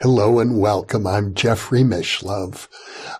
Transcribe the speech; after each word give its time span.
Hello 0.00 0.40
and 0.40 0.60
welcome. 0.60 1.06
I'm 1.06 1.32
Jeffrey 1.32 1.80
Mishlove. 1.80 2.68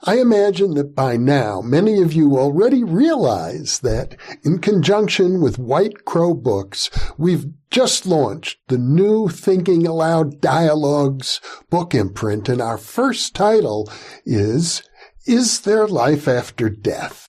I 0.04 0.18
imagine 0.18 0.74
that 0.74 0.94
by 0.94 1.16
now 1.16 1.62
many 1.62 2.02
of 2.02 2.12
you 2.12 2.36
already 2.36 2.84
realize 2.84 3.78
that 3.78 4.14
in 4.42 4.58
conjunction 4.58 5.40
with 5.40 5.58
White 5.58 6.04
Crow 6.04 6.34
Books, 6.34 6.90
we've 7.16 7.46
just 7.70 8.04
launched 8.04 8.58
the 8.68 8.76
new 8.76 9.26
Thinking 9.28 9.86
Allowed 9.86 10.42
Dialogues 10.42 11.40
book 11.70 11.94
imprint 11.94 12.46
and 12.46 12.60
our 12.60 12.76
first 12.76 13.34
title 13.34 13.90
is 14.26 14.82
Is 15.24 15.62
There 15.62 15.88
Life 15.88 16.28
After 16.28 16.68
Death? 16.68 17.26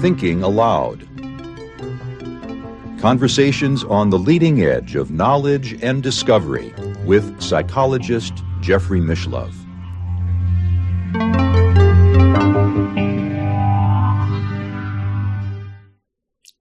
Thinking 0.00 0.42
Allowed 0.42 1.13
Conversations 3.04 3.84
on 3.84 4.08
the 4.08 4.18
leading 4.18 4.62
edge 4.62 4.94
of 4.96 5.10
knowledge 5.10 5.78
and 5.82 6.02
discovery 6.02 6.72
with 7.04 7.38
psychologist 7.38 8.32
Jeffrey 8.62 8.98
Mishlove. 8.98 9.54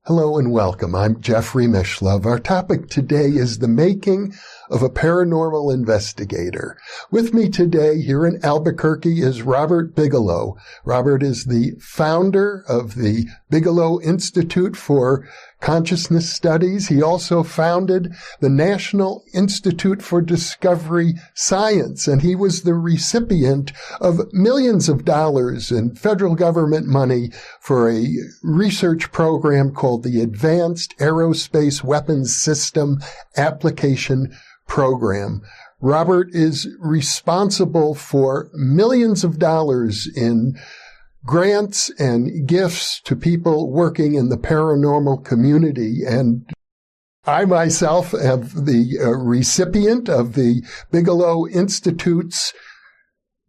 Hello 0.05 0.37
and 0.37 0.51
welcome. 0.51 0.95
I'm 0.95 1.21
Jeffrey 1.21 1.65
Mishlove. 1.65 2.25
Our 2.25 2.37
topic 2.37 2.89
today 2.89 3.27
is 3.27 3.59
the 3.59 3.69
making 3.69 4.33
of 4.69 4.83
a 4.83 4.89
paranormal 4.89 5.73
investigator. 5.73 6.77
With 7.09 7.33
me 7.33 7.47
today 7.47 8.01
here 8.01 8.25
in 8.25 8.43
Albuquerque 8.43 9.21
is 9.21 9.43
Robert 9.43 9.95
Bigelow. 9.95 10.57
Robert 10.83 11.23
is 11.23 11.45
the 11.45 11.77
founder 11.79 12.65
of 12.67 12.95
the 12.95 13.27
Bigelow 13.49 14.01
Institute 14.01 14.75
for 14.75 15.25
Consciousness 15.63 16.31
Studies. 16.31 16.89
He 16.89 17.01
also 17.01 17.41
founded 17.41 18.13
the 18.41 18.49
National 18.49 19.23
Institute 19.33 20.01
for 20.01 20.21
Discovery 20.21 21.13
Science, 21.33 22.05
and 22.05 22.21
he 22.21 22.35
was 22.35 22.63
the 22.63 22.73
recipient 22.73 23.71
of 24.01 24.19
millions 24.33 24.89
of 24.89 25.05
dollars 25.05 25.71
in 25.71 25.95
federal 25.95 26.35
government 26.35 26.87
money 26.87 27.31
for 27.61 27.89
a 27.89 28.09
research 28.43 29.13
program 29.13 29.71
called 29.71 30.03
the 30.03 30.21
Advanced 30.21 30.97
Aerospace 30.99 31.81
Weapons 31.81 32.35
System 32.35 32.99
Application 33.37 34.35
Program. 34.67 35.41
Robert 35.79 36.27
is 36.31 36.67
responsible 36.79 37.95
for 37.95 38.49
millions 38.53 39.23
of 39.23 39.39
dollars 39.39 40.09
in 40.13 40.57
grants 41.25 41.89
and 41.99 42.47
gifts 42.47 43.01
to 43.01 43.15
people 43.15 43.71
working 43.71 44.15
in 44.15 44.29
the 44.29 44.37
paranormal 44.37 45.23
community. 45.23 46.01
And 46.07 46.49
I 47.25 47.45
myself 47.45 48.13
am 48.13 48.49
the 48.53 48.97
uh, 49.01 49.09
recipient 49.11 50.09
of 50.09 50.33
the 50.33 50.61
Bigelow 50.91 51.47
Institute's 51.47 52.53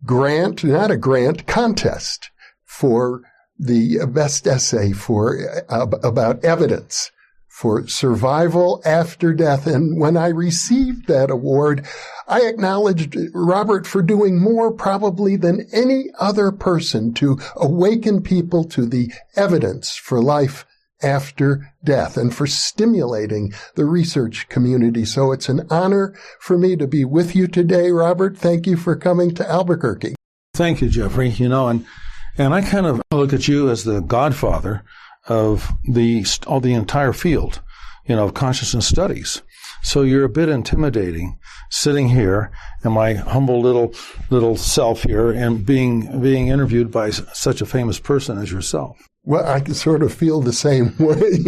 grant, 0.05 0.63
not 0.63 0.91
a 0.91 0.97
grant, 0.97 1.47
contest 1.47 2.31
for 2.65 3.23
the 3.59 4.07
best 4.07 4.47
essay 4.47 4.93
for 4.93 5.65
uh, 5.69 5.87
about 6.03 6.45
evidence 6.45 7.11
for 7.55 7.87
survival 7.87 8.83
after 8.85 9.33
death. 9.33 9.65
And 9.65 10.01
when 10.01 10.17
I 10.17 10.27
received 10.27 11.07
that 11.07 11.31
award, 11.31 11.87
I 12.27 12.41
acknowledged 12.49 13.17
Robert 13.33 13.87
for 13.87 14.03
doing 14.03 14.43
more 14.43 14.73
probably 14.73 15.37
than 15.37 15.69
any 15.73 16.07
other 16.19 16.51
person 16.51 17.15
to 17.15 17.39
awaken 17.55 18.23
people 18.23 18.65
to 18.65 18.87
the 18.87 19.13
evidence 19.37 19.95
for 19.95 20.21
life 20.21 20.67
after 21.01 21.73
death 21.85 22.17
and 22.17 22.35
for 22.35 22.49
stimulating 22.49 23.53
the 23.77 23.85
research 23.85 24.49
community. 24.49 25.05
So 25.05 25.31
it's 25.31 25.49
an 25.49 25.65
honor 25.71 26.13
for 26.41 26.59
me 26.59 26.75
to 26.75 26.89
be 26.89 27.05
with 27.05 27.37
you 27.37 27.47
today, 27.47 27.93
Robert. 27.93 28.37
Thank 28.37 28.67
you 28.67 28.77
for 28.77 28.97
coming 28.97 29.33
to 29.37 29.49
Albuquerque. 29.49 30.17
Thank 30.55 30.81
you, 30.81 30.89
Jeffrey. 30.89 31.29
You 31.29 31.49
know, 31.49 31.69
and, 31.69 31.87
and 32.37 32.53
I 32.53 32.63
kind 32.63 32.87
of 32.87 33.01
look 33.13 33.33
at 33.33 33.47
you 33.47 33.71
as 33.71 33.85
the 33.85 34.01
godfather 34.01 34.83
of 35.29 35.71
the 35.85 36.25
all 36.47 36.61
the 36.61 36.75
entire 36.75 37.13
field, 37.13 37.61
you 38.07 38.17
know, 38.17 38.25
of 38.25 38.35
consciousness 38.35 38.87
studies. 38.87 39.43
So 39.83 40.03
you're 40.03 40.25
a 40.25 40.31
bit 40.31 40.49
intimidating 40.49 41.39
sitting 41.71 42.09
here 42.09 42.51
in 42.85 42.93
my 42.93 43.15
humble 43.15 43.61
little 43.61 43.95
little 44.31 44.57
self 44.57 45.03
here 45.03 45.31
and 45.31 45.65
being 45.65 46.21
being 46.21 46.49
interviewed 46.49 46.91
by 46.91 47.11
such 47.11 47.61
a 47.61 47.67
famous 47.67 47.99
person 47.99 48.39
as 48.39 48.51
yourself. 48.51 48.97
Well, 49.25 49.47
I 49.47 49.61
can 49.61 49.75
sort 49.75 50.03
of 50.03 50.13
feel 50.13 50.41
the 50.41 50.53
same 50.53 50.95
way. 50.99 51.39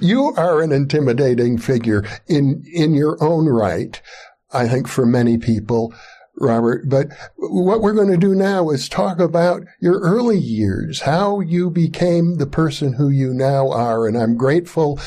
you 0.00 0.34
are 0.36 0.60
an 0.62 0.72
intimidating 0.72 1.58
figure 1.58 2.04
in 2.26 2.64
in 2.72 2.94
your 2.94 3.22
own 3.22 3.46
right. 3.46 4.00
I 4.52 4.66
think 4.66 4.88
for 4.88 5.04
many 5.04 5.36
people, 5.36 5.94
Robert. 6.40 6.88
But 6.88 7.08
what 7.36 7.80
we're 7.80 7.94
going 7.94 8.10
to 8.10 8.16
do 8.16 8.34
now 8.34 8.70
is 8.70 8.88
talk 8.88 9.18
about 9.18 9.64
your 9.80 9.98
early 10.00 10.38
years, 10.38 11.00
how 11.00 11.40
you 11.40 11.70
became 11.70 12.36
the 12.36 12.46
person 12.46 12.92
who 12.92 13.08
you 13.08 13.32
now 13.34 13.70
are. 13.70 14.06
And 14.06 14.16
I'm 14.16 14.36
grateful, 14.36 15.00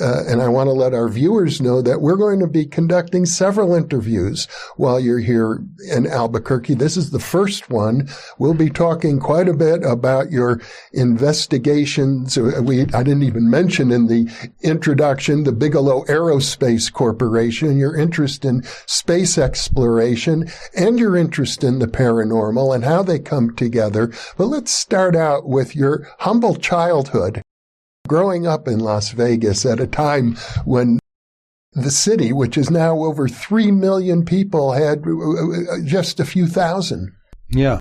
uh, 0.00 0.24
and 0.26 0.40
I 0.42 0.48
want 0.48 0.68
to 0.68 0.72
let 0.72 0.94
our 0.94 1.08
viewers 1.08 1.60
know 1.60 1.82
that 1.82 2.00
we're 2.00 2.16
going 2.16 2.40
to 2.40 2.46
be 2.46 2.64
conducting 2.64 3.26
several 3.26 3.74
interviews 3.74 4.46
while 4.76 4.98
you're 4.98 5.18
here 5.18 5.62
in 5.92 6.06
Albuquerque. 6.06 6.74
This 6.74 6.96
is 6.96 7.10
the 7.10 7.18
first 7.18 7.70
one. 7.70 8.08
We'll 8.38 8.54
be 8.54 8.70
talking 8.70 9.20
quite 9.20 9.48
a 9.48 9.54
bit 9.54 9.82
about 9.84 10.30
your 10.30 10.60
investigations. 10.92 12.38
We, 12.38 12.82
I 12.82 13.02
didn't 13.02 13.22
even 13.22 13.50
mention 13.50 13.90
in 13.90 14.06
the 14.06 14.30
introduction 14.62 15.44
the 15.44 15.52
Bigelow 15.52 16.04
Aerospace 16.04 16.92
Corporation, 16.92 17.78
your 17.78 17.96
interest 17.96 18.44
in 18.44 18.62
space 18.86 19.38
exploration 19.38 20.48
and 20.78 20.98
your 20.98 21.16
interest 21.16 21.64
in 21.64 21.80
the 21.80 21.86
paranormal 21.88 22.74
and 22.74 22.84
how 22.84 23.02
they 23.02 23.18
come 23.18 23.54
together. 23.56 24.12
But 24.36 24.46
let's 24.46 24.70
start 24.70 25.16
out 25.16 25.48
with 25.48 25.74
your 25.74 26.08
humble 26.20 26.54
childhood. 26.54 27.42
Growing 28.06 28.46
up 28.46 28.68
in 28.68 28.78
Las 28.78 29.10
Vegas 29.10 29.66
at 29.66 29.80
a 29.80 29.86
time 29.86 30.36
when 30.64 30.98
the 31.72 31.90
city, 31.90 32.32
which 32.32 32.56
is 32.56 32.70
now 32.70 32.98
over 32.98 33.28
3 33.28 33.70
million 33.72 34.24
people, 34.24 34.72
had 34.72 35.04
uh, 35.06 35.74
uh, 35.74 35.80
just 35.84 36.20
a 36.20 36.24
few 36.24 36.46
thousand. 36.46 37.12
Yeah. 37.50 37.80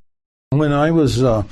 When 0.49 0.73
I 0.73 0.91
was, 0.91 1.23
uh, 1.23 1.43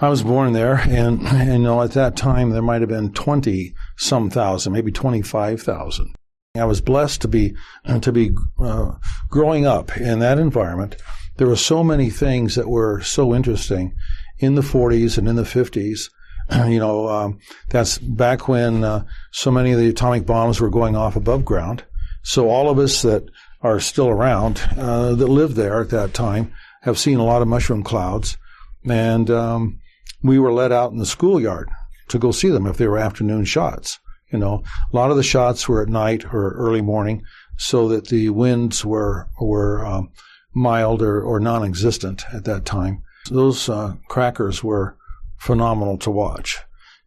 I 0.00 0.08
was 0.08 0.22
born 0.22 0.54
there, 0.54 0.76
and, 0.76 1.22
you 1.48 1.58
know, 1.58 1.82
at 1.82 1.92
that 1.92 2.16
time 2.16 2.50
there 2.50 2.62
might 2.62 2.80
have 2.80 2.88
been 2.88 3.12
20 3.12 3.74
some 3.96 4.30
thousand, 4.30 4.72
maybe 4.72 4.90
25,000. 4.90 6.14
I 6.60 6.64
was 6.64 6.80
blessed 6.80 7.22
to 7.22 7.28
be 7.28 7.54
uh, 7.84 8.00
to 8.00 8.12
be 8.12 8.32
uh, 8.58 8.92
growing 9.28 9.66
up 9.66 9.96
in 9.96 10.18
that 10.20 10.38
environment. 10.38 10.96
There 11.36 11.46
were 11.46 11.56
so 11.56 11.84
many 11.84 12.10
things 12.10 12.54
that 12.54 12.68
were 12.68 13.02
so 13.02 13.34
interesting 13.34 13.94
in 14.38 14.54
the 14.54 14.62
40s 14.62 15.18
and 15.18 15.28
in 15.28 15.36
the 15.36 15.42
50s. 15.42 16.10
you 16.70 16.78
know, 16.78 17.08
um, 17.08 17.38
that's 17.68 17.98
back 17.98 18.48
when 18.48 18.84
uh, 18.84 19.04
so 19.32 19.50
many 19.50 19.72
of 19.72 19.78
the 19.78 19.88
atomic 19.88 20.24
bombs 20.24 20.60
were 20.60 20.70
going 20.70 20.96
off 20.96 21.16
above 21.16 21.44
ground. 21.44 21.84
So 22.22 22.48
all 22.48 22.70
of 22.70 22.78
us 22.78 23.02
that 23.02 23.28
are 23.62 23.80
still 23.80 24.08
around 24.08 24.60
uh, 24.76 25.14
that 25.14 25.26
lived 25.26 25.56
there 25.56 25.80
at 25.80 25.90
that 25.90 26.14
time 26.14 26.52
have 26.82 26.98
seen 26.98 27.18
a 27.18 27.24
lot 27.24 27.42
of 27.42 27.48
mushroom 27.48 27.82
clouds, 27.82 28.36
and 28.84 29.30
um, 29.30 29.80
we 30.22 30.38
were 30.38 30.52
let 30.52 30.72
out 30.72 30.92
in 30.92 30.98
the 30.98 31.06
schoolyard 31.06 31.68
to 32.08 32.18
go 32.18 32.30
see 32.30 32.48
them 32.48 32.66
if 32.66 32.76
they 32.76 32.86
were 32.86 32.98
afternoon 32.98 33.44
shots. 33.44 33.98
You 34.32 34.38
know, 34.38 34.62
a 34.92 34.96
lot 34.96 35.10
of 35.10 35.16
the 35.16 35.22
shots 35.22 35.68
were 35.68 35.82
at 35.82 35.88
night 35.88 36.24
or 36.32 36.52
early 36.52 36.82
morning, 36.82 37.22
so 37.56 37.88
that 37.88 38.08
the 38.08 38.30
winds 38.30 38.84
were 38.84 39.28
were 39.40 39.84
um, 39.86 40.10
mild 40.54 41.02
or, 41.02 41.20
or 41.22 41.38
non-existent 41.38 42.24
at 42.32 42.44
that 42.44 42.64
time. 42.64 43.02
Those 43.30 43.68
uh, 43.68 43.94
crackers 44.08 44.64
were 44.64 44.96
phenomenal 45.38 45.98
to 45.98 46.10
watch. 46.10 46.58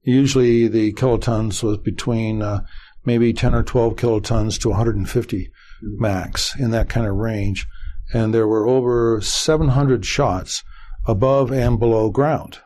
Usually, 0.03 0.67
the 0.67 0.93
kilotons 0.93 1.61
was 1.61 1.77
between 1.77 2.41
uh, 2.41 2.61
maybe 3.05 3.33
10 3.33 3.55
or 3.55 3.63
12 3.63 3.95
kilotons 3.95 4.59
to 4.59 4.69
150 4.69 5.51
max 5.81 6.55
in 6.59 6.71
that 6.71 6.89
kind 6.89 7.07
of 7.07 7.15
range, 7.15 7.67
and 8.13 8.33
there 8.33 8.47
were 8.47 8.67
over 8.67 9.19
700 9.21 10.05
shots 10.05 10.63
above 11.05 11.51
and 11.51 11.79
below 11.79 12.09
ground. 12.09 12.59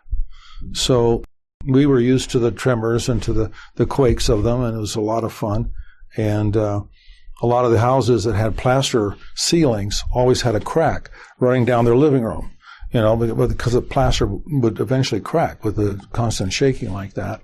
So 0.74 1.24
we 1.68 1.86
were 1.86 2.00
used 2.00 2.32
to 2.32 2.40
the 2.40 2.52
tremors 2.52 3.10
and 3.10 3.22
to 3.24 3.34
the, 3.34 3.52
the 3.76 3.86
quakes 3.86 4.30
of 4.30 4.44
them, 4.44 4.62
and 4.62 4.76
it 4.76 4.80
was 4.80 4.96
a 4.96 5.02
lot 5.02 5.24
of 5.24 5.34
fun. 5.34 5.72
And 6.16 6.56
uh, 6.56 6.82
a 7.42 7.48
lot 7.48 7.66
of 7.66 7.72
the 7.72 7.80
houses 7.80 8.24
that 8.24 8.36
had 8.36 8.58
plaster 8.58 9.16
ceilings 9.36 10.04
always 10.14 10.42
had 10.42 10.56
a 10.56 10.60
crack 10.60 11.10
running 11.40 11.66
down 11.66 11.86
their 11.86 11.96
living 11.96 12.24
room, 12.24 12.52
you 12.92 13.02
know, 13.02 13.16
because 13.16 13.74
the 13.74 13.82
plaster 13.82 14.28
would 14.28 14.80
eventually 14.80 15.22
crack 15.22 15.64
with 15.64 15.76
the 15.76 16.02
constant 16.14 16.54
shaking 16.54 16.94
like 16.94 17.14
that. 17.14 17.42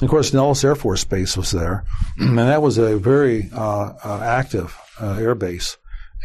Of 0.00 0.08
course, 0.08 0.32
Nellis 0.32 0.64
Air 0.64 0.76
Force 0.76 1.04
Base 1.04 1.36
was 1.36 1.50
there, 1.50 1.84
and 2.18 2.38
that 2.38 2.62
was 2.62 2.78
a 2.78 2.96
very 2.96 3.50
uh, 3.52 3.92
uh, 4.04 4.20
active 4.22 4.78
uh, 5.00 5.14
air 5.14 5.34
base. 5.34 5.76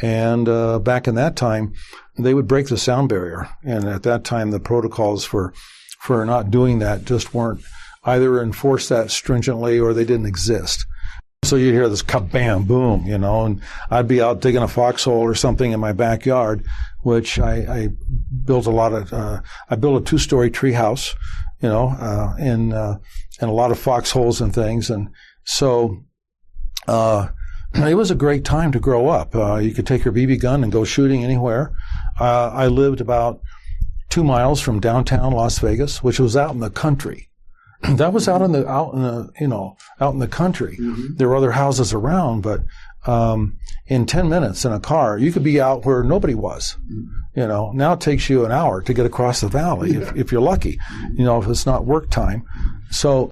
And 0.02 0.48
uh, 0.48 0.80
back 0.80 1.08
in 1.08 1.16
that 1.16 1.36
time, 1.36 1.74
they 2.18 2.34
would 2.34 2.48
break 2.48 2.68
the 2.68 2.78
sound 2.78 3.10
barrier, 3.10 3.50
and 3.64 3.86
at 3.86 4.04
that 4.04 4.24
time, 4.24 4.52
the 4.52 4.60
protocols 4.60 5.26
for 5.26 5.54
for 6.06 6.24
not 6.24 6.52
doing 6.52 6.80
that 6.80 7.04
just 7.04 7.34
weren't 7.34 7.62
either 8.04 8.40
enforced 8.40 8.90
that 8.90 9.10
stringently 9.10 9.80
or 9.80 9.92
they 9.92 10.06
didn't 10.06 10.28
exist. 10.28 10.86
So 11.44 11.56
you'd 11.56 11.74
hear 11.74 11.90
this 11.90 12.04
kabam, 12.04 12.68
boom, 12.68 13.06
you 13.08 13.18
know, 13.18 13.46
and 13.46 13.62
I'd 13.90 14.08
be 14.08 14.22
out 14.22 14.40
digging 14.40 14.62
a 14.62 14.68
foxhole 14.68 15.20
or 15.20 15.34
something 15.34 15.72
in 15.72 15.80
my 15.80 15.94
backyard, 15.94 16.64
which 17.02 17.40
I, 17.40 17.56
I 17.56 17.90
built 18.46 18.68
a 18.68 18.72
lot 18.72 18.94
of, 18.94 19.12
uh, 19.12 19.42
I 19.70 19.76
built 19.76 20.02
a 20.02 20.06
two-story 20.06 20.52
tree 20.52 20.74
house, 20.74 21.16
you 21.62 21.70
know, 21.70 21.90
uh, 21.90 22.36
and, 22.40 22.74
uh, 22.74 22.98
and 23.42 23.50
a 23.50 23.54
lot 23.54 23.72
of 23.72 23.80
foxholes 23.80 24.42
and 24.42 24.54
things. 24.54 24.92
And 24.92 25.10
so, 25.44 26.04
uh, 26.88 27.30
it 27.74 27.96
was 27.96 28.12
a 28.12 28.16
great 28.16 28.46
time 28.46 28.72
to 28.72 28.80
grow 28.80 29.08
up. 29.08 29.36
Uh, 29.36 29.56
you 29.56 29.74
could 29.74 29.88
take 29.88 30.06
your 30.06 30.14
BB 30.14 30.40
gun 30.40 30.64
and 30.64 30.72
go 30.72 30.84
shooting 30.84 31.24
anywhere. 31.24 31.76
Uh, 32.20 32.52
I 32.54 32.68
lived 32.68 33.02
about 33.02 33.42
two 34.16 34.24
miles 34.24 34.62
from 34.62 34.80
downtown 34.80 35.34
Las 35.34 35.60
Vegas, 35.60 36.02
which 36.02 36.22
was 36.22 36.38
out 36.38 36.52
in 36.52 36.62
the 36.62 36.70
country. 36.70 37.28
that 37.82 38.14
was 38.14 38.30
out 38.30 38.42
in 38.42 38.54
the 38.54 38.66
out 38.66 38.94
in 38.94 39.02
the 39.02 39.30
you 39.42 39.48
know 39.48 39.76
out 40.00 40.14
in 40.14 40.20
the 40.20 40.28
country. 40.28 40.78
Mm-hmm. 40.80 41.16
There 41.18 41.28
were 41.28 41.36
other 41.36 41.52
houses 41.52 41.92
around, 41.92 42.40
but 42.40 42.62
um, 43.06 43.58
in 43.88 44.06
ten 44.06 44.30
minutes 44.30 44.64
in 44.64 44.72
a 44.72 44.80
car, 44.80 45.18
you 45.18 45.34
could 45.34 45.44
be 45.44 45.60
out 45.60 45.86
where 45.86 46.02
nobody 46.02 46.34
was. 46.34 46.78
Mm-hmm. 46.90 47.42
You 47.42 47.48
know, 47.48 47.74
now 47.74 47.92
it 47.92 48.00
takes 48.00 48.30
you 48.30 48.46
an 48.46 48.54
hour 48.54 48.82
to 48.84 48.94
get 48.94 49.06
across 49.06 49.42
the 49.42 49.50
valley 49.50 49.92
yeah. 49.92 50.00
if, 50.00 50.16
if 50.16 50.32
you're 50.32 50.40
lucky. 50.40 50.80
You 51.18 51.26
know, 51.26 51.42
if 51.42 51.50
it's 51.50 51.66
not 51.66 51.84
work 51.84 52.10
time. 52.10 52.46
So 52.92 53.30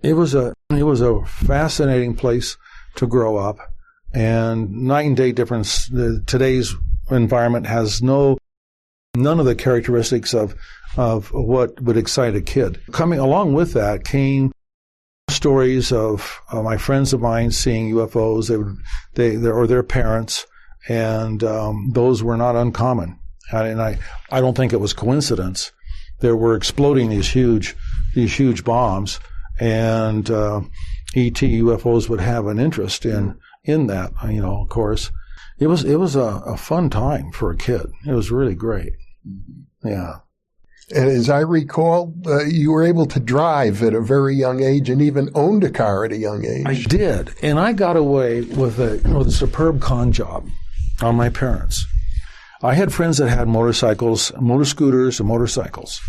it 0.00 0.12
was 0.12 0.36
a 0.36 0.54
it 0.70 0.84
was 0.84 1.00
a 1.00 1.24
fascinating 1.24 2.14
place 2.14 2.56
to 2.94 3.08
grow 3.08 3.36
up, 3.36 3.58
and 4.14 4.84
night 4.84 5.06
and 5.06 5.16
day 5.16 5.32
difference. 5.32 5.88
The, 5.88 6.22
today's 6.24 6.72
environment 7.10 7.66
has 7.66 8.00
no 8.00 8.38
none 9.16 9.40
of 9.40 9.46
the 9.46 9.54
characteristics 9.54 10.34
of 10.34 10.54
of 10.96 11.32
what 11.32 11.80
would 11.80 11.96
excite 11.96 12.34
a 12.34 12.40
kid. 12.40 12.80
Coming 12.92 13.18
along 13.18 13.54
with 13.54 13.72
that 13.74 14.04
came 14.04 14.52
stories 15.28 15.92
of 15.92 16.40
uh, 16.50 16.62
my 16.62 16.76
friends 16.76 17.12
of 17.12 17.20
mine 17.20 17.50
seeing 17.50 17.92
UFOs. 17.92 18.48
They 18.48 18.56
would, 18.56 18.76
they, 19.14 19.36
they 19.36 19.48
or 19.48 19.66
their 19.66 19.82
parents, 19.82 20.46
and 20.88 21.44
um, 21.44 21.90
those 21.92 22.22
were 22.22 22.36
not 22.36 22.56
uncommon. 22.56 23.18
And 23.52 23.80
I, 23.80 23.98
I 24.30 24.40
don't 24.40 24.56
think 24.56 24.72
it 24.72 24.80
was 24.80 24.92
coincidence. 24.92 25.72
There 26.20 26.36
were 26.36 26.56
exploding 26.56 27.10
these 27.10 27.30
huge, 27.30 27.76
these 28.14 28.34
huge 28.34 28.64
bombs, 28.64 29.20
and 29.60 30.30
uh, 30.30 30.62
ET 31.14 31.34
UFOs 31.34 32.08
would 32.08 32.20
have 32.20 32.46
an 32.46 32.58
interest 32.58 33.04
in 33.04 33.38
in 33.64 33.86
that. 33.86 34.12
You 34.28 34.42
know, 34.42 34.62
of 34.62 34.68
course, 34.68 35.10
it 35.58 35.66
was 35.66 35.84
it 35.84 35.96
was 35.96 36.16
a, 36.16 36.42
a 36.46 36.56
fun 36.56 36.90
time 36.90 37.32
for 37.32 37.50
a 37.50 37.56
kid. 37.56 37.86
It 38.06 38.12
was 38.12 38.30
really 38.30 38.54
great. 38.54 38.92
Yeah. 39.84 40.20
And 40.94 41.08
as 41.10 41.28
I 41.28 41.40
recall, 41.40 42.14
uh, 42.26 42.44
you 42.44 42.72
were 42.72 42.82
able 42.82 43.04
to 43.06 43.20
drive 43.20 43.82
at 43.82 43.92
a 43.92 44.00
very 44.00 44.34
young 44.34 44.62
age 44.62 44.88
and 44.88 45.02
even 45.02 45.28
owned 45.34 45.62
a 45.62 45.70
car 45.70 46.04
at 46.04 46.12
a 46.12 46.16
young 46.16 46.46
age. 46.46 46.64
I 46.66 46.74
did. 46.74 47.34
And 47.42 47.58
I 47.58 47.74
got 47.74 47.96
away 47.96 48.40
with 48.40 48.78
a, 48.78 49.00
with 49.14 49.28
a 49.28 49.32
superb 49.32 49.82
con 49.82 50.12
job 50.12 50.48
on 51.02 51.14
my 51.14 51.28
parents. 51.28 51.84
I 52.62 52.74
had 52.74 52.92
friends 52.92 53.18
that 53.18 53.28
had 53.28 53.48
motorcycles, 53.48 54.32
motor 54.40 54.64
scooters, 54.64 55.20
and 55.20 55.28
motorcycles. 55.28 56.00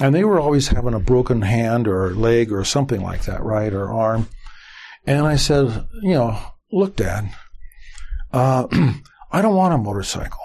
And 0.00 0.14
they 0.14 0.24
were 0.24 0.38
always 0.38 0.68
having 0.68 0.94
a 0.94 1.00
broken 1.00 1.42
hand 1.42 1.88
or 1.88 2.14
leg 2.14 2.52
or 2.52 2.64
something 2.64 3.00
like 3.00 3.24
that, 3.24 3.42
right? 3.42 3.72
Or 3.72 3.90
arm. 3.90 4.28
And 5.06 5.26
I 5.26 5.36
said, 5.36 5.86
you 6.02 6.14
know, 6.14 6.38
look, 6.70 6.96
Dad, 6.96 7.34
uh, 8.32 8.66
I 9.32 9.42
don't 9.42 9.56
want 9.56 9.74
a 9.74 9.78
motorcycle 9.78 10.40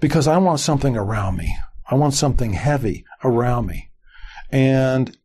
because 0.00 0.26
I 0.26 0.36
want 0.38 0.60
something 0.60 0.96
around 0.96 1.36
me. 1.36 1.56
I 1.90 1.94
want 1.94 2.14
something 2.14 2.52
heavy 2.52 3.04
around 3.22 3.66
me. 3.66 3.90
And, 4.50 5.16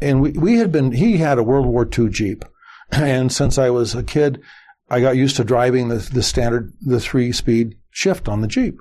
and 0.00 0.20
we, 0.20 0.32
we 0.32 0.56
had 0.56 0.72
been, 0.72 0.92
he 0.92 1.18
had 1.18 1.38
a 1.38 1.42
World 1.42 1.66
War 1.66 1.86
II 1.86 2.08
Jeep. 2.08 2.44
And 2.92 3.32
since 3.32 3.56
I 3.56 3.70
was 3.70 3.94
a 3.94 4.02
kid, 4.02 4.42
I 4.90 5.00
got 5.00 5.16
used 5.16 5.36
to 5.36 5.44
driving 5.44 5.88
the, 5.88 5.96
the 5.96 6.22
standard, 6.22 6.74
the 6.82 7.00
three 7.00 7.32
speed 7.32 7.76
shift 7.90 8.28
on 8.28 8.42
the 8.42 8.46
Jeep. 8.46 8.78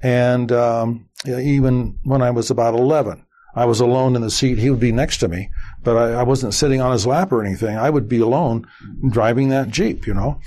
And, 0.00 0.50
um, 0.50 1.10
even 1.26 1.98
when 2.04 2.22
I 2.22 2.30
was 2.30 2.50
about 2.50 2.74
11, 2.74 3.24
I 3.54 3.64
was 3.66 3.80
alone 3.80 4.16
in 4.16 4.22
the 4.22 4.30
seat. 4.30 4.58
He 4.58 4.70
would 4.70 4.80
be 4.80 4.92
next 4.92 5.18
to 5.18 5.28
me, 5.28 5.50
but 5.82 5.96
I, 5.96 6.20
I 6.20 6.22
wasn't 6.22 6.54
sitting 6.54 6.80
on 6.80 6.92
his 6.92 7.06
lap 7.06 7.32
or 7.32 7.44
anything. 7.44 7.76
I 7.76 7.90
would 7.90 8.08
be 8.08 8.20
alone 8.20 8.66
driving 9.10 9.50
that 9.50 9.68
Jeep, 9.68 10.06
you 10.06 10.14
know? 10.14 10.40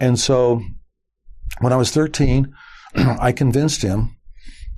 And 0.00 0.18
so 0.18 0.62
when 1.60 1.72
I 1.72 1.76
was 1.76 1.90
13, 1.90 2.54
I 2.94 3.32
convinced 3.32 3.82
him 3.82 4.16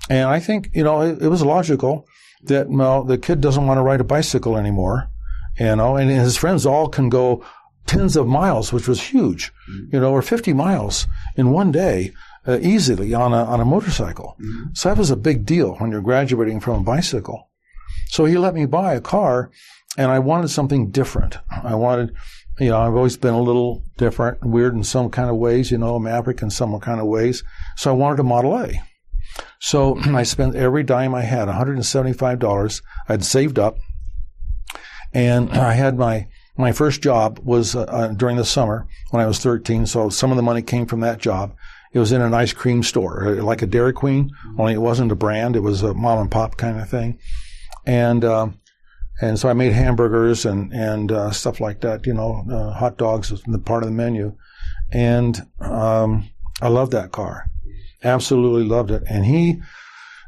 and 0.09 0.29
I 0.29 0.41
think, 0.41 0.71
you 0.75 0.83
know, 0.83 1.03
it, 1.03 1.23
it 1.23 1.29
was 1.29 1.43
logical 1.43 2.07
that, 2.45 2.69
well, 2.69 3.05
the 3.05 3.19
kid 3.19 3.41
doesn't 3.41 3.67
want 3.67 3.79
to 3.79 3.83
ride 3.83 4.01
a 4.01 4.05
bicycle 4.05 4.57
anymore, 4.57 5.09
you 5.59 5.77
know, 5.77 5.97
and 5.97 6.11
his 6.11 6.37
friends 6.37 6.65
all 6.65 6.89
can 6.89 7.09
go 7.09 7.45
tens 7.87 8.17
of 8.17 8.27
miles, 8.27 8.73
which 8.73 8.89
was 8.89 9.01
huge, 9.01 9.53
mm-hmm. 9.71 9.95
you 9.95 10.01
know, 10.01 10.13
or 10.13 10.23
50 10.23 10.53
miles 10.53 11.07
in 11.37 11.51
one 11.51 11.73
day. 11.73 12.13
Uh, 12.47 12.59
easily 12.63 13.13
on 13.13 13.35
a 13.35 13.45
on 13.45 13.61
a 13.61 13.67
motorcycle, 13.67 14.35
mm-hmm. 14.41 14.69
so 14.73 14.89
that 14.89 14.97
was 14.97 15.11
a 15.11 15.17
big 15.17 15.45
deal 15.45 15.75
when 15.75 15.91
you're 15.91 16.01
graduating 16.01 16.59
from 16.59 16.81
a 16.81 16.83
bicycle. 16.83 17.51
So 18.07 18.25
he 18.25 18.39
let 18.39 18.55
me 18.55 18.65
buy 18.65 18.95
a 18.95 19.01
car, 19.01 19.51
and 19.99 20.11
I 20.11 20.21
wanted 20.21 20.49
something 20.49 20.91
different. 20.91 21.37
I 21.51 21.75
wanted, 21.75 22.15
you 22.61 22.69
know, 22.69 22.79
I've 22.79 22.95
always 22.95 23.17
been 23.17 23.35
a 23.35 23.41
little 23.41 23.83
different, 23.97 24.43
and 24.43 24.53
weird 24.53 24.75
in 24.75 24.85
some 24.85 25.09
kind 25.11 25.31
of 25.31 25.37
ways, 25.37 25.71
you 25.71 25.79
know, 25.79 25.97
I'm 25.97 26.03
maverick 26.03 26.43
in 26.43 26.51
some 26.51 26.79
kind 26.81 27.01
of 27.01 27.07
ways. 27.07 27.43
So 27.77 27.91
I 27.91 27.95
wanted 27.95 28.21
a 28.21 28.23
Model 28.23 28.59
A. 28.59 28.73
So 29.61 29.97
I 30.15 30.23
spent 30.25 30.55
every 30.55 30.83
dime 30.83 31.15
I 31.15 31.23
had, 31.23 31.49
$175. 31.49 32.83
I'd 33.09 33.25
saved 33.25 33.59
up. 33.59 33.79
And 35.15 35.51
I 35.57 35.73
had 35.73 35.99
my, 35.99 36.29
my 36.59 36.73
first 36.73 37.03
job 37.03 37.41
was 37.43 37.75
uh, 37.75 37.83
uh, 37.85 38.09
during 38.09 38.37
the 38.37 38.45
summer 38.45 38.87
when 39.11 39.23
I 39.23 39.27
was 39.27 39.39
13. 39.39 39.87
So 39.87 40.11
some 40.11 40.31
of 40.31 40.37
the 40.37 40.43
money 40.43 40.61
came 40.61 40.85
from 40.85 41.01
that 41.01 41.19
job. 41.19 41.55
It 41.93 41.99
was 41.99 42.13
in 42.13 42.21
an 42.21 42.35
ice 42.35 42.53
cream 42.53 42.83
store, 42.83 43.27
uh, 43.27 43.43
like 43.43 43.63
a 43.63 43.67
Dairy 43.67 43.93
Queen, 43.93 44.31
only 44.59 44.75
it 44.75 44.83
wasn't 44.83 45.11
a 45.11 45.17
brand. 45.17 45.57
It 45.57 45.61
was 45.61 45.83
a 45.83 45.95
mom 45.95 46.19
and 46.21 46.31
pop 46.31 46.57
kind 46.57 46.79
of 46.79 46.89
thing. 46.89 47.19
And, 47.87 48.25
uh, 48.25 48.49
and 49.21 49.39
so 49.39 49.49
I 49.49 49.53
made 49.53 49.73
hamburgers 49.73 50.47
and, 50.47 50.73
and, 50.73 51.13
uh, 51.13 51.31
stuff 51.31 51.61
like 51.61 51.81
that, 51.81 52.07
you 52.07 52.15
know, 52.15 52.45
uh, 52.51 52.73
hot 52.73 52.97
dogs 52.97 53.31
was 53.31 53.43
part 53.65 53.83
of 53.83 53.89
the 53.89 53.95
menu. 53.95 54.35
And, 54.93 55.41
um, 55.61 56.29
I 56.63 56.69
loved 56.69 56.93
that 56.93 57.13
car 57.13 57.51
absolutely 58.03 58.65
loved 58.65 58.91
it. 58.91 59.03
And 59.09 59.25
he, 59.25 59.61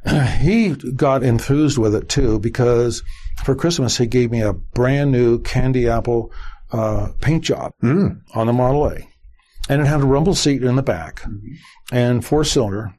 he 0.40 0.70
got 0.70 1.22
enthused 1.22 1.78
with 1.78 1.94
it 1.94 2.08
too 2.08 2.38
because 2.38 3.02
for 3.44 3.54
Christmas 3.54 3.96
he 3.96 4.06
gave 4.06 4.30
me 4.30 4.42
a 4.42 4.52
brand 4.52 5.12
new 5.12 5.40
candy 5.40 5.88
apple 5.88 6.32
uh, 6.72 7.08
paint 7.20 7.44
job 7.44 7.72
mm. 7.82 8.20
on 8.34 8.46
the 8.46 8.52
Model 8.52 8.86
A, 8.86 9.08
and 9.68 9.82
it 9.82 9.86
had 9.86 10.00
a 10.00 10.06
rumble 10.06 10.34
seat 10.34 10.62
in 10.62 10.76
the 10.76 10.82
back 10.82 11.20
mm-hmm. 11.20 11.54
and 11.94 12.24
four 12.24 12.44
cylinder, 12.44 12.94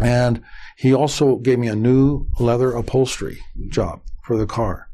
and 0.00 0.42
he 0.76 0.92
also 0.92 1.36
gave 1.36 1.60
me 1.60 1.68
a 1.68 1.76
new 1.76 2.26
leather 2.40 2.72
upholstery 2.72 3.38
job 3.68 4.00
for 4.24 4.36
the 4.36 4.46
car. 4.46 4.85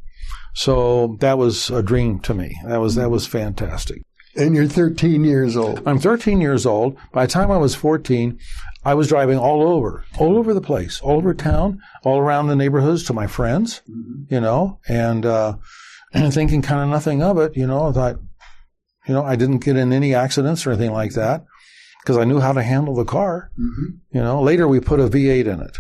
So 0.55 1.17
that 1.21 1.39
was 1.39 1.71
a 1.71 1.83
dream 1.83 2.21
to 2.21 2.35
me. 2.35 2.57
That 2.67 2.79
was 2.79 2.95
that 2.97 3.11
was 3.11 3.27
fantastic. 3.27 4.03
And 4.35 4.55
you're 4.55 4.67
13 4.67 5.25
years 5.25 5.57
old. 5.57 5.83
I'm 5.87 5.99
13 5.99 6.41
years 6.41 6.65
old. 6.65 6.97
By 7.13 7.27
the 7.27 7.33
time 7.33 7.51
I 7.51 7.59
was 7.59 7.75
14, 7.75 8.39
I 8.83 8.95
was 8.95 9.09
driving 9.09 9.39
all 9.39 9.63
over, 9.63 10.05
all 10.19 10.39
over 10.39 10.55
the 10.55 10.63
place, 10.63 11.01
all 11.03 11.19
over 11.19 11.35
town, 11.35 11.83
all 12.03 12.19
around 12.19 12.47
the 12.47 12.57
neighborhoods 12.57 13.05
to 13.05 13.13
my 13.13 13.27
friends, 13.27 13.83
mm-hmm. 13.89 14.33
you 14.33 14.41
know, 14.41 14.79
and, 14.89 15.27
uh, 15.27 15.57
and 16.15 16.33
thinking 16.35 16.63
kind 16.63 16.81
of 16.81 16.89
nothing 16.89 17.23
of 17.23 17.37
it, 17.39 17.55
you 17.57 17.67
know, 17.67 17.89
I 17.89 17.93
thought, 17.93 18.17
you 19.07 19.15
know, 19.15 19.23
I 19.23 19.37
didn't 19.37 19.65
get 19.65 19.77
in 19.77 19.93
any 19.93 20.15
accidents 20.15 20.67
or 20.67 20.71
anything 20.71 20.93
like 20.93 21.13
that 21.13 21.45
because 22.03 22.17
I 22.17 22.25
knew 22.25 22.41
how 22.41 22.53
to 22.53 22.63
handle 22.63 22.95
the 22.95 23.05
car. 23.05 23.51
Mm-hmm. 23.59 24.17
You 24.17 24.23
know, 24.23 24.41
later 24.41 24.67
we 24.67 24.81
put 24.81 24.99
a 24.99 25.09
V8 25.09 25.47
in 25.47 25.61
it. 25.61 25.79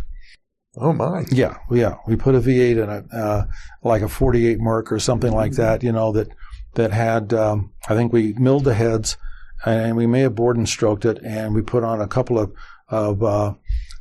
Oh 0.76 0.92
my! 0.92 1.24
Yeah, 1.30 1.58
yeah, 1.70 1.96
we 2.06 2.16
put 2.16 2.34
a 2.34 2.40
V8 2.40 2.82
in 2.82 2.90
it, 2.90 3.04
uh, 3.12 3.44
like 3.82 4.00
a 4.00 4.08
48 4.08 4.58
Merc 4.58 4.90
or 4.90 4.98
something 4.98 5.32
like 5.32 5.52
that. 5.52 5.82
You 5.82 5.92
know 5.92 6.12
that 6.12 6.28
that 6.74 6.92
had, 6.92 7.32
um, 7.32 7.72
I 7.88 7.94
think 7.94 8.12
we 8.12 8.32
milled 8.34 8.64
the 8.64 8.74
heads 8.74 9.16
and 9.64 9.96
we 9.96 10.06
may 10.06 10.20
have 10.20 10.34
bored 10.34 10.56
and 10.56 10.68
stroked 10.68 11.04
it 11.04 11.18
and 11.22 11.54
we 11.54 11.62
put 11.62 11.84
on 11.84 12.00
a 12.00 12.08
couple 12.08 12.38
of, 12.38 12.52
of, 12.88 13.22
uh, 13.22 13.54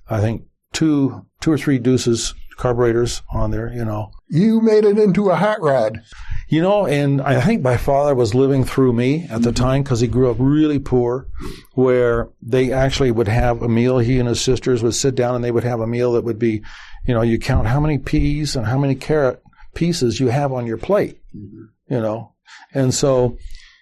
I 0.09 0.21
think 0.21 0.43
two, 0.73 1.25
two 1.41 1.51
or 1.51 1.57
three 1.57 1.79
deuces 1.79 2.33
carburetors 2.61 3.23
on 3.33 3.51
there, 3.51 3.73
you 3.73 3.83
know. 3.83 4.11
You 4.29 4.61
made 4.61 4.85
it 4.85 4.99
into 4.99 5.29
a 5.29 5.35
hot 5.35 5.61
rod. 5.61 6.01
You 6.47 6.61
know, 6.61 6.85
and 6.85 7.21
I 7.21 7.39
think 7.39 7.61
my 7.61 7.77
father 7.77 8.13
was 8.13 8.35
living 8.35 8.65
through 8.65 8.91
me 8.91 9.23
at 9.29 9.41
the 9.41 9.51
mm-hmm. 9.51 9.63
time 9.63 9.83
because 9.83 10.01
he 10.01 10.07
grew 10.07 10.29
up 10.29 10.35
really 10.37 10.79
poor, 10.79 11.27
where 11.75 12.29
they 12.41 12.73
actually 12.73 13.11
would 13.11 13.29
have 13.29 13.61
a 13.61 13.69
meal. 13.69 13.99
He 13.99 14.19
and 14.19 14.27
his 14.27 14.41
sisters 14.41 14.83
would 14.83 14.93
sit 14.93 15.15
down 15.15 15.35
and 15.35 15.43
they 15.43 15.51
would 15.51 15.63
have 15.63 15.79
a 15.79 15.87
meal 15.87 16.11
that 16.13 16.25
would 16.25 16.39
be, 16.39 16.61
you 17.07 17.13
know, 17.13 17.21
you 17.21 17.39
count 17.39 17.67
how 17.67 17.79
many 17.79 17.97
peas 17.97 18.57
and 18.57 18.65
how 18.65 18.77
many 18.77 18.95
carrot 18.95 19.41
pieces 19.75 20.19
you 20.19 20.27
have 20.27 20.51
on 20.51 20.67
your 20.67 20.77
plate, 20.77 21.21
mm-hmm. 21.33 21.63
you 21.87 22.01
know, 22.01 22.33
and 22.73 22.93
so, 22.93 23.37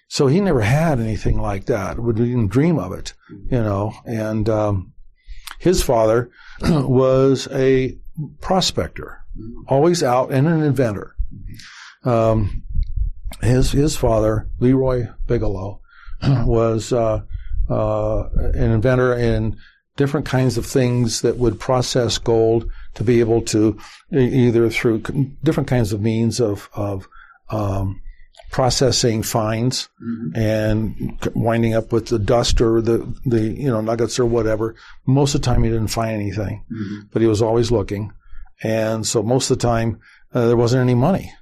so 0.08 0.28
he 0.28 0.40
never 0.40 0.60
had 0.60 1.00
anything 1.00 1.40
like 1.40 1.66
that. 1.66 1.98
Would 1.98 2.20
even 2.20 2.46
dream 2.46 2.78
of 2.78 2.92
it, 2.92 3.14
you 3.50 3.62
know. 3.62 3.92
And 4.04 4.48
um, 4.48 4.92
his 5.58 5.82
father 5.82 6.30
was 6.62 7.48
a 7.52 7.98
prospector, 8.40 9.24
always 9.66 10.02
out 10.02 10.30
and 10.30 10.46
an 10.46 10.62
inventor. 10.62 11.14
Um, 12.04 12.62
his 13.42 13.72
his 13.72 13.96
father, 13.96 14.48
Leroy 14.58 15.08
Bigelow, 15.26 15.80
was 16.22 16.92
uh, 16.92 17.22
uh, 17.68 18.28
an 18.34 18.70
inventor 18.70 19.14
in 19.14 19.56
different 19.96 20.26
kinds 20.26 20.56
of 20.56 20.64
things 20.64 21.20
that 21.20 21.36
would 21.36 21.60
process 21.60 22.18
gold 22.18 22.70
to 22.94 23.04
be 23.04 23.20
able 23.20 23.42
to 23.42 23.78
either 24.10 24.70
through 24.70 25.02
different 25.42 25.68
kinds 25.68 25.92
of 25.92 26.00
means 26.00 26.40
of 26.40 26.68
of 26.74 27.08
um, 27.50 28.00
processing 28.50 29.22
fines 29.22 29.88
mm-hmm. 30.02 30.36
and 30.36 31.18
winding 31.34 31.74
up 31.74 31.92
with 31.92 32.08
the 32.08 32.18
dust 32.18 32.60
or 32.60 32.80
the 32.80 32.98
the 33.24 33.40
you 33.40 33.68
know 33.68 33.80
nuggets 33.80 34.18
or 34.18 34.26
whatever. 34.26 34.74
Most 35.06 35.34
of 35.34 35.40
the 35.40 35.46
time, 35.46 35.62
he 35.62 35.70
didn't 35.70 35.88
find 35.88 36.12
anything, 36.12 36.64
mm-hmm. 36.70 37.06
but 37.12 37.22
he 37.22 37.28
was 37.28 37.42
always 37.42 37.70
looking, 37.70 38.12
and 38.62 39.06
so 39.06 39.22
most 39.22 39.50
of 39.50 39.58
the 39.58 39.66
time 39.66 40.00
uh, 40.34 40.46
there 40.46 40.56
wasn't 40.56 40.82
any 40.82 40.94
money, 40.94 41.32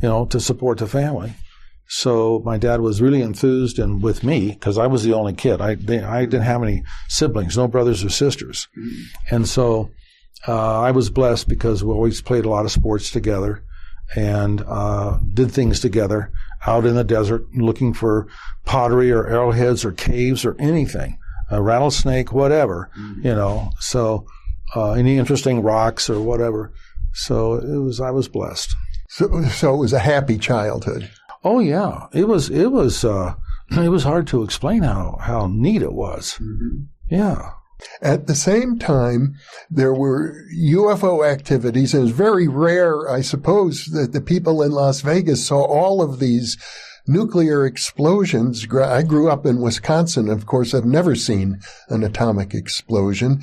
you 0.00 0.08
know, 0.08 0.26
to 0.26 0.40
support 0.40 0.78
the 0.78 0.86
family. 0.86 1.34
So 1.88 2.40
my 2.44 2.56
dad 2.56 2.80
was 2.80 3.02
really 3.02 3.20
enthused 3.20 3.78
and 3.78 4.02
with 4.02 4.24
me 4.24 4.52
because 4.52 4.78
I 4.78 4.86
was 4.86 5.02
the 5.02 5.12
only 5.12 5.34
kid. 5.34 5.60
I 5.60 5.74
they, 5.74 6.00
I 6.02 6.24
didn't 6.26 6.42
have 6.42 6.62
any 6.62 6.84
siblings, 7.08 7.56
no 7.56 7.66
brothers 7.66 8.04
or 8.04 8.10
sisters, 8.10 8.68
mm-hmm. 8.78 9.34
and 9.34 9.48
so 9.48 9.90
uh, 10.46 10.80
I 10.80 10.90
was 10.90 11.08
blessed 11.08 11.48
because 11.48 11.82
we 11.82 11.92
always 11.92 12.20
played 12.20 12.44
a 12.44 12.50
lot 12.50 12.66
of 12.66 12.72
sports 12.72 13.10
together 13.10 13.64
and 14.14 14.62
uh, 14.66 15.18
did 15.32 15.50
things 15.50 15.80
together 15.80 16.32
out 16.66 16.86
in 16.86 16.94
the 16.94 17.04
desert 17.04 17.46
looking 17.54 17.92
for 17.92 18.28
pottery 18.64 19.10
or 19.10 19.26
arrowheads 19.26 19.84
or 19.84 19.92
caves 19.92 20.44
or 20.44 20.56
anything, 20.58 21.18
a 21.50 21.60
rattlesnake, 21.60 22.32
whatever, 22.32 22.90
mm-hmm. 22.98 23.26
you 23.26 23.34
know. 23.34 23.70
So 23.80 24.26
uh, 24.74 24.92
any 24.92 25.18
interesting 25.18 25.62
rocks 25.62 26.08
or 26.08 26.20
whatever. 26.20 26.72
So 27.12 27.54
it 27.54 27.78
was. 27.78 28.00
I 28.00 28.10
was 28.10 28.28
blessed. 28.28 28.74
So, 29.08 29.42
so 29.44 29.74
it 29.74 29.78
was 29.78 29.92
a 29.92 29.98
happy 29.98 30.38
childhood. 30.38 31.10
Oh 31.44 31.58
yeah, 31.58 32.06
it 32.12 32.28
was. 32.28 32.48
It 32.48 32.72
was. 32.72 33.04
Uh, 33.04 33.34
it 33.70 33.90
was 33.90 34.04
hard 34.04 34.26
to 34.28 34.42
explain 34.42 34.82
how 34.82 35.18
how 35.20 35.46
neat 35.46 35.82
it 35.82 35.92
was. 35.92 36.38
Mm-hmm. 36.40 36.84
Yeah. 37.10 37.50
At 38.00 38.26
the 38.26 38.34
same 38.34 38.78
time, 38.78 39.34
there 39.70 39.94
were 39.94 40.44
UFO 40.56 41.26
activities, 41.26 41.94
and 41.94 42.08
it's 42.08 42.16
very 42.16 42.48
rare, 42.48 43.08
I 43.08 43.20
suppose, 43.20 43.86
that 43.86 44.12
the 44.12 44.20
people 44.20 44.62
in 44.62 44.72
Las 44.72 45.00
Vegas 45.00 45.46
saw 45.46 45.62
all 45.62 46.02
of 46.02 46.18
these 46.18 46.56
nuclear 47.06 47.66
explosions. 47.66 48.66
I 48.72 49.02
grew 49.02 49.30
up 49.30 49.46
in 49.46 49.60
Wisconsin. 49.60 50.28
Of 50.28 50.46
course, 50.46 50.74
I've 50.74 50.84
never 50.84 51.14
seen 51.14 51.60
an 51.88 52.04
atomic 52.04 52.54
explosion. 52.54 53.42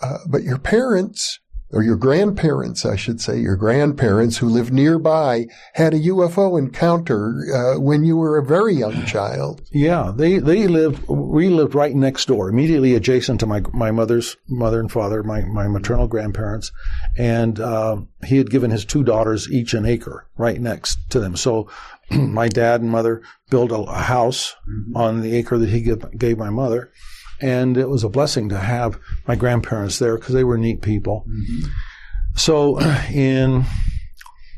Uh, 0.00 0.18
but 0.28 0.42
your 0.42 0.58
parents 0.58 1.40
or 1.70 1.82
your 1.82 1.96
grandparents, 1.96 2.86
I 2.86 2.96
should 2.96 3.20
say, 3.20 3.38
your 3.38 3.56
grandparents 3.56 4.38
who 4.38 4.48
lived 4.48 4.72
nearby 4.72 5.46
had 5.74 5.92
a 5.92 5.98
UFO 5.98 6.58
encounter 6.58 7.44
uh, 7.54 7.80
when 7.80 8.04
you 8.04 8.16
were 8.16 8.38
a 8.38 8.44
very 8.44 8.74
young 8.74 9.04
child. 9.04 9.62
Yeah, 9.70 10.12
they 10.14 10.38
they 10.38 10.66
lived. 10.66 11.06
We 11.08 11.48
lived 11.48 11.74
right 11.74 11.94
next 11.94 12.26
door, 12.26 12.48
immediately 12.48 12.94
adjacent 12.94 13.40
to 13.40 13.46
my 13.46 13.62
my 13.72 13.90
mother's 13.90 14.36
mother 14.48 14.80
and 14.80 14.90
father, 14.90 15.22
my 15.22 15.42
my 15.42 15.68
maternal 15.68 16.08
grandparents, 16.08 16.72
and 17.16 17.60
uh, 17.60 17.98
he 18.24 18.38
had 18.38 18.50
given 18.50 18.70
his 18.70 18.84
two 18.84 19.04
daughters 19.04 19.50
each 19.50 19.74
an 19.74 19.84
acre 19.84 20.26
right 20.36 20.60
next 20.60 20.98
to 21.10 21.20
them. 21.20 21.36
So. 21.36 21.68
my 22.10 22.48
dad 22.48 22.80
and 22.80 22.90
mother 22.90 23.20
built 23.50 23.70
a, 23.70 23.84
house 23.92 24.54
mm-hmm. 24.66 24.96
on 24.96 25.20
the 25.20 25.36
acre 25.36 25.58
that 25.58 25.68
he 25.68 25.82
give, 25.82 26.18
gave 26.18 26.38
my 26.38 26.48
mother, 26.48 26.90
and 27.40 27.76
it 27.76 27.88
was 27.88 28.04
a 28.04 28.08
blessing 28.08 28.48
to 28.48 28.58
have 28.58 28.98
my 29.26 29.36
grandparents 29.36 29.98
there 29.98 30.16
because 30.16 30.34
they 30.34 30.44
were 30.44 30.58
neat 30.58 30.82
people. 30.82 31.24
Mm-hmm. 31.28 31.68
So 32.36 32.78
in 33.12 33.64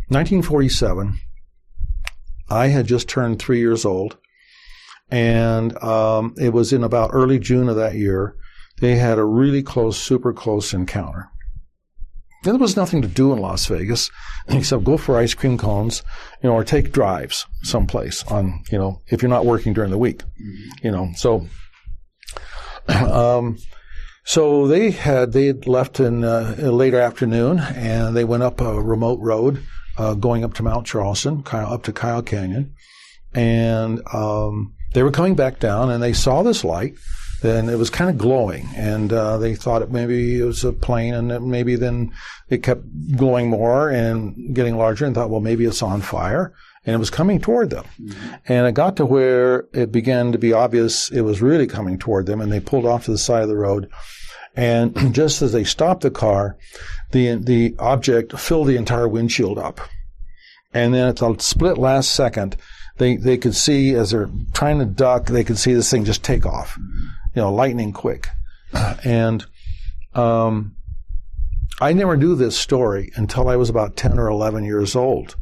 1947, 0.09 1.19
I 2.49 2.67
had 2.69 2.87
just 2.87 3.09
turned 3.09 3.39
three 3.39 3.61
years 3.61 3.85
old, 3.85 4.17
and 5.11 5.81
um, 5.83 6.35
it 6.39 6.53
was 6.53 6.73
in 6.73 6.83
about 6.83 7.11
early 7.13 7.39
June 7.39 7.69
of 7.69 7.77
that 7.77 7.95
year. 7.95 8.37
They 8.81 8.97
had 8.97 9.19
a 9.19 9.25
really 9.25 9.63
close, 9.63 9.99
super 9.99 10.33
close 10.33 10.73
encounter. 10.73 11.31
And 12.45 12.55
there 12.55 12.61
was 12.61 12.77
nothing 12.77 13.03
to 13.03 13.09
do 13.09 13.33
in 13.35 13.39
Las 13.39 13.67
Vegas 13.67 14.11
except 14.49 14.85
go 14.85 14.97
for 14.97 15.19
ice 15.19 15.35
cream 15.35 15.59
cones, 15.59 16.03
you 16.43 16.49
know, 16.49 16.55
or 16.55 16.65
take 16.65 16.93
drives 16.93 17.47
someplace 17.63 18.25
on, 18.25 18.63
you 18.73 18.79
know, 18.79 19.01
if 19.09 19.23
you're 19.23 19.29
not 19.29 19.45
working 19.45 19.75
during 19.75 19.91
the 19.91 19.99
week, 19.99 20.23
mm-hmm. 20.41 20.87
you 20.87 20.91
know. 20.91 21.11
So 21.17 21.47
um, 23.11 23.57
so 24.25 24.67
they 24.67 24.91
had 24.91 25.33
they 25.33 25.53
left 25.53 26.01
in 26.01 26.25
uh, 26.25 26.55
later 26.59 27.01
afternoon, 27.01 27.59
and 27.59 28.17
they 28.17 28.25
went 28.25 28.43
up 28.43 28.61
a 28.61 28.81
remote 28.81 29.21
road 29.21 29.63
uh, 29.99 30.15
going 30.15 30.45
up 30.45 30.55
to 30.55 30.63
Mount 30.63 30.87
Charleston, 30.87 31.43
up 31.53 31.83
to 31.85 31.93
Kyle 31.93 32.23
Canyon, 32.23 32.75
and 33.35 34.01
um, 34.13 34.75
they 34.95 35.03
were 35.03 35.11
coming 35.11 35.35
back 35.35 35.59
down, 35.59 35.91
and 35.91 36.03
they 36.03 36.13
saw 36.13 36.43
this 36.43 36.65
light, 36.65 36.95
and 37.43 37.71
it 37.71 37.77
was 37.77 37.91
kind 37.91 38.11
of 38.11 38.19
glowing, 38.19 38.69
and 38.77 39.13
uh, 39.13 39.39
they 39.39 39.55
thought 39.55 39.83
it 39.83 39.91
maybe 39.91 40.41
it 40.41 40.45
was 40.45 40.65
a 40.65 40.73
plane, 40.73 41.15
and 41.15 41.47
maybe 41.47 41.77
then 41.77 42.13
it 42.49 42.63
kept 42.63 42.83
glowing 43.17 43.49
more 43.49 43.91
and 43.91 44.55
getting 44.55 44.77
larger, 44.77 45.07
and 45.07 45.15
thought, 45.15 45.31
well, 45.31 45.41
maybe 45.41 45.65
it's 45.65 45.83
on 45.83 46.01
fire 46.01 46.53
and 46.87 46.95
it 46.95 46.99
was 46.99 47.11
coming 47.11 47.41
toward 47.41 47.71
them. 47.71 47.85
Mm-hmm. 48.01 48.35
And 48.47 48.67
it 48.67 48.73
got 48.73 48.97
to 48.97 49.07
where 49.07 49.67
it 49.73 49.93
began 49.93 50.33
to 50.33 50.39
be 50.39 50.53
obvious 50.53 51.11
it 51.11 51.23
was 51.23 51.43
really 51.43 51.67
coming 51.67 51.99
toward 51.99 52.27
them, 52.27 52.41
and 52.41 52.51
they 52.51 52.61
pulled 52.61 52.87
off 52.87 53.05
to 53.05 53.11
the 53.11 53.19
side 53.19 53.43
of 53.43 53.49
the 53.49 53.57
road. 53.57 53.91
And 54.57 54.95
just 55.15 55.43
as 55.43 55.53
they 55.53 55.65
stopped 55.65 56.03
the 56.03 56.11
car, 56.11 56.57
the 57.13 57.35
the 57.35 57.75
object 57.79 58.39
filled 58.39 58.69
the 58.69 58.77
entire 58.77 59.09
windshield 59.09 59.59
up. 59.59 59.81
And 60.73 60.95
then 60.95 61.09
at 61.09 61.17
the 61.17 61.37
split 61.39 61.79
last 61.79 62.13
second, 62.13 62.57
they 62.99 63.17
they 63.17 63.37
could 63.37 63.55
see 63.55 63.95
as 63.95 64.11
they're 64.11 64.31
trying 64.55 64.79
to 64.79 64.87
duck, 64.87 65.27
they 65.27 65.45
could 65.45 65.59
see 65.59 65.75
this 65.75 65.91
thing 65.91 66.05
just 66.05 66.25
take 66.25 66.47
off, 66.47 66.73
mm-hmm. 66.73 67.07
you 67.35 67.43
know, 67.43 67.53
lightning 67.53 67.93
quick. 67.93 68.29
And 69.05 69.45
um, 70.15 70.77
I 71.81 71.93
never 71.93 72.17
knew 72.17 72.37
this 72.37 72.57
story 72.57 73.11
until 73.17 73.49
I 73.49 73.57
was 73.57 73.69
about 73.69 73.97
ten 73.97 74.19
or 74.19 74.29
eleven 74.29 74.65
years 74.65 74.97
old. 74.97 75.37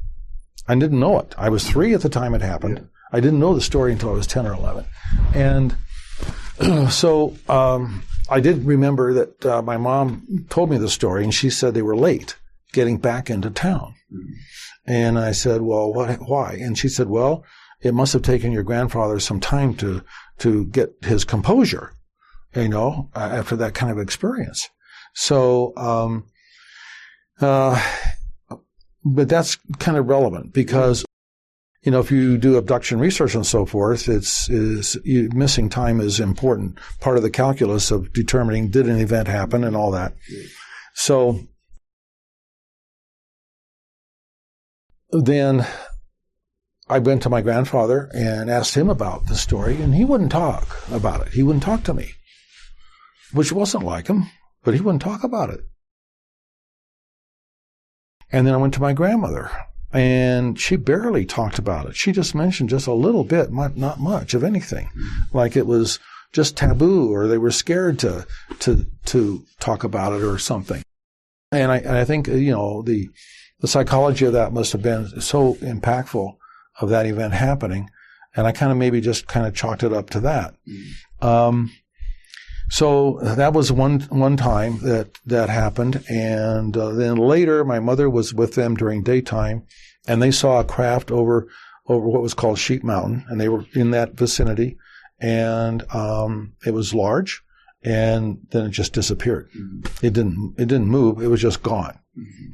I 0.68 0.75
didn't 0.75 1.00
know 1.00 1.18
it. 1.18 1.34
I 1.38 1.48
was 1.48 1.68
three 1.68 1.94
at 1.94 2.02
the 2.02 2.08
time 2.08 2.34
it 2.34 2.42
happened. 2.42 2.88
I 3.10 3.20
didn't 3.20 3.40
know 3.40 3.54
the 3.54 3.60
story 3.60 3.92
until 3.92 4.10
I 4.10 4.14
was 4.14 4.26
10 4.26 4.46
or 4.46 4.52
11. 4.52 4.84
And 5.34 5.76
so 6.92 7.37
um, 7.48 8.02
I 8.28 8.40
did 8.40 8.64
remember 8.64 9.14
that 9.14 9.46
uh, 9.46 9.62
my 9.62 9.78
mom 9.78 10.46
told 10.50 10.70
me 10.70 10.76
the 10.76 10.90
story, 10.90 11.25
and 11.25 11.32
she 11.32 11.48
said 11.48 11.72
they 11.72 11.82
were 11.82 11.96
late 11.96 12.37
getting 12.72 12.98
back 12.98 13.30
into 13.30 13.50
town. 13.50 13.94
Mm-hmm. 14.12 14.32
And 14.87 15.18
I 15.18 15.32
said, 15.32 15.62
well, 15.62 15.92
what, 15.92 16.16
why? 16.28 16.52
And 16.60 16.76
she 16.76 16.88
said, 16.88 17.08
well, 17.08 17.44
it 17.80 17.94
must 17.94 18.12
have 18.12 18.22
taken 18.22 18.52
your 18.52 18.62
grandfather 18.62 19.20
some 19.20 19.40
time 19.40 19.75
to, 19.76 20.02
to 20.38 20.66
get 20.66 20.94
his 21.02 21.25
composure, 21.25 21.92
you 22.54 22.68
know, 22.68 23.10
uh, 23.14 23.20
after 23.20 23.56
that 23.56 23.75
kind 23.75 23.92
of 23.92 23.98
experience. 23.98 24.68
So, 25.14 25.72
um, 25.76 26.26
uh, 27.40 27.80
but 29.14 29.28
that's 29.28 29.56
kind 29.78 29.96
of 29.96 30.08
relevant 30.08 30.52
because 30.52 31.04
you 31.82 31.92
know, 31.92 32.00
if 32.00 32.10
you 32.10 32.36
do 32.38 32.56
abduction 32.56 32.98
research 32.98 33.34
and 33.34 33.46
so 33.46 33.64
forth, 33.64 34.08
it's 34.08 34.50
is 34.50 34.98
you, 35.04 35.30
missing 35.32 35.70
time 35.70 36.00
is 36.00 36.18
important 36.18 36.78
part 37.00 37.16
of 37.16 37.22
the 37.22 37.30
calculus 37.30 37.90
of 37.90 38.12
determining 38.12 38.68
did 38.68 38.88
an 38.88 38.98
event 38.98 39.28
happen 39.28 39.64
and 39.64 39.76
all 39.76 39.92
that. 39.92 40.12
So 40.94 41.40
then 45.10 45.66
I 46.88 46.98
went 46.98 47.22
to 47.22 47.30
my 47.30 47.42
grandfather 47.42 48.10
and 48.12 48.50
asked 48.50 48.74
him 48.74 48.90
about 48.90 49.26
the 49.26 49.36
story, 49.36 49.80
and 49.80 49.94
he 49.94 50.04
wouldn't 50.04 50.32
talk 50.32 50.82
about 50.90 51.26
it. 51.26 51.32
He 51.32 51.42
wouldn't 51.42 51.62
talk 51.62 51.84
to 51.84 51.94
me, 51.94 52.12
which 53.32 53.52
wasn't 53.52 53.84
like 53.84 54.08
him, 54.08 54.26
but 54.64 54.74
he 54.74 54.80
wouldn't 54.80 55.02
talk 55.02 55.22
about 55.22 55.50
it. 55.50 55.60
And 58.30 58.47
then 58.47 58.54
I 58.54 58.58
went 58.58 58.75
to 58.75 58.80
my 58.80 58.92
grandmother, 58.92 59.50
and 59.92 60.58
she 60.61 60.76
barely 60.76 61.25
talked 61.25 61.58
about 61.58 61.87
it. 61.87 61.97
She 61.97 62.12
just 62.12 62.35
mentioned 62.35 62.68
just 62.68 62.87
a 62.87 62.92
little 62.92 63.25
bit, 63.25 63.52
not 63.52 64.00
much 64.00 64.35
of 64.35 64.44
anything, 64.44 64.90
like 65.32 65.56
it 65.56 65.66
was 65.66 65.99
just 66.32 66.56
taboo, 66.56 67.12
or 67.12 67.26
they 67.26 67.38
were 67.38 67.50
scared 67.50 67.99
to 68.00 68.26
to 68.61 68.87
to 69.06 69.44
talk 69.61 69.85
about 69.85 70.12
it 70.12 70.23
or 70.23 70.38
something. 70.38 70.82
And 71.50 71.73
I, 71.73 71.78
and 71.78 71.97
I 71.97 72.04
think 72.04 72.28
you 72.28 72.52
know 72.52 72.82
the 72.82 73.08
the 73.61 73.68
psychology 73.68 74.26
of 74.26 74.35
that 74.35 74.52
must 74.52 74.73
have 74.73 74.82
been 74.82 75.20
so 75.20 75.54
impactful 75.54 76.37
of 76.80 76.90
that 76.90 77.06
event 77.06 77.32
happening, 77.32 77.88
and 78.37 78.47
I 78.47 78.52
kind 78.52 78.70
of 78.70 78.78
maybe 78.78 79.00
just 79.00 79.26
kind 79.26 79.47
of 79.47 79.54
chalked 79.54 79.82
it 79.82 79.92
up 79.92 80.11
to 80.11 80.20
that. 80.20 80.54
Mm. 80.68 81.25
Um, 81.25 81.73
so 82.70 83.18
that 83.22 83.52
was 83.52 83.72
one 83.72 84.00
one 84.10 84.37
time 84.37 84.78
that 84.80 85.18
that 85.26 85.48
happened, 85.48 86.04
and 86.08 86.76
uh, 86.76 86.90
then 86.90 87.16
later 87.16 87.64
my 87.64 87.80
mother 87.80 88.10
was 88.10 88.34
with 88.34 88.54
them 88.54 88.75
during 88.75 89.02
daytime, 89.02 89.64
and 90.06 90.22
they 90.22 90.30
saw 90.30 90.60
a 90.60 90.64
craft 90.64 91.10
over 91.10 91.48
over 91.87 92.06
what 92.06 92.22
was 92.22 92.34
called 92.34 92.58
Sheep 92.58 92.84
Mountain, 92.84 93.25
and 93.28 93.40
they 93.40 93.48
were 93.48 93.64
in 93.75 93.90
that 93.92 94.14
vicinity, 94.14 94.76
and 95.18 95.82
um, 95.94 96.52
it 96.66 96.75
was 96.75 96.94
large, 96.94 97.42
and 97.82 98.38
then 98.50 98.66
it 98.66 98.70
just 98.70 98.92
disappeared. 98.92 99.48
It 100.02 100.12
didn't 100.12 100.54
it 100.58 100.66
didn't 100.68 100.88
move. 100.88 101.22
It 101.22 101.28
was 101.28 101.40
just 101.40 101.62
gone, 101.62 101.98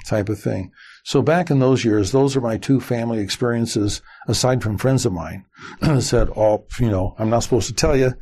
type 0.07 0.29
of 0.29 0.39
thing. 0.39 0.71
So 1.05 1.23
back 1.23 1.51
in 1.51 1.59
those 1.59 1.85
years, 1.85 2.13
those 2.13 2.37
are 2.37 2.41
my 2.41 2.57
two 2.57 2.81
family 2.81 3.19
experiences, 3.19 4.01
aside 4.29 4.63
from 4.63 4.79
friends 4.79 5.05
of 5.05 5.13
mine, 5.13 5.45
said, 6.01 6.31
"Oh, 6.37 6.67
you 6.79 6.91
know, 6.91 7.17
I'm 7.19 7.31
not 7.31 7.43
supposed 7.43 7.67
to 7.69 7.75
tell 7.75 7.97
you. 7.97 8.15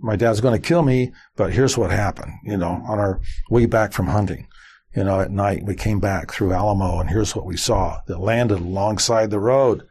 My 0.00 0.16
dad's 0.16 0.40
going 0.40 0.60
to 0.60 0.68
kill 0.68 0.82
me, 0.82 1.12
but 1.36 1.52
here's 1.52 1.76
what 1.76 1.90
happened." 1.90 2.32
You 2.44 2.56
know, 2.56 2.82
on 2.86 2.98
our 2.98 3.20
way 3.50 3.66
back 3.66 3.92
from 3.92 4.06
hunting, 4.06 4.48
you 4.94 5.04
know, 5.04 5.20
at 5.20 5.30
night 5.30 5.64
we 5.64 5.74
came 5.74 6.00
back 6.00 6.32
through 6.32 6.52
Alamo, 6.52 7.00
and 7.00 7.10
here's 7.10 7.36
what 7.36 7.46
we 7.46 7.56
saw 7.56 8.00
that 8.06 8.18
landed 8.18 8.58
alongside 8.58 9.30
the 9.30 9.40
road. 9.40 9.86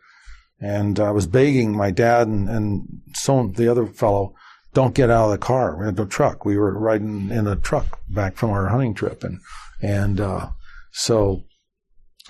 And 0.59 0.99
I 0.99 1.11
was 1.11 1.27
begging 1.27 1.77
my 1.77 1.91
dad 1.91 2.27
and, 2.27 2.49
and 2.49 3.01
so 3.13 3.47
the 3.47 3.69
other 3.69 3.85
fellow, 3.85 4.33
don't 4.73 4.95
get 4.95 5.09
out 5.09 5.25
of 5.25 5.31
the 5.31 5.37
car. 5.37 5.77
We 5.77 5.85
had 5.85 5.95
the 5.95 6.05
truck. 6.05 6.45
We 6.45 6.57
were 6.57 6.77
riding 6.77 7.29
in 7.29 7.47
a 7.47 7.55
truck 7.55 7.99
back 8.09 8.35
from 8.35 8.49
our 8.49 8.67
hunting 8.67 8.95
trip. 8.95 9.23
And, 9.23 9.39
and, 9.81 10.19
uh, 10.19 10.49
so 10.91 11.43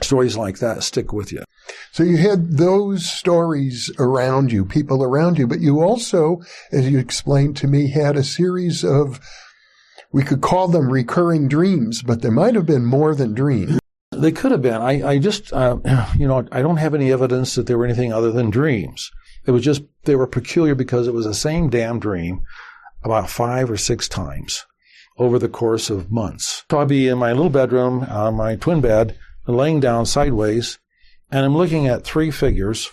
stories 0.02 0.36
like 0.36 0.60
that 0.60 0.84
stick 0.84 1.14
with 1.14 1.32
you. 1.32 1.44
So 1.92 2.04
you 2.04 2.18
had 2.18 2.58
those 2.58 3.06
stories 3.06 3.92
around 3.98 4.52
you, 4.52 4.66
people 4.66 5.04
around 5.04 5.38
you, 5.38 5.48
but 5.48 5.62
you 5.62 5.82
also, 5.82 6.42
as 6.72 6.90
you 6.90 7.00
explained 7.00 7.58
to 7.58 7.68
me, 7.68 7.90
had 7.90 8.16
a 8.16 8.24
series 8.24 8.84
of, 8.84 9.20
we 10.12 10.24
could 10.24 10.42
call 10.42 10.68
them 10.68 10.92
recurring 10.92 11.48
dreams, 11.48 12.02
but 12.04 12.22
there 12.22 12.32
might 12.32 12.56
have 12.56 12.66
been 12.66 12.86
more 12.86 13.16
than 13.16 13.34
dreams. 13.34 13.80
They 14.12 14.32
could 14.32 14.52
have 14.52 14.62
been. 14.62 14.82
I, 14.82 15.08
I 15.08 15.18
just, 15.20 15.52
uh, 15.54 15.78
you 16.18 16.28
know, 16.28 16.48
I 16.52 16.62
don't 16.62 16.78
have 16.78 16.94
any 16.94 17.12
evidence 17.12 17.56
that 17.56 17.68
they 17.68 17.76
were 17.76 17.86
anything 17.86 18.14
other 18.14 18.32
than 18.32 18.50
dreams. 18.50 19.12
It 19.46 19.52
was 19.52 19.64
just, 19.64 19.84
they 20.04 20.16
were 20.16 20.28
peculiar 20.28 20.76
because 20.76 21.08
it 21.08 21.14
was 21.14 21.26
the 21.26 21.34
same 21.34 21.70
damn 21.70 22.00
dream 22.00 22.42
about 23.04 23.30
five 23.30 23.70
or 23.70 23.78
six 23.78 24.08
times 24.08 24.66
over 25.18 25.40
the 25.40 25.50
course 25.50 25.90
of 25.90 26.12
months. 26.12 26.64
So 26.70 26.80
I'd 26.80 26.88
be 26.88 27.08
in 27.08 27.18
my 27.18 27.32
little 27.32 27.50
bedroom 27.50 28.04
on 28.04 28.36
my 28.36 28.56
twin 28.56 28.82
bed, 28.82 29.18
laying 29.48 29.80
down 29.80 30.06
sideways, 30.06 30.80
and 31.32 31.46
I'm 31.46 31.56
looking 31.56 31.88
at 31.88 32.04
three 32.04 32.32
figures 32.32 32.90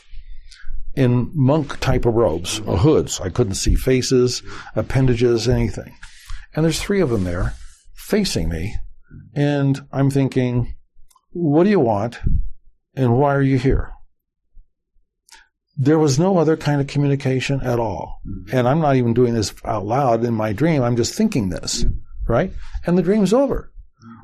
in 0.95 1.31
monk 1.35 1.81
type 1.81 2.07
of 2.07 2.15
robes, 2.15 2.61
or 2.61 2.79
hoods. 2.79 3.21
I 3.21 3.29
couldn't 3.29 3.55
see 3.55 3.75
faces, 3.75 4.43
appendages, 4.77 5.49
anything. 5.49 5.95
And 6.55 6.65
there's 6.65 6.81
three 6.81 7.01
of 7.01 7.11
them 7.11 7.25
there 7.25 7.55
facing 7.95 8.49
me. 8.49 8.77
And 9.35 9.81
I'm 9.93 10.11
thinking, 10.11 10.77
what 11.33 11.65
do 11.65 11.71
you 11.71 11.81
want? 11.81 12.21
And 12.95 13.19
why 13.19 13.35
are 13.35 13.43
you 13.43 13.59
here? 13.59 13.91
There 15.77 15.99
was 15.99 16.19
no 16.19 16.39
other 16.39 16.57
kind 16.57 16.81
of 16.81 16.87
communication 16.87 17.61
at 17.61 17.81
all. 17.81 18.21
Mm-hmm. 18.25 18.57
And 18.57 18.69
I'm 18.69 18.81
not 18.81 18.95
even 18.95 19.15
doing 19.15 19.35
this 19.35 19.53
out 19.65 19.85
loud 19.85 20.25
in 20.25 20.35
my 20.35 20.53
dream. 20.53 20.83
I'm 20.83 20.97
just 20.97 21.15
thinking 21.15 21.49
this, 21.49 21.85
right? 22.29 22.53
And 22.87 22.97
the 22.97 23.03
dream's 23.03 23.33
over. 23.33 23.73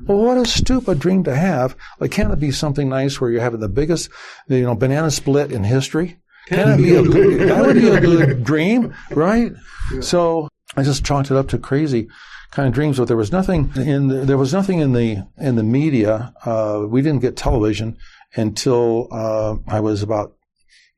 Well, 0.05 0.17
what 0.17 0.37
a 0.37 0.45
stupid 0.45 0.99
dream 0.99 1.23
to 1.25 1.35
have. 1.35 1.75
Like, 1.99 2.11
can't 2.11 2.33
it 2.33 2.39
be 2.39 2.51
something 2.51 2.89
nice 2.89 3.21
where 3.21 3.29
you're 3.29 3.41
having 3.41 3.59
the 3.59 3.69
biggest, 3.69 4.09
you 4.47 4.63
know, 4.63 4.75
banana 4.75 5.11
split 5.11 5.51
in 5.51 5.63
history? 5.63 6.19
Can 6.47 6.69
it 6.69 6.77
be 6.77 6.95
a 6.95 7.03
good, 7.03 7.49
that 7.49 7.65
would 7.65 7.75
be 7.75 7.89
a 7.89 8.01
good 8.01 8.43
dream, 8.43 8.93
right? 9.11 9.51
Yeah. 9.93 10.01
So 10.01 10.49
I 10.75 10.83
just 10.83 11.05
chalked 11.05 11.31
it 11.31 11.37
up 11.37 11.49
to 11.49 11.57
crazy 11.57 12.09
kind 12.51 12.67
of 12.67 12.73
dreams, 12.73 12.97
but 12.97 13.07
there 13.07 13.17
was 13.17 13.31
nothing 13.31 13.71
in 13.75 14.07
the, 14.07 14.25
there 14.25 14.37
was 14.37 14.53
nothing 14.53 14.79
in 14.79 14.93
the 14.93 15.25
in 15.37 15.55
the 15.55 15.63
media. 15.63 16.33
Uh, 16.45 16.85
we 16.87 17.01
didn't 17.01 17.21
get 17.21 17.37
television 17.37 17.97
until 18.35 19.07
uh, 19.11 19.55
I 19.67 19.79
was 19.79 20.01
about 20.03 20.35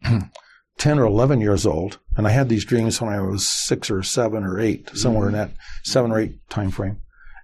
ten 0.78 1.00
or 1.00 1.06
eleven 1.06 1.42
years 1.42 1.66
old, 1.66 2.00
and 2.18 2.28
I 2.28 2.32
had 2.32 2.50
these 2.50 2.66
dreams 2.66 3.00
when 3.00 3.14
I 3.14 3.22
was 3.22 3.48
six 3.48 3.92
or 3.92 4.04
seven 4.04 4.44
or 4.44 4.60
eight, 4.60 4.90
somewhere 4.96 5.28
mm-hmm. 5.28 5.36
in 5.36 5.50
that 5.50 5.52
seven 5.84 6.12
or 6.12 6.20
eight 6.20 6.38
time 6.50 6.72
frame. 6.72 7.00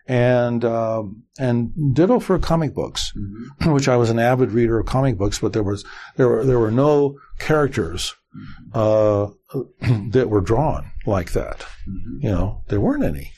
And 0.09 0.65
uh, 0.65 1.03
and 1.37 1.95
ditto 1.95 2.19
for 2.19 2.39
comic 2.39 2.73
books, 2.73 3.13
mm-hmm. 3.15 3.71
which 3.73 3.87
I 3.87 3.95
was 3.95 4.09
an 4.09 4.19
avid 4.19 4.51
reader 4.51 4.79
of 4.79 4.87
comic 4.87 5.17
books, 5.17 5.39
but 5.39 5.53
there 5.53 5.63
was 5.63 5.85
there 6.17 6.27
were 6.27 6.43
there 6.43 6.59
were 6.59 6.71
no 6.71 7.19
characters 7.37 8.15
mm-hmm. 8.35 8.71
uh, 8.73 10.07
that 10.09 10.29
were 10.29 10.41
drawn 10.41 10.91
like 11.05 11.33
that. 11.33 11.59
Mm-hmm. 11.87 12.25
You 12.25 12.31
know, 12.31 12.63
there 12.69 12.81
weren't 12.81 13.03
any 13.03 13.33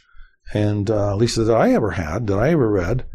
and 0.54 0.90
uh, 0.90 1.12
at 1.12 1.18
least 1.18 1.38
that 1.38 1.52
I 1.52 1.74
ever 1.74 1.92
had, 1.92 2.28
that 2.28 2.38
I 2.38 2.52
ever 2.52 2.70
read, 2.70 3.06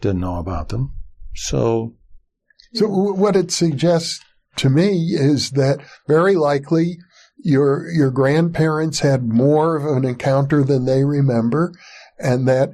didn't 0.00 0.20
know 0.20 0.38
about 0.38 0.70
them. 0.70 0.94
So, 1.34 1.94
so 2.72 2.88
what 2.88 3.36
it 3.36 3.50
suggests 3.50 4.20
to 4.56 4.70
me 4.70 5.10
is 5.12 5.52
that 5.52 5.80
very 6.08 6.34
likely 6.34 6.98
your 7.38 7.90
your 7.90 8.10
grandparents 8.10 9.00
had 9.00 9.28
more 9.28 9.76
of 9.76 9.96
an 9.96 10.04
encounter 10.08 10.64
than 10.64 10.86
they 10.86 11.04
remember, 11.04 11.74
and 12.18 12.48
that 12.48 12.70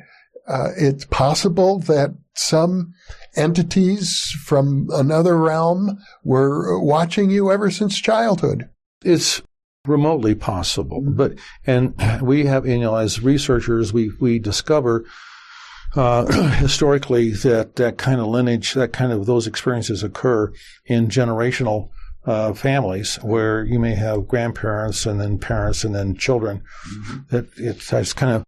uh, 0.53 0.69
it's 0.77 1.07
possible 1.07 1.79
that 1.81 2.11
some 2.35 2.93
entities 3.37 4.31
from 4.45 4.88
another 4.93 5.38
realm 5.38 5.99
were 6.25 6.79
watching 6.79 7.31
you 7.31 7.51
ever 7.51 7.71
since 7.71 7.99
childhood. 7.99 8.69
It's 9.03 9.41
remotely 9.87 10.35
possible. 10.35 11.01
Mm-hmm. 11.01 11.17
But 11.17 11.38
and 11.67 11.95
we 12.23 12.45
have, 12.47 12.67
you 12.67 12.79
know, 12.79 12.97
as 12.97 13.23
researchers, 13.23 13.93
we 13.93 14.11
we 14.21 14.38
discover 14.38 15.07
uh, 15.97 16.27
historically 16.59 17.31
that 17.31 17.77
that 17.77 17.97
kind 17.97 18.21
of 18.21 18.27
lineage, 18.27 18.75
that 18.75 18.93
kind 18.93 19.12
of 19.12 19.27
those 19.27 19.47
experiences 19.47 20.03
occur 20.03 20.53
in 20.85 21.09
generational 21.09 21.88
uh, 22.25 22.53
families 22.53 23.17
where 23.23 23.65
you 23.65 23.79
may 23.79 23.95
have 23.95 24.29
grandparents 24.29 25.07
and 25.07 25.21
then 25.21 25.38
parents 25.38 25.83
and 25.83 25.95
then 25.95 26.15
children. 26.15 26.62
Mm-hmm. 26.88 27.19
That 27.31 27.47
it 27.57 27.79
just 27.79 28.17
kind 28.17 28.33
of 28.33 28.45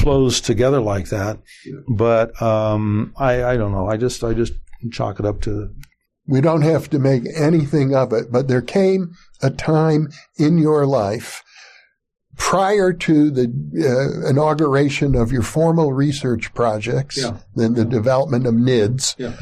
flows 0.00 0.40
together 0.40 0.80
like 0.80 1.08
that. 1.10 1.38
Yeah. 1.64 1.80
But 1.88 2.40
um, 2.42 3.12
I 3.16 3.44
I 3.44 3.56
don't 3.56 3.72
know. 3.72 3.88
I 3.88 3.96
just 3.96 4.22
I 4.24 4.34
just 4.34 4.52
chalk 4.90 5.20
it 5.20 5.26
up 5.26 5.40
to 5.42 5.70
we 6.30 6.40
don't 6.40 6.62
have 6.62 6.88
to 6.90 6.98
make 6.98 7.24
anything 7.36 7.94
of 7.94 8.12
it, 8.12 8.30
but 8.30 8.46
there 8.46 8.62
came 8.62 9.14
a 9.42 9.50
time 9.50 10.08
in 10.36 10.58
your 10.58 10.86
life 10.86 11.42
prior 12.36 12.92
to 12.92 13.30
the 13.30 13.46
uh, 13.46 14.30
inauguration 14.30 15.16
of 15.16 15.32
your 15.32 15.42
formal 15.42 15.92
research 15.92 16.54
projects 16.54 17.18
yeah. 17.18 17.36
and 17.56 17.74
the 17.74 17.84
development 17.84 18.46
of 18.46 18.54
NIDS, 18.54 19.16
yeah. 19.18 19.36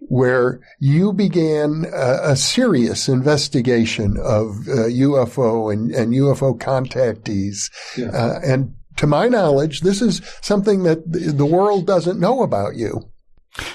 where 0.00 0.60
you 0.80 1.12
began 1.12 1.84
a, 1.92 2.30
a 2.30 2.36
serious 2.36 3.08
investigation 3.08 4.16
of 4.16 4.66
uh, 4.68 4.88
UFO 4.88 5.72
and, 5.72 5.92
and, 5.92 6.14
UFO 6.14 6.58
contactees. 6.58 7.70
Yeah. 7.96 8.08
Uh, 8.08 8.40
and 8.42 8.74
to 8.96 9.06
my 9.06 9.28
knowledge, 9.28 9.80
this 9.80 10.02
is 10.02 10.22
something 10.40 10.82
that 10.84 11.10
the 11.10 11.46
world 11.46 11.86
doesn't 11.86 12.20
know 12.20 12.42
about 12.42 12.76
you. 12.76 13.10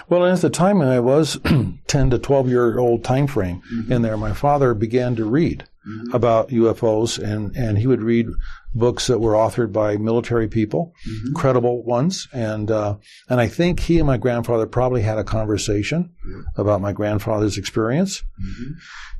Well, 0.10 0.26
at 0.26 0.42
the 0.42 0.50
time 0.50 0.80
when 0.80 0.88
I 0.88 1.00
was 1.00 1.40
10 1.88 2.10
to 2.12 2.20
12 2.20 2.50
year 2.50 2.80
old 2.80 3.04
time 3.04 3.28
frame 3.28 3.62
mm-hmm. 3.74 3.92
in 3.92 4.02
there, 4.02 4.18
my 4.18 4.34
father 4.34 4.74
began 4.74 5.16
to 5.16 5.26
read 5.26 5.68
mm-hmm. 5.88 6.14
about 6.16 6.50
UFOs 6.50 7.18
and, 7.18 7.56
and 7.56 7.78
he 7.78 7.88
would 7.88 8.04
read 8.04 8.28
books 8.74 9.08
that 9.08 9.20
were 9.20 9.34
authored 9.34 9.74
by 9.74 9.98
military 9.98 10.48
people, 10.48 10.94
mm-hmm. 11.08 11.34
credible 11.34 11.84
ones. 11.84 12.28
And, 12.32 12.70
uh, 12.70 12.98
and 13.30 13.40
I 13.40 13.48
think 13.48 13.80
he 13.80 13.98
and 13.98 14.08
my 14.08 14.18
grandfather 14.18 14.68
probably 14.68 15.02
had 15.02 15.18
a 15.18 15.24
conversation 15.24 16.14
about 16.56 16.82
my 16.82 16.94
grandfather's 16.94 17.58
experience. 17.58 18.22
Mm-hmm. 18.22 18.72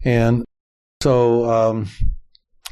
And 0.04 0.46
so, 1.02 1.50
um, 1.50 1.88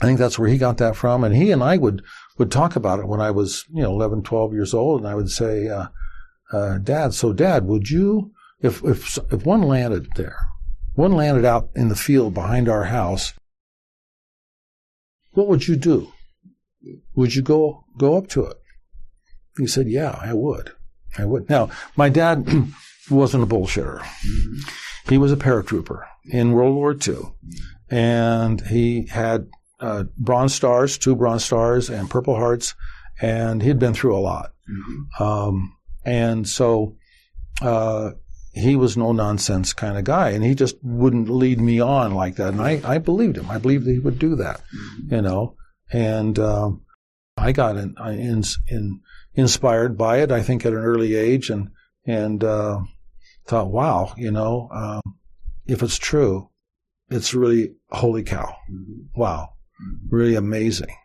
I 0.01 0.05
think 0.05 0.17
that's 0.17 0.39
where 0.39 0.47
he 0.47 0.57
got 0.57 0.77
that 0.77 0.95
from. 0.95 1.23
And 1.23 1.35
he 1.35 1.51
and 1.51 1.61
I 1.61 1.77
would, 1.77 2.03
would 2.39 2.51
talk 2.51 2.75
about 2.75 2.99
it 2.99 3.07
when 3.07 3.19
I 3.21 3.29
was, 3.29 3.65
you 3.71 3.83
know, 3.83 3.91
11, 3.91 4.23
12 4.23 4.53
years 4.53 4.73
old. 4.73 5.01
And 5.01 5.09
I 5.09 5.13
would 5.13 5.29
say, 5.29 5.67
uh, 5.67 5.87
uh, 6.51 6.77
Dad, 6.79 7.13
so 7.13 7.33
Dad, 7.33 7.65
would 7.65 7.89
you, 7.89 8.31
if, 8.61 8.83
if, 8.83 9.19
if 9.31 9.45
one 9.45 9.61
landed 9.61 10.07
there, 10.15 10.37
one 10.95 11.11
landed 11.11 11.45
out 11.45 11.69
in 11.75 11.89
the 11.89 11.95
field 11.95 12.33
behind 12.33 12.67
our 12.67 12.85
house, 12.85 13.33
what 15.33 15.47
would 15.47 15.67
you 15.67 15.75
do? 15.75 16.11
Would 17.13 17.35
you 17.35 17.41
go, 17.41 17.83
go 17.97 18.17
up 18.17 18.27
to 18.29 18.45
it? 18.45 18.57
He 19.57 19.67
said, 19.67 19.87
yeah, 19.89 20.17
I 20.21 20.33
would. 20.33 20.71
I 21.17 21.25
would. 21.25 21.49
Now, 21.49 21.69
my 21.97 22.07
dad 22.07 22.47
wasn't 23.11 23.43
a 23.43 23.47
bullshitter. 23.47 23.99
Mm-hmm. 23.99 24.69
He 25.09 25.17
was 25.17 25.33
a 25.33 25.37
paratrooper 25.37 26.05
in 26.31 26.53
World 26.53 26.75
War 26.75 26.95
II. 26.95 27.33
And 27.89 28.61
he 28.67 29.07
had 29.07 29.49
uh, 29.79 30.03
Bronze 30.17 30.53
Stars, 30.53 30.97
two 30.97 31.15
Bronze 31.15 31.45
Stars, 31.45 31.89
and 31.89 32.09
Purple 32.09 32.35
Hearts, 32.35 32.75
and 33.21 33.61
he'd 33.61 33.79
been 33.79 33.93
through 33.93 34.17
a 34.17 34.19
lot. 34.19 34.53
Mm-hmm. 34.69 35.23
Um, 35.23 35.77
and 36.05 36.47
so 36.47 36.95
uh, 37.61 38.11
he 38.53 38.75
was 38.75 38.97
no 38.97 39.11
nonsense 39.11 39.73
kind 39.73 39.97
of 39.97 40.03
guy, 40.03 40.29
and 40.29 40.43
he 40.43 40.55
just 40.55 40.75
wouldn't 40.81 41.29
lead 41.29 41.59
me 41.59 41.79
on 41.79 42.13
like 42.13 42.35
that. 42.35 42.53
And 42.53 42.61
I, 42.61 42.81
I 42.83 42.97
believed 42.97 43.37
him. 43.37 43.49
I 43.49 43.57
believed 43.57 43.85
that 43.85 43.93
he 43.93 43.99
would 43.99 44.19
do 44.19 44.35
that, 44.35 44.61
mm-hmm. 44.75 45.15
you 45.15 45.21
know. 45.21 45.55
And 45.91 46.37
um, 46.39 46.81
I 47.37 47.51
got 47.51 47.77
in, 47.77 47.95
in, 48.05 48.43
in, 48.67 49.01
inspired 49.33 49.97
by 49.97 50.17
it. 50.17 50.31
I 50.31 50.41
think 50.41 50.65
at 50.65 50.73
an 50.73 50.79
early 50.79 51.15
age, 51.15 51.49
and 51.49 51.69
and 52.05 52.43
uh, 52.43 52.81
thought, 53.45 53.71
wow, 53.71 54.13
you 54.17 54.31
know, 54.31 54.69
um, 54.71 55.01
if 55.65 55.83
it's 55.83 55.97
true, 55.97 56.49
it's 57.09 57.33
really 57.33 57.75
holy 57.91 58.23
cow, 58.23 58.55
mm-hmm. 58.71 59.19
wow. 59.19 59.53
Really 60.09 60.35
amazing. 60.35 60.95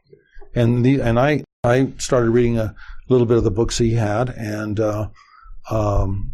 And 0.55 0.85
the 0.85 1.01
and 1.01 1.19
I 1.19 1.45
I 1.65 1.93
started 1.99 2.31
reading 2.31 2.59
a 2.59 2.75
little 3.09 3.27
bit 3.27 3.37
of 3.39 3.45
the 3.45 3.51
books 3.51 3.79
he 3.79 3.93
had, 3.95 4.31
and 4.31 4.79
uh, 4.81 5.09
um, 5.71 6.33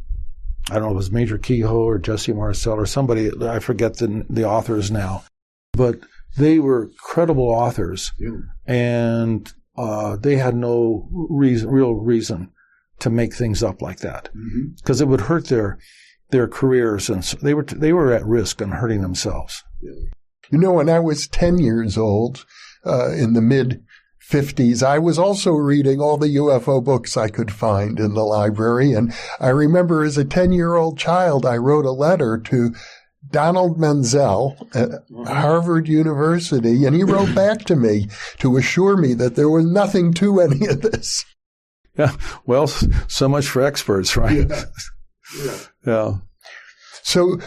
I 0.70 0.74
don't 0.74 0.82
know 0.82 0.88
if 0.88 0.92
it 0.94 0.96
was 0.96 1.10
Major 1.12 1.38
Keyhoe 1.38 1.74
or 1.84 1.98
Jesse 1.98 2.32
Marcel 2.32 2.74
or 2.74 2.86
somebody. 2.86 3.30
I 3.42 3.58
forget 3.60 3.96
the 3.98 4.24
the 4.28 4.44
authors 4.44 4.90
now, 4.90 5.24
but 5.72 6.00
they 6.36 6.58
were 6.58 6.90
credible 6.98 7.48
authors, 7.48 8.12
Yeah. 8.18 8.36
and 8.66 9.52
uh, 9.76 10.16
they 10.16 10.36
had 10.36 10.54
no 10.54 11.08
reason, 11.12 11.70
real 11.70 11.94
reason 11.94 12.50
to 13.00 13.10
make 13.10 13.34
things 13.34 13.62
up 13.62 13.80
like 13.80 14.00
that 14.00 14.28
Mm-hmm. 14.36 14.74
because 14.76 15.00
it 15.00 15.08
would 15.08 15.22
hurt 15.22 15.46
their 15.48 15.78
their 16.30 16.46
careers, 16.46 17.08
and 17.08 17.24
so 17.24 17.36
they 17.42 17.54
were 17.54 17.64
they 17.64 17.92
were 17.92 18.12
at 18.12 18.24
risk 18.26 18.60
and 18.60 18.74
hurting 18.74 19.00
themselves. 19.00 19.64
You 20.50 20.58
know, 20.58 20.72
when 20.72 20.88
I 20.88 20.98
was 20.98 21.28
10 21.28 21.58
years 21.58 21.96
old, 21.96 22.44
uh, 22.84 23.10
in 23.12 23.34
the 23.34 23.40
mid 23.40 23.82
50s, 24.30 24.82
I 24.82 24.98
was 24.98 25.18
also 25.18 25.52
reading 25.52 26.00
all 26.00 26.16
the 26.16 26.36
UFO 26.36 26.82
books 26.82 27.16
I 27.16 27.28
could 27.28 27.52
find 27.52 27.98
in 27.98 28.14
the 28.14 28.24
library. 28.24 28.92
And 28.92 29.12
I 29.40 29.48
remember 29.48 30.04
as 30.04 30.16
a 30.16 30.24
10 30.24 30.52
year 30.52 30.76
old 30.76 30.98
child, 30.98 31.44
I 31.44 31.56
wrote 31.56 31.84
a 31.84 31.90
letter 31.90 32.38
to 32.38 32.74
Donald 33.28 33.78
Menzel 33.78 34.56
at 34.74 34.90
Harvard 35.26 35.88
University, 35.88 36.84
and 36.84 36.96
he 36.96 37.04
wrote 37.04 37.34
back 37.34 37.64
to 37.66 37.76
me 37.76 38.08
to 38.38 38.56
assure 38.56 38.96
me 38.96 39.14
that 39.14 39.36
there 39.36 39.48
was 39.48 39.66
nothing 39.66 40.12
to 40.14 40.40
any 40.40 40.66
of 40.66 40.80
this. 40.80 41.24
Yeah, 41.96 42.12
well, 42.46 42.66
so 42.66 43.28
much 43.28 43.46
for 43.46 43.62
experts, 43.62 44.16
right? 44.16 44.50
yeah. 45.86 46.18
So 47.02 47.40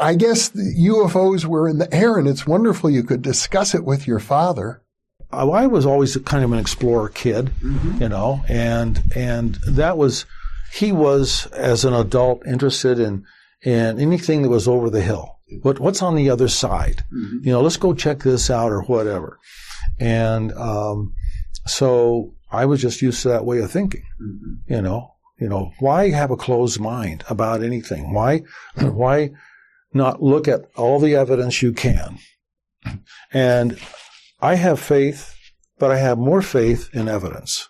I 0.00 0.14
guess 0.14 0.48
the 0.48 0.74
UFOs 0.88 1.44
were 1.44 1.68
in 1.68 1.78
the 1.78 1.92
air, 1.94 2.16
and 2.16 2.28
it's 2.28 2.46
wonderful 2.46 2.90
you 2.90 3.02
could 3.02 3.22
discuss 3.22 3.74
it 3.74 3.84
with 3.84 4.06
your 4.06 4.20
father. 4.20 4.82
Uh, 5.32 5.50
I 5.50 5.64
I 5.64 5.66
was 5.66 5.86
always 5.86 6.16
kind 6.18 6.44
of 6.44 6.52
an 6.52 6.58
explorer 6.58 7.08
kid, 7.08 7.46
mm-hmm. 7.62 8.02
you 8.02 8.08
know, 8.08 8.44
and 8.48 9.02
and 9.14 9.56
that 9.66 9.96
was 9.96 10.26
he 10.72 10.92
was 10.92 11.46
as 11.46 11.84
an 11.84 11.94
adult 11.94 12.46
interested 12.46 12.98
in 12.98 13.24
in 13.62 14.00
anything 14.00 14.42
that 14.42 14.50
was 14.50 14.68
over 14.68 14.90
the 14.90 15.02
hill. 15.02 15.38
What 15.62 15.78
what's 15.78 16.02
on 16.02 16.16
the 16.16 16.30
other 16.30 16.48
side? 16.48 17.04
Mm-hmm. 17.12 17.38
You 17.42 17.52
know, 17.52 17.62
let's 17.62 17.76
go 17.76 17.94
check 17.94 18.20
this 18.20 18.50
out 18.50 18.72
or 18.72 18.82
whatever. 18.82 19.38
And 19.98 20.52
um, 20.52 21.14
so 21.66 22.34
I 22.50 22.66
was 22.66 22.80
just 22.80 23.02
used 23.02 23.22
to 23.22 23.28
that 23.28 23.44
way 23.44 23.58
of 23.58 23.70
thinking. 23.70 24.04
Mm-hmm. 24.20 24.72
You 24.72 24.82
know, 24.82 25.13
you 25.38 25.48
know, 25.48 25.72
why 25.78 26.10
have 26.10 26.30
a 26.30 26.36
closed 26.36 26.80
mind 26.80 27.24
about 27.28 27.62
anything? 27.62 28.12
Why 28.12 28.42
why 28.80 29.30
not 29.92 30.22
look 30.22 30.48
at 30.48 30.62
all 30.76 30.98
the 30.98 31.14
evidence 31.14 31.62
you 31.62 31.72
can? 31.72 32.18
And 33.32 33.78
I 34.40 34.54
have 34.56 34.78
faith, 34.78 35.34
but 35.78 35.90
I 35.90 35.98
have 35.98 36.18
more 36.18 36.42
faith 36.42 36.90
in 36.92 37.08
evidence, 37.08 37.68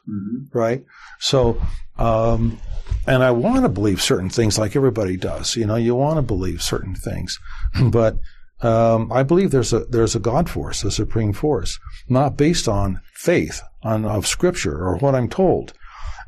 right? 0.53 0.85
So, 1.20 1.61
um, 1.98 2.59
and 3.07 3.22
I 3.22 3.31
want 3.31 3.62
to 3.62 3.68
believe 3.68 4.03
certain 4.03 4.31
things 4.31 4.59
like 4.59 4.74
everybody 4.74 5.16
does. 5.16 5.57
You 5.57 5.66
know, 5.66 5.77
you 5.77 5.94
want 5.94 6.16
to 6.16 6.22
believe 6.22 6.62
certain 6.62 6.94
things, 6.94 7.38
but 7.90 8.18
um, 8.61 9.12
I 9.12 9.22
believe 9.22 9.50
there's 9.50 9.72
a 9.72 9.81
there's 9.87 10.14
a 10.14 10.20
God 10.20 10.48
force, 10.48 10.85
a 10.85 10.90
supreme 10.90 11.33
force, 11.33 11.79
not 12.09 12.37
based 12.37 12.68
on 12.68 13.00
faith 13.14 13.62
on 13.83 14.05
of 14.05 14.27
Scripture 14.27 14.85
or 14.85 14.96
what 14.96 15.14
I'm 15.14 15.29
told. 15.29 15.72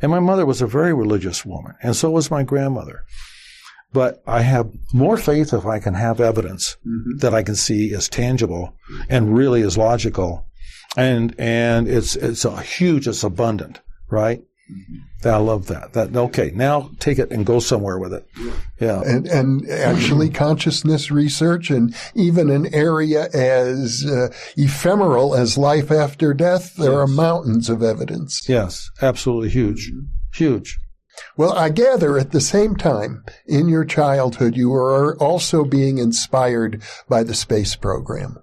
And 0.01 0.11
my 0.11 0.21
mother 0.21 0.47
was 0.47 0.61
a 0.61 0.67
very 0.67 0.93
religious 0.93 1.45
woman, 1.45 1.75
and 1.83 1.97
so 1.97 2.11
was 2.11 2.31
my 2.31 2.43
grandmother. 2.43 3.05
But 3.93 4.23
I 4.27 4.43
have 4.43 4.71
more 4.93 5.17
faith 5.17 5.55
if 5.55 5.65
I 5.65 5.79
can 5.79 5.95
have 5.95 6.21
evidence 6.21 6.77
mm-hmm. 6.87 7.19
that 7.19 7.33
I 7.35 7.43
can 7.43 7.57
see 7.57 7.95
as 7.95 8.09
tangible 8.09 8.75
and 9.09 9.35
really 9.35 9.63
is 9.63 9.79
logical, 9.79 10.47
and 10.97 11.35
and 11.39 11.89
it's 11.89 12.17
it's 12.17 12.45
a 12.45 12.61
huge, 12.61 13.09
it's 13.09 13.25
abundant, 13.25 13.81
right? 14.11 14.43
I 15.25 15.37
love 15.37 15.67
that. 15.69 15.93
That 15.93 16.17
okay. 16.17 16.53
Now 16.55 16.91
take 16.99 17.19
it 17.19 17.31
and 17.31 17.47
go 17.47 17.59
somewhere 17.59 17.99
with 17.99 18.13
it. 18.13 18.29
Yeah. 18.81 19.03
and, 19.03 19.27
and 19.27 19.69
actually 19.71 20.29
consciousness 20.31 21.11
research 21.11 21.71
and 21.71 21.95
even 22.15 22.51
an 22.51 22.73
area 22.75 23.29
as 23.33 24.05
uh, 24.05 24.29
ephemeral 24.57 25.35
as 25.35 25.57
life 25.59 25.91
after 25.91 26.35
death, 26.35 26.77
there 26.77 26.99
are 26.99 27.07
mountains 27.07 27.69
of 27.69 27.83
evidence. 27.83 28.49
Yes. 28.49 28.91
Absolutely 29.01 29.51
huge. 29.51 29.91
Huge. 30.35 30.79
Well, 31.37 31.53
I 31.53 31.71
gather 31.71 32.19
at 32.19 32.33
the 32.33 32.41
same 32.41 32.77
time 32.77 33.25
in 33.47 33.69
your 33.69 33.85
childhood, 33.85 34.57
you 34.57 34.71
were 34.71 35.17
also 35.17 35.65
being 35.65 35.99
inspired 35.99 36.83
by 37.09 37.23
the 37.23 37.35
space 37.35 37.75
program. 37.75 38.39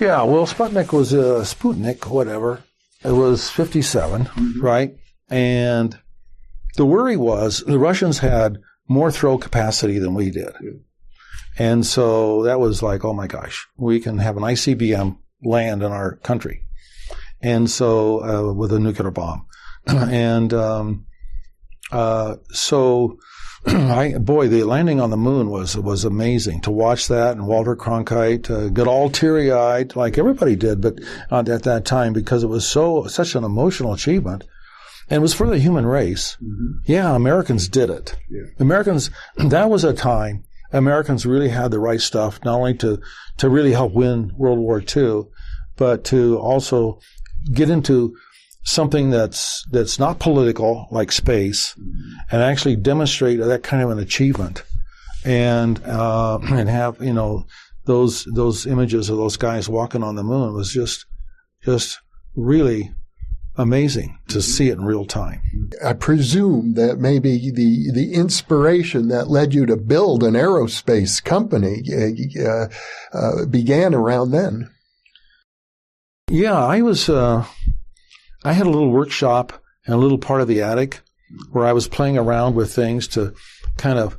Yeah. 0.00 0.22
Well, 0.24 0.46
Sputnik 0.46 0.92
was 0.92 1.12
a 1.12 1.36
uh, 1.36 1.44
Sputnik, 1.44 2.06
whatever. 2.06 2.64
It 3.04 3.12
was 3.12 3.50
57, 3.50 4.28
right? 4.60 4.96
And 5.28 5.98
the 6.76 6.86
worry 6.86 7.16
was 7.16 7.62
the 7.66 7.78
Russians 7.78 8.18
had 8.18 8.58
more 8.88 9.10
throw 9.10 9.38
capacity 9.38 9.98
than 9.98 10.14
we 10.14 10.30
did. 10.30 10.52
And 11.58 11.86
so 11.86 12.42
that 12.42 12.60
was 12.60 12.82
like, 12.82 13.04
oh 13.04 13.12
my 13.12 13.26
gosh, 13.26 13.66
we 13.76 14.00
can 14.00 14.18
have 14.18 14.36
an 14.36 14.42
ICBM 14.42 15.18
land 15.42 15.82
in 15.82 15.92
our 15.92 16.16
country. 16.16 16.62
And 17.40 17.70
so, 17.70 18.24
uh, 18.24 18.52
with 18.52 18.72
a 18.72 18.78
nuclear 18.78 19.10
bomb. 19.10 19.46
and, 19.86 20.52
um, 20.52 21.06
uh, 21.92 22.36
so, 22.50 23.18
I, 23.66 24.16
boy, 24.18 24.48
the 24.48 24.64
landing 24.64 25.00
on 25.00 25.10
the 25.10 25.16
moon 25.16 25.50
was, 25.50 25.76
was 25.76 26.04
amazing 26.04 26.62
to 26.62 26.70
watch 26.70 27.08
that 27.08 27.36
and 27.36 27.46
Walter 27.46 27.76
Cronkite, 27.76 28.50
uh, 28.50 28.68
get 28.68 28.86
all 28.86 29.10
teary 29.10 29.52
eyed 29.52 29.94
like 29.94 30.18
everybody 30.18 30.56
did, 30.56 30.80
but 30.80 30.98
uh, 31.30 31.44
at 31.46 31.62
that 31.62 31.84
time 31.84 32.12
because 32.12 32.42
it 32.42 32.48
was 32.48 32.66
so, 32.66 33.06
such 33.06 33.34
an 33.34 33.44
emotional 33.44 33.92
achievement. 33.92 34.44
And 35.10 35.18
it 35.18 35.22
was 35.22 35.34
for 35.34 35.46
the 35.46 35.58
human 35.58 35.86
race. 35.86 36.36
Yeah, 36.86 37.14
Americans 37.14 37.68
did 37.68 37.90
it. 37.90 38.16
Americans, 38.58 39.10
that 39.36 39.70
was 39.70 39.84
a 39.84 39.92
time 39.92 40.44
Americans 40.74 41.24
really 41.24 41.48
had 41.48 41.70
the 41.70 41.78
right 41.78 42.00
stuff, 42.00 42.44
not 42.44 42.56
only 42.56 42.74
to, 42.74 43.00
to 43.38 43.48
really 43.48 43.72
help 43.72 43.92
win 43.92 44.32
World 44.36 44.58
War 44.58 44.82
II, 44.94 45.22
but 45.76 46.04
to 46.06 46.36
also 46.38 46.98
get 47.52 47.70
into 47.70 48.16
something 48.64 49.10
that's, 49.10 49.64
that's 49.70 49.98
not 49.98 50.18
political, 50.18 50.88
like 50.90 51.12
space, 51.12 51.74
and 52.30 52.42
actually 52.42 52.76
demonstrate 52.76 53.38
that 53.38 53.62
kind 53.62 53.82
of 53.82 53.90
an 53.90 54.00
achievement. 54.00 54.64
And, 55.24 55.82
uh, 55.84 56.38
and 56.42 56.68
have, 56.68 57.00
you 57.00 57.12
know, 57.12 57.46
those, 57.84 58.24
those 58.24 58.66
images 58.66 59.08
of 59.10 59.16
those 59.16 59.36
guys 59.36 59.68
walking 59.68 60.02
on 60.02 60.16
the 60.16 60.24
moon 60.24 60.54
was 60.54 60.72
just, 60.72 61.06
just 61.62 62.00
really 62.34 62.92
amazing 63.56 64.18
to 64.28 64.42
see 64.42 64.68
it 64.68 64.78
in 64.78 64.84
real 64.84 65.04
time. 65.04 65.40
I 65.84 65.92
presume 65.92 66.74
that 66.74 66.98
maybe 66.98 67.50
the 67.50 67.90
the 67.92 68.14
inspiration 68.14 69.08
that 69.08 69.28
led 69.28 69.54
you 69.54 69.66
to 69.66 69.76
build 69.76 70.22
an 70.22 70.34
aerospace 70.34 71.22
company 71.22 71.82
uh, 72.40 72.66
uh, 73.12 73.46
began 73.46 73.94
around 73.94 74.30
then. 74.30 74.70
Yeah, 76.30 76.58
I 76.58 76.82
was. 76.82 77.08
Uh, 77.08 77.44
I 78.44 78.52
had 78.52 78.66
a 78.66 78.70
little 78.70 78.90
workshop 78.90 79.62
and 79.86 79.94
a 79.94 79.98
little 79.98 80.18
part 80.18 80.40
of 80.40 80.48
the 80.48 80.62
attic 80.62 81.00
where 81.50 81.66
I 81.66 81.72
was 81.72 81.88
playing 81.88 82.18
around 82.18 82.54
with 82.54 82.74
things 82.74 83.08
to 83.08 83.34
kind 83.76 83.98
of, 83.98 84.18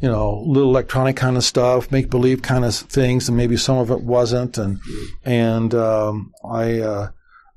you 0.00 0.08
know, 0.08 0.42
little 0.46 0.70
electronic 0.70 1.16
kind 1.16 1.36
of 1.36 1.44
stuff, 1.44 1.90
make 1.90 2.10
believe 2.10 2.42
kind 2.42 2.64
of 2.64 2.74
things, 2.74 3.28
and 3.28 3.36
maybe 3.36 3.56
some 3.56 3.78
of 3.78 3.90
it 3.90 4.00
wasn't. 4.00 4.58
And 4.58 4.80
and 5.24 5.74
um, 5.74 6.32
I 6.44 6.80
uh, 6.80 7.10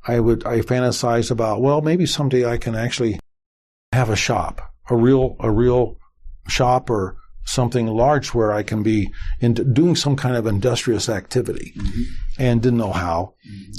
I 0.08 0.20
would 0.20 0.46
I 0.46 0.60
fantasized 0.60 1.32
about 1.32 1.62
well 1.62 1.82
maybe 1.82 2.06
someday 2.06 2.46
I 2.46 2.58
can 2.58 2.76
actually 2.76 3.20
have 3.92 4.10
a 4.10 4.16
shop, 4.16 4.62
a 4.90 4.96
real 4.96 5.36
a 5.40 5.50
real 5.50 5.98
shop 6.48 6.90
or 6.90 7.18
something 7.46 7.88
large 7.88 8.34
where 8.34 8.52
I 8.52 8.64
can 8.64 8.84
be 8.84 9.12
in 9.40 9.54
doing 9.54 9.96
some 9.96 10.16
kind 10.16 10.36
of 10.36 10.48
industrious 10.48 11.10
activity, 11.10 11.74
and 12.38 12.62
didn't 12.62 12.80
know 12.80 12.92
how, 12.92 13.36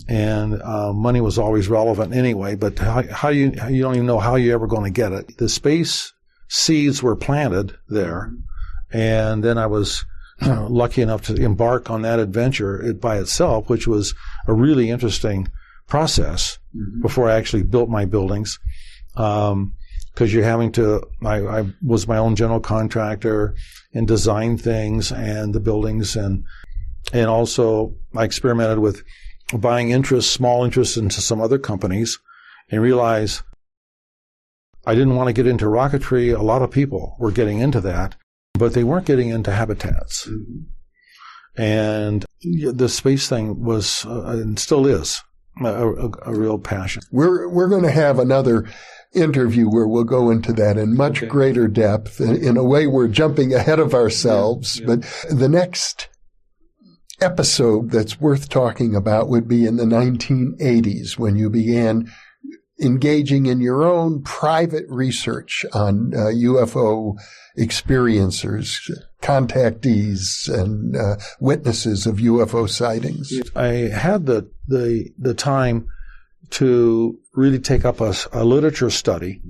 and 0.09 0.62
uh, 0.62 0.93
money 0.93 1.21
was 1.21 1.39
always 1.39 1.69
relevant 1.69 2.15
anyway. 2.15 2.55
But 2.55 2.79
how, 2.79 3.03
how 3.11 3.29
you 3.29 3.53
you 3.69 3.83
don't 3.83 3.95
even 3.95 4.07
know 4.07 4.21
how 4.21 4.37
you're 4.37 4.55
ever 4.55 4.67
going 4.67 4.85
to 4.85 4.91
get 4.91 5.12
it. 5.12 5.37
The 5.39 5.49
space 5.49 6.12
seeds 6.49 7.03
were 7.03 7.17
planted 7.17 7.77
there, 7.89 8.33
and 8.93 9.43
then 9.43 9.59
I 9.59 9.67
was 9.67 10.05
lucky 10.43 11.03
enough 11.03 11.23
to 11.23 11.35
embark 11.35 11.91
on 11.91 12.03
that 12.03 12.19
adventure 12.19 12.95
by 12.95 13.19
itself, 13.19 13.69
which 13.69 13.87
was 13.87 14.15
a 14.47 14.55
really 14.55 14.91
interesting 14.91 15.49
process 15.87 16.59
before 17.01 17.29
I 17.29 17.37
actually 17.37 17.62
built 17.62 17.88
my 17.88 18.05
buildings. 18.05 18.59
Um, 19.16 19.75
because 20.12 20.33
you're 20.33 20.44
having 20.44 20.72
to, 20.72 21.03
I, 21.22 21.46
I 21.46 21.66
was 21.85 22.09
my 22.09 22.16
own 22.16 22.37
general 22.37 22.59
contractor 22.59 23.55
and 23.92 24.09
designed 24.09 24.62
things 24.62 25.12
and 25.12 25.55
the 25.55 25.61
buildings 25.61 26.16
and, 26.16 26.42
and 27.12 27.27
also 27.27 27.94
I 28.16 28.25
experimented 28.25 28.79
with 28.79 29.05
buying 29.53 29.90
interests, 29.90 30.33
small 30.33 30.64
interests 30.64 30.96
into 30.96 31.20
some 31.20 31.42
other 31.42 31.59
companies 31.59 32.18
and 32.70 32.81
realized 32.81 33.42
I 34.87 34.94
didn't 34.94 35.16
want 35.16 35.27
to 35.29 35.35
get 35.35 35.46
into 35.46 35.66
rocketry. 35.66 36.37
A 36.37 36.42
lot 36.42 36.62
of 36.62 36.70
people 36.70 37.16
were 37.18 37.33
getting 37.33 37.59
into 37.59 37.83
that, 37.83 38.16
but 38.55 38.72
they 38.72 38.85
weren't 38.85 39.07
getting 39.07 39.29
into 39.29 39.53
habitats. 39.53 40.29
And 41.57 42.25
the 42.40 42.88
space 42.88 43.29
thing 43.29 43.64
was, 43.64 44.07
uh, 44.07 44.25
and 44.29 44.59
still 44.59 44.87
is, 44.87 45.22
a, 45.62 45.66
a, 45.88 46.11
a 46.23 46.35
real 46.35 46.59
passion. 46.59 47.03
We're 47.11 47.49
we're 47.49 47.69
going 47.69 47.83
to 47.85 47.90
have 47.90 48.19
another 48.19 48.69
interview 49.14 49.66
where 49.66 49.87
we'll 49.88 50.05
go 50.05 50.31
into 50.31 50.53
that 50.55 50.77
in 50.77 50.97
much 50.97 51.19
Okay. 51.19 51.27
greater 51.29 51.69
depth. 51.69 52.21
In, 52.21 52.37
in 52.37 52.57
a 52.57 52.64
way, 52.64 52.87
we're 52.87 53.09
jumping 53.09 53.55
ahead 53.55 53.79
of 53.79 53.95
ourselves. 53.95 54.81
Yeah, 54.81 54.87
But 54.87 55.03
the 55.31 55.49
next 55.49 56.09
episode 57.21 57.90
that's 57.90 58.21
worth 58.21 58.49
talking 58.49 58.95
about 58.95 59.29
would 59.29 59.49
be 59.49 59.64
in 59.64 59.77
the 59.77 59.85
1980s 59.85 61.19
when 61.19 61.37
you 61.37 61.49
began 61.49 62.12
engaging 62.81 63.47
in 63.47 63.61
your 63.61 63.85
own 63.85 64.23
private 64.23 64.85
research 64.89 65.65
on 65.73 66.12
uh, 66.15 66.27
UFO 66.27 67.17
experiencers, 67.57 68.91
contactees, 69.23 70.49
and 70.53 70.97
uh, 70.97 71.17
witnesses 71.41 72.07
of 72.07 72.17
UFO 72.17 72.69
sightings. 72.69 73.33
I 73.55 73.89
had 73.89 74.27
the 74.27 74.51
the 74.69 75.11
the 75.19 75.35
time 75.35 75.89
to 76.51 77.19
really 77.35 77.59
take 77.59 77.85
up 77.85 78.01
a, 78.01 78.15
a 78.33 78.45
literature 78.45 78.91
study. 78.91 79.41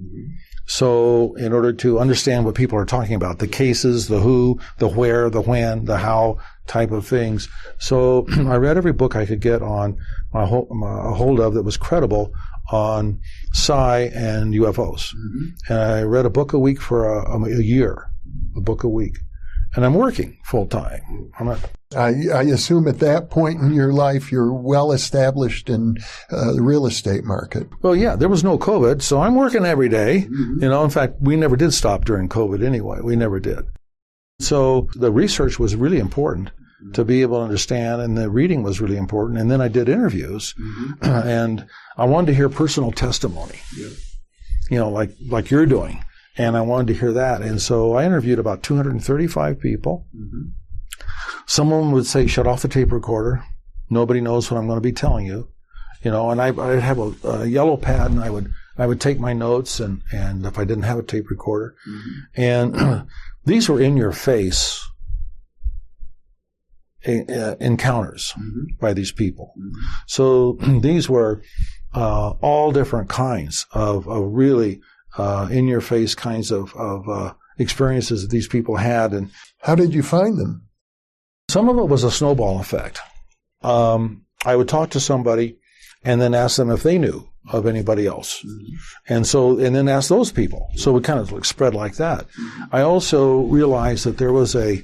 So, 0.69 1.35
in 1.35 1.53
order 1.53 1.73
to 1.75 2.01
understand 2.01 2.45
what 2.45 2.57
people 2.57 2.77
are 2.77 2.85
talking 2.85 3.15
about, 3.15 3.39
the 3.39 3.47
cases, 3.47 4.09
the 4.09 4.19
who, 4.19 4.59
the 4.79 4.89
where, 4.89 5.31
the 5.31 5.41
when, 5.41 5.85
the 5.85 5.99
how 5.99 6.39
type 6.67 6.91
of 6.91 7.07
things. 7.07 7.49
So, 7.79 8.27
I 8.33 8.57
read 8.57 8.77
every 8.77 8.93
book 8.93 9.15
I 9.15 9.27
could 9.27 9.41
get 9.41 9.62
on 9.62 9.97
my, 10.33 10.45
ho- 10.45 10.67
my 10.71 11.17
hold 11.17 11.39
of 11.39 11.55
that 11.55 11.62
was 11.62 11.77
credible 11.77 12.35
on 12.70 13.20
psi 13.52 14.11
and 14.14 14.55
UFOs. 14.55 15.14
And 15.68 15.79
I 15.79 16.02
read 16.02 16.26
a 16.26 16.31
book 16.31 16.52
a 16.52 16.59
week 16.59 16.81
for 16.81 17.07
a, 17.07 17.44
a 17.44 17.62
year, 17.62 18.11
a 18.57 18.61
book 18.61 18.85
a 18.85 18.88
week. 18.88 19.18
And 19.74 19.85
I'm 19.85 19.94
working 19.94 20.38
full 20.44 20.66
time. 20.66 21.31
I'm 21.38 21.46
not 21.46 21.70
I, 21.94 22.29
I 22.35 22.42
assume 22.42 22.88
at 22.88 22.98
that 22.98 23.31
point 23.31 23.61
in 23.61 23.72
your 23.72 23.92
life, 23.92 24.33
you're 24.33 24.52
well 24.52 24.90
established 24.90 25.68
in 25.68 25.98
uh, 26.31 26.52
the 26.52 26.62
real 26.62 26.87
estate 26.87 27.24
market. 27.24 27.68
Well, 27.83 27.94
yeah, 27.94 28.16
there 28.16 28.29
was 28.29 28.42
no 28.42 28.59
COVID, 28.59 29.02
so 29.02 29.20
I'm 29.20 29.37
working 29.37 29.64
every 29.64 29.88
day. 29.88 30.26
You 30.61 30.68
know, 30.68 30.83
in 30.83 30.90
fact, 30.90 31.14
we 31.20 31.37
never 31.37 31.57
did 31.57 31.72
stop 31.72 32.05
during 32.05 32.29
COVID 32.29 32.64
anyway. 32.64 32.98
We 33.02 33.14
never 33.14 33.38
did. 33.38 33.66
So 34.40 34.88
the 34.94 35.12
research 35.12 35.59
was 35.59 35.76
really 35.76 35.98
important 35.98 36.50
to 36.93 37.05
be 37.05 37.23
able 37.23 37.39
to 37.39 37.45
understand, 37.45 38.03
and 38.03 38.17
the 38.17 38.31
reading 38.31 38.62
was 38.62 38.81
really 38.81 38.97
important. 38.97 39.39
And 39.39 39.51
then 39.51 39.61
I 39.61 39.69
did 39.69 39.89
interviews, 39.89 40.55
mm-hmm. 40.55 41.05
and 41.29 41.67
I 41.97 42.05
wanted 42.05 42.29
to 42.29 42.35
hear 42.35 42.49
personal 42.49 42.93
testimony. 42.93 43.59
You 44.71 44.79
know, 44.79 44.91
like 44.91 45.11
like 45.29 45.51
you're 45.51 45.67
doing, 45.67 46.05
and 46.37 46.57
I 46.57 46.61
wanted 46.61 46.89
to 46.89 47.01
hear 47.01 47.12
that. 47.12 47.43
And 47.43 47.61
so 47.61 47.95
I 47.95 48.05
interviewed 48.05 48.39
about 48.39 48.62
235 48.62 49.61
people. 49.61 50.07
Mm-hmm. 50.15 50.49
Someone 51.47 51.93
would 51.93 52.07
say, 52.07 52.27
"Shut 52.27 52.47
off 52.47 52.62
the 52.62 52.69
tape 52.69 52.93
recorder. 52.93 53.45
Nobody 53.89 54.21
knows 54.21 54.51
what 54.51 54.59
I'm 54.59 54.67
going 54.67 54.79
to 54.79 54.81
be 54.81 54.93
telling 54.93 55.27
you." 55.27 55.49
you 56.07 56.12
know, 56.12 56.31
and 56.31 56.41
I, 56.41 56.49
I'd 56.49 56.79
have 56.79 57.01
a, 57.01 57.15
a 57.25 57.47
yellow 57.47 57.77
pad 57.77 58.12
and 58.12 58.21
I 58.21 58.31
would, 58.31 58.53
I 58.79 58.87
would 58.87 59.01
take 59.01 59.19
my 59.19 59.33
notes 59.33 59.81
and, 59.81 60.03
and 60.12 60.47
if 60.47 60.57
I 60.57 60.65
didn't 60.65 60.85
have 60.85 60.99
a 60.99 61.03
tape 61.03 61.31
recorder 61.31 61.75
mm-hmm. 61.89 62.41
and 62.41 63.09
these 63.45 63.69
were 63.69 63.81
in 63.81 63.97
your 63.97 64.12
face 64.12 64.87
uh, 67.07 67.57
encounters 67.61 68.35
by 68.81 68.92
these 68.92 69.12
people. 69.12 69.55
So 70.07 70.53
these 70.83 71.09
were, 71.09 71.42
uh, 71.95 72.31
all 72.42 72.73
different 72.73 73.09
kinds 73.09 73.66
of, 73.73 74.07
of 74.09 74.33
really, 74.33 74.81
uh, 75.16 75.49
in 75.51 75.66
your 75.66 75.81
face 75.81 76.14
kinds 76.14 76.51
of, 76.51 76.75
of, 76.77 77.09
uh, 77.09 77.33
experiences 77.59 78.23
that 78.23 78.31
these 78.31 78.49
people 78.49 78.77
had. 78.77 79.12
And 79.12 79.31
How 79.62 79.75
did 79.75 79.95
you 79.95 80.03
find 80.03 80.37
them? 80.38 80.62
some 81.49 81.69
of 81.69 81.79
it 81.79 81.88
was 81.88 82.03
a 82.05 82.11
snowball 82.11 82.61
effect. 82.61 83.01
Um, 83.62 84.23
I 84.45 84.57
would 84.57 84.69
talk 84.69 84.90
to 84.90 85.01
somebody 85.01 85.59
and 86.05 86.21
then 86.21 86.35
ask 86.35 86.57
them 86.57 86.71
if 86.71 86.83
they 86.83 86.99
knew 86.99 87.29
of 87.51 87.66
anybody 87.66 88.07
else. 88.07 88.45
And 89.09 89.27
so, 89.27 89.59
and 89.59 89.75
then 89.75 89.88
ask 89.88 90.09
those 90.09 90.33
people. 90.33 90.69
So 90.75 90.92
we 90.92 91.01
kind 91.01 91.21
of 91.21 91.31
like 91.33 91.45
spread 91.45 91.73
like 91.75 91.97
that. 91.97 92.27
I 92.73 92.81
also 92.81 93.42
realized 93.42 94.05
that 94.05 94.19
there 94.19 94.33
was 94.33 94.55
a, 94.57 94.83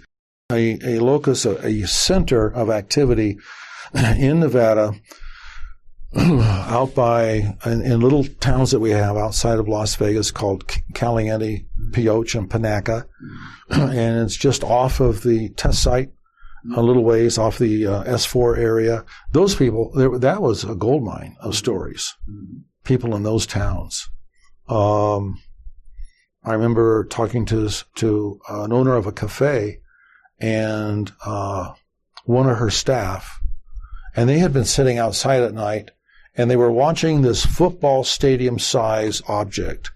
a, 0.52 0.78
a 0.84 0.98
locus, 1.00 1.44
a, 1.44 1.66
a 1.66 1.86
center 1.86 2.52
of 2.52 2.70
activity 2.70 3.38
in 3.94 4.40
Nevada 4.40 4.94
out 6.16 6.94
by, 6.94 7.56
in, 7.64 7.82
in 7.82 8.00
little 8.00 8.24
towns 8.24 8.70
that 8.70 8.80
we 8.80 8.90
have 8.90 9.16
outside 9.16 9.58
of 9.58 9.68
Las 9.68 9.94
Vegas 9.96 10.30
called 10.30 10.66
Caliente, 10.94 11.64
Pioche, 11.92 12.34
and 12.34 12.50
Panaca. 12.50 13.06
and 13.70 14.20
it's 14.20 14.36
just 14.36 14.62
off 14.62 15.00
of 15.00 15.22
the 15.22 15.48
test 15.50 15.82
site 15.82 16.10
a 16.76 16.82
little 16.82 17.02
ways 17.02 17.38
off 17.38 17.58
the 17.58 17.86
uh, 17.86 18.04
S4 18.04 18.56
area. 18.56 19.04
Those 19.32 19.54
people, 19.54 19.90
there, 19.94 20.16
that 20.18 20.42
was 20.42 20.64
a 20.64 20.74
gold 20.74 21.02
mine 21.02 21.36
of 21.40 21.56
stories. 21.56 22.14
People 22.84 23.16
in 23.16 23.24
those 23.24 23.46
towns. 23.46 24.08
Um, 24.68 25.40
I 26.44 26.52
remember 26.52 27.04
talking 27.04 27.44
to 27.46 27.70
to 27.96 28.40
an 28.48 28.72
owner 28.72 28.94
of 28.94 29.06
a 29.06 29.12
cafe 29.12 29.80
and 30.42 31.10
uh, 31.24 31.72
one 32.24 32.50
of 32.50 32.58
her 32.58 32.68
staff, 32.68 33.40
and 34.14 34.28
they 34.28 34.40
had 34.40 34.52
been 34.52 34.64
sitting 34.64 34.98
outside 34.98 35.40
at 35.42 35.54
night, 35.54 35.92
and 36.36 36.50
they 36.50 36.56
were 36.56 36.70
watching 36.70 37.22
this 37.22 37.46
football 37.46 38.04
stadium 38.04 38.58
size 38.58 39.22
object, 39.28 39.90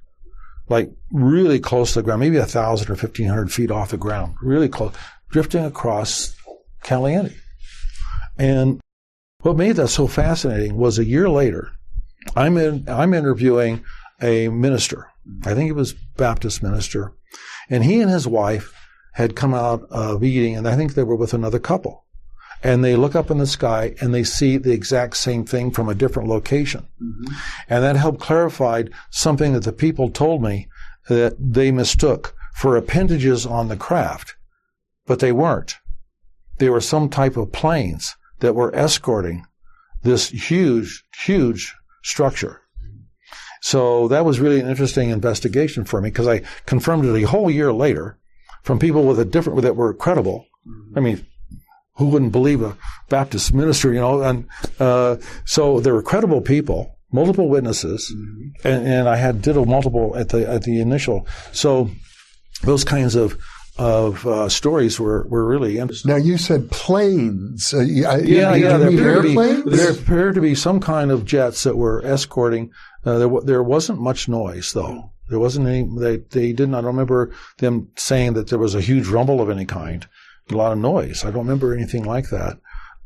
like 0.68 0.90
really 1.10 1.58
close 1.58 1.92
to 1.92 1.98
the 1.98 2.04
ground, 2.04 2.20
maybe 2.20 2.36
a 2.36 2.46
thousand 2.46 2.90
or 2.90 2.96
fifteen 2.96 3.28
hundred 3.28 3.52
feet 3.52 3.70
off 3.70 3.90
the 3.90 3.96
ground, 3.96 4.34
really 4.40 4.68
close, 4.68 4.94
drifting 5.30 5.64
across 5.64 6.34
Caliente. 6.82 7.34
And 8.38 8.80
what 9.40 9.56
made 9.56 9.76
that 9.76 9.88
so 9.88 10.06
fascinating 10.06 10.76
was 10.76 10.98
a 10.98 11.04
year 11.04 11.28
later, 11.28 11.72
I'm 12.36 12.56
in, 12.56 12.88
I'm 12.88 13.14
interviewing 13.14 13.84
a 14.22 14.48
minister. 14.48 15.08
I 15.44 15.54
think 15.54 15.66
he 15.66 15.72
was 15.72 15.94
Baptist 16.16 16.62
minister, 16.62 17.12
and 17.68 17.82
he 17.84 18.00
and 18.00 18.10
his 18.10 18.28
wife 18.28 18.72
had 19.16 19.36
come 19.36 19.54
out 19.54 19.86
of 19.90 20.22
eating, 20.22 20.56
and 20.56 20.68
I 20.68 20.76
think 20.76 20.94
they 20.94 21.02
were 21.02 21.16
with 21.16 21.34
another 21.34 21.58
couple. 21.58 22.04
And 22.62 22.82
they 22.82 22.96
look 22.96 23.14
up 23.14 23.30
in 23.30 23.38
the 23.38 23.46
sky 23.46 23.94
and 24.00 24.14
they 24.14 24.24
see 24.24 24.56
the 24.56 24.72
exact 24.72 25.18
same 25.18 25.44
thing 25.44 25.70
from 25.70 25.88
a 25.88 25.94
different 25.94 26.28
location. 26.28 26.86
Mm-hmm. 27.02 27.34
And 27.68 27.84
that 27.84 27.96
helped 27.96 28.20
clarify 28.20 28.84
something 29.10 29.52
that 29.52 29.64
the 29.64 29.72
people 29.72 30.10
told 30.10 30.42
me 30.42 30.68
that 31.08 31.36
they 31.38 31.70
mistook 31.70 32.34
for 32.54 32.76
appendages 32.76 33.44
on 33.44 33.68
the 33.68 33.76
craft, 33.76 34.36
but 35.06 35.20
they 35.20 35.32
weren't 35.32 35.76
they 36.58 36.70
were 36.70 36.80
some 36.80 37.08
type 37.08 37.36
of 37.36 37.52
planes 37.52 38.16
that 38.40 38.54
were 38.54 38.74
escorting 38.74 39.46
this 40.02 40.28
huge, 40.28 41.04
huge 41.24 41.74
structure. 42.02 42.62
So 43.60 44.08
that 44.08 44.24
was 44.24 44.40
really 44.40 44.60
an 44.60 44.68
interesting 44.68 45.10
investigation 45.10 45.84
for 45.84 46.00
me 46.00 46.10
because 46.10 46.28
I 46.28 46.42
confirmed 46.66 47.04
it 47.04 47.22
a 47.22 47.26
whole 47.26 47.50
year 47.50 47.72
later 47.72 48.18
from 48.66 48.78
people 48.80 49.04
with 49.04 49.18
a 49.20 49.24
different, 49.24 49.62
that 49.62 49.76
were 49.76 49.94
credible. 49.94 50.44
I 50.96 51.00
mean, 51.00 51.24
who 51.96 52.06
wouldn't 52.08 52.32
believe 52.32 52.60
a 52.62 52.76
Baptist 53.08 53.54
minister, 53.54 53.92
you 53.92 54.00
know? 54.00 54.22
And, 54.22 54.48
uh, 54.80 55.16
so 55.44 55.80
there 55.80 55.94
were 55.94 56.02
credible 56.02 56.40
people, 56.40 56.98
multiple 57.12 57.48
witnesses, 57.48 58.12
and, 58.64 58.86
and 58.86 59.08
I 59.08 59.16
had 59.16 59.40
did 59.40 59.56
a 59.56 59.64
multiple 59.64 60.16
at 60.16 60.28
the, 60.30 60.46
at 60.48 60.64
the 60.64 60.80
initial. 60.80 61.26
So 61.52 61.90
those 62.64 62.82
kinds 62.84 63.14
of, 63.14 63.38
of 63.78 64.26
uh, 64.26 64.48
stories 64.48 64.98
were, 64.98 65.26
were 65.28 65.46
really 65.46 65.78
interesting. 65.78 66.10
Now 66.10 66.16
you 66.16 66.36
said 66.36 66.70
planes. 66.72 67.72
Uh, 67.72 67.80
you- 67.82 68.02
Yeah, 68.02 68.16
did 68.16 68.28
yeah. 68.28 68.54
you 68.56 68.66
There 68.68 68.78
mean 68.90 68.98
appeared, 68.98 69.22
to 69.24 69.64
be, 69.70 69.76
there 69.76 69.92
appeared 69.92 70.34
to 70.34 70.40
be 70.40 70.54
some 70.56 70.80
kind 70.80 71.10
of 71.12 71.24
jets 71.24 71.62
that 71.62 71.76
were 71.76 72.04
escorting. 72.04 72.72
Uh, 73.04 73.18
there, 73.18 73.28
wa- 73.28 73.40
there 73.42 73.62
wasn't 73.62 74.00
much 74.00 74.28
noise 74.28 74.72
though. 74.72 75.12
There 75.28 75.38
wasn't 75.38 75.68
any. 75.68 75.88
They 75.98 76.16
they 76.18 76.52
didn't. 76.52 76.74
I 76.74 76.78
don't 76.78 76.86
remember 76.86 77.32
them 77.58 77.90
saying 77.96 78.34
that 78.34 78.48
there 78.48 78.58
was 78.58 78.74
a 78.74 78.80
huge 78.80 79.08
rumble 79.08 79.40
of 79.40 79.50
any 79.50 79.64
kind. 79.64 80.06
A 80.50 80.54
lot 80.54 80.72
of 80.72 80.78
noise. 80.78 81.24
I 81.24 81.30
don't 81.30 81.46
remember 81.46 81.74
anything 81.74 82.04
like 82.04 82.30
that. 82.30 82.58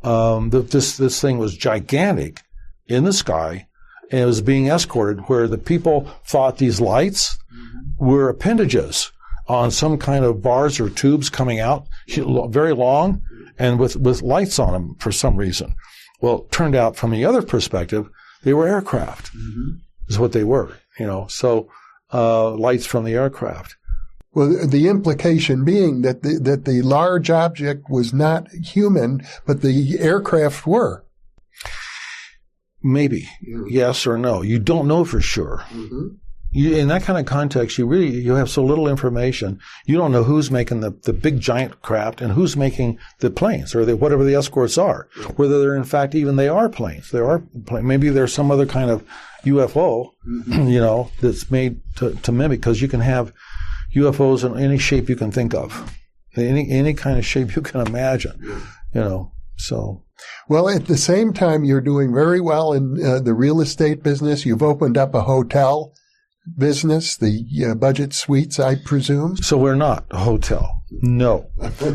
Um, 0.03 0.51
the, 0.51 0.61
this 0.61 0.97
this 0.97 1.21
thing 1.21 1.39
was 1.39 1.57
gigantic 1.57 2.43
in 2.87 3.05
the 3.05 3.13
sky, 3.13 3.67
and 4.11 4.21
it 4.21 4.27
was 4.27 4.43
being 4.43 4.69
escorted. 4.69 5.25
Where 5.29 5.49
the 5.49 5.59
people 5.59 6.11
thought 6.25 6.59
these 6.59 6.81
lights 6.81 7.39
were 7.99 8.29
appendages 8.29 9.13
on 9.47 9.71
some 9.71 9.99
kind 9.99 10.25
of 10.25 10.43
bars 10.43 10.79
or 10.79 10.89
tubes 10.89 11.29
coming 11.29 11.59
out, 11.59 11.87
very 12.09 12.73
long, 12.73 13.21
and 13.59 13.81
with, 13.81 13.97
with 13.97 14.23
lights 14.23 14.59
on 14.61 14.73
them 14.73 14.95
for 15.01 15.11
some 15.11 15.37
reason. 15.37 15.75
Well, 16.21 16.43
it 16.43 16.53
turned 16.53 16.77
out 16.77 16.97
from 16.97 17.11
the 17.11 17.25
other 17.25 17.43
perspective, 17.43 18.09
they 18.45 18.55
were 18.55 18.69
aircraft, 18.69 19.31
is 20.09 20.19
what 20.19 20.33
they 20.33 20.45
were, 20.45 20.77
you 20.99 21.07
know, 21.07 21.27
so, 21.29 21.69
uh, 22.13 22.51
lights 22.51 22.87
from 22.87 23.05
the 23.05 23.15
aircraft. 23.15 23.77
Well, 24.33 24.67
the 24.67 24.87
implication 24.89 25.65
being 25.65 26.03
that 26.03 26.23
the, 26.23 26.39
that 26.39 26.65
the 26.65 26.83
large 26.83 27.31
object 27.31 27.91
was 27.91 28.13
not 28.15 28.49
human, 28.53 29.23
but 29.45 29.61
the 29.61 29.99
aircraft 29.99 30.67
were. 30.67 31.05
Maybe 32.83 33.29
mm-hmm. 33.47 33.67
yes 33.69 34.07
or 34.07 34.17
no. 34.17 34.43
You 34.43 34.59
don't 34.59 34.89
know 34.89 35.05
for 35.05 35.21
sure. 35.21 35.65
Mm-hmm. 35.71 36.15
you, 36.53 36.77
in 36.77 36.89
that 36.89 37.03
kind 37.03 37.19
of 37.19 37.27
context, 37.27 37.77
you 37.77 37.87
really 37.87 38.09
you 38.09 38.35
have 38.35 38.49
so 38.49 38.65
little 38.65 38.89
information. 38.89 39.61
You 39.85 39.97
don't 39.97 40.13
know 40.13 40.23
who's 40.23 40.51
making 40.51 40.81
the, 40.81 40.91
the 40.91 41.13
big 41.13 41.41
giant 41.41 41.83
craft 41.83 42.21
and 42.21 42.33
who's 42.33 42.57
making 42.57 42.99
the 43.19 43.31
planes 43.31 43.75
or 43.75 43.85
the, 43.85 43.97
whatever 43.97 44.25
the 44.25 44.37
escorts 44.37 44.79
are. 44.79 45.09
Mm-hmm. 45.17 45.33
Whether 45.35 45.61
they're 45.61 45.77
in 45.77 45.85
fact 45.85 46.15
even 46.15 46.37
they 46.37 46.49
are 46.49 46.69
planes. 46.69 47.11
There 47.11 47.27
are 47.27 47.43
maybe 47.83 48.09
there's 48.11 48.33
some 48.33 48.51
other 48.51 48.67
kind 48.67 48.91
of 48.91 49.05
UFO, 49.45 50.11
mm-hmm. 50.27 50.69
you 50.69 50.81
know, 50.81 51.11
that's 51.21 51.51
made 51.51 51.81
to, 51.97 52.15
to 52.15 52.33
mimic 52.33 52.61
because 52.61 52.83
you 52.83 52.89
can 52.89 53.01
have 53.01 53.33
UFOs 53.95 54.45
in 54.45 54.63
any 54.63 54.79
shape 54.79 55.09
you 55.09 55.17
can 55.17 55.33
think 55.33 55.55
of, 55.55 55.95
any 56.37 56.71
any 56.71 56.95
kind 56.95 57.19
of 57.19 57.27
shape 57.27 57.57
you 57.57 57.63
can 57.63 57.87
imagine, 57.87 58.39
you 58.95 59.01
know. 59.01 59.33
So 59.57 60.05
well, 60.49 60.69
at 60.69 60.87
the 60.87 60.97
same 60.97 61.33
time, 61.33 61.65
you're 61.65 61.81
doing 61.81 62.13
very 62.13 62.41
well 62.41 62.73
in 62.73 63.05
uh, 63.05 63.21
the 63.21 63.35
real 63.35 63.61
estate 63.61 64.03
business. 64.03 64.45
You've 64.45 64.63
opened 64.63 64.97
up 64.97 65.15
a 65.15 65.23
hotel 65.23 65.93
business, 66.57 67.17
the 67.17 67.47
uh, 67.69 67.75
budget 67.75 68.13
suites, 68.13 68.59
I 68.59 68.77
presume. 68.77 69.37
So 69.37 69.57
we're 69.57 69.75
not 69.75 70.07
a 70.11 70.19
hotel. 70.19 70.81
No, 71.03 71.49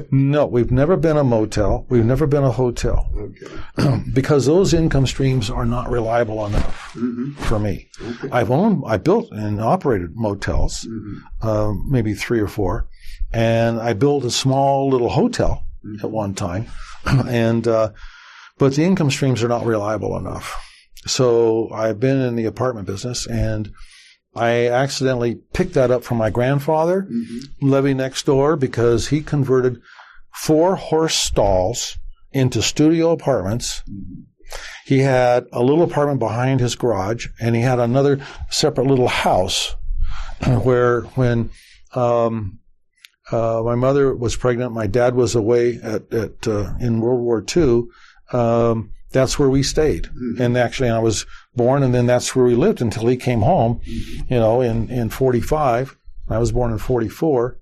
no, 0.10 0.45
we've 0.45 0.71
never 0.71 0.95
been 0.95 1.17
a 1.17 1.23
motel. 1.23 1.86
We've 1.89 2.05
never 2.05 2.25
been 2.25 2.45
a 2.45 2.51
hotel 2.51 3.12
okay. 3.17 4.03
because 4.13 4.45
those 4.45 4.73
income 4.73 5.05
streams 5.05 5.49
are 5.49 5.65
not 5.65 5.89
reliable 5.89 6.45
enough 6.45 6.93
mm-hmm. 6.93 7.34
for 7.43 7.60
me. 7.60 7.89
Okay. 8.01 8.29
I've 8.31 8.51
owned, 8.51 8.84
I 8.88 8.95
built 8.97 9.29
and 9.31 9.60
operated 9.60 10.15
motels, 10.15 10.88
mm-hmm. 10.89 11.47
uh, 11.47 11.73
maybe 11.89 12.13
three 12.13 12.39
or 12.39 12.47
four, 12.47 12.88
and 13.34 13.81
I 13.81 13.91
built 13.93 14.23
a 14.23 14.31
small 14.31 14.89
little 14.89 15.10
hotel 15.10 15.65
mm-hmm. 15.86 16.05
at 16.05 16.12
one 16.12 16.34
time, 16.34 16.67
and 17.05 17.67
uh, 17.67 17.91
but 18.58 18.75
the 18.75 18.86
income 18.86 19.12
streams 19.12 19.43
are 19.43 19.49
not 19.49 19.65
reliable 19.65 20.17
enough. 20.17 20.58
So 21.05 21.69
I've 21.71 21.99
been 21.99 22.21
in 22.21 22.38
the 22.38 22.45
apartment 22.45 22.88
business 22.88 23.27
and 23.27 23.71
I 24.35 24.67
accidentally 24.67 25.35
picked 25.53 25.73
that 25.73 25.91
up 25.91 26.03
from 26.03 26.17
my 26.17 26.29
grandfather 26.29 27.03
mm-hmm. 27.03 27.67
living 27.67 27.97
next 27.97 28.25
door 28.25 28.55
because 28.55 29.07
he 29.07 29.21
converted 29.21 29.81
four 30.33 30.75
horse 30.75 31.15
stalls 31.15 31.97
into 32.31 32.61
studio 32.61 33.11
apartments. 33.11 33.81
Mm-hmm. 33.89 34.21
He 34.85 34.99
had 34.99 35.45
a 35.51 35.63
little 35.63 35.83
apartment 35.83 36.19
behind 36.19 36.59
his 36.59 36.75
garage 36.75 37.27
and 37.39 37.55
he 37.55 37.61
had 37.61 37.79
another 37.79 38.19
separate 38.49 38.87
little 38.87 39.07
house 39.07 39.75
where 40.63 41.01
when 41.15 41.49
um, 41.93 42.59
uh, 43.31 43.61
my 43.63 43.75
mother 43.75 44.13
was 44.15 44.35
pregnant, 44.35 44.73
my 44.73 44.85
dad 44.85 45.15
was 45.15 45.33
away 45.33 45.79
at, 45.81 46.13
at 46.13 46.47
uh, 46.47 46.73
in 46.79 46.99
World 46.99 47.21
War 47.21 47.43
II. 47.55 47.85
Um, 48.33 48.91
that's 49.15 49.39
where 49.39 49.49
we 49.49 49.63
stayed. 49.63 50.04
Mm-hmm. 50.04 50.41
And 50.41 50.58
actually, 50.58 50.89
I 50.89 50.99
was 50.99 51.25
born, 51.56 51.84
and 51.84 51.95
then 51.95 52.06
that's 52.06 52.36
where 52.36 52.45
we 52.45 52.54
lived 52.54 52.82
until 52.82 53.08
he 53.08 53.15
came 53.15 53.41
home, 53.41 53.80
mm-hmm. 53.80 54.34
you 54.34 54.39
know, 54.39 54.62
in, 54.62 54.89
in 54.89 55.10
45. 55.10 55.97
I 56.30 56.38
was 56.38 56.51
born 56.51 56.71
in 56.71 56.78
44. 56.78 57.58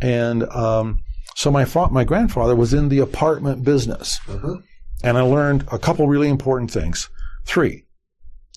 And 0.00 0.44
um, 0.44 1.04
so 1.34 1.50
my, 1.50 1.66
fa- 1.66 1.90
my 1.90 2.04
grandfather 2.04 2.56
was 2.56 2.72
in 2.72 2.88
the 2.88 3.00
apartment 3.00 3.62
business. 3.62 4.18
Uh-huh. 4.26 4.56
And 5.04 5.18
I 5.18 5.20
learned 5.20 5.68
a 5.70 5.78
couple 5.78 6.08
really 6.08 6.30
important 6.30 6.70
things. 6.70 7.10
Three, 7.44 7.84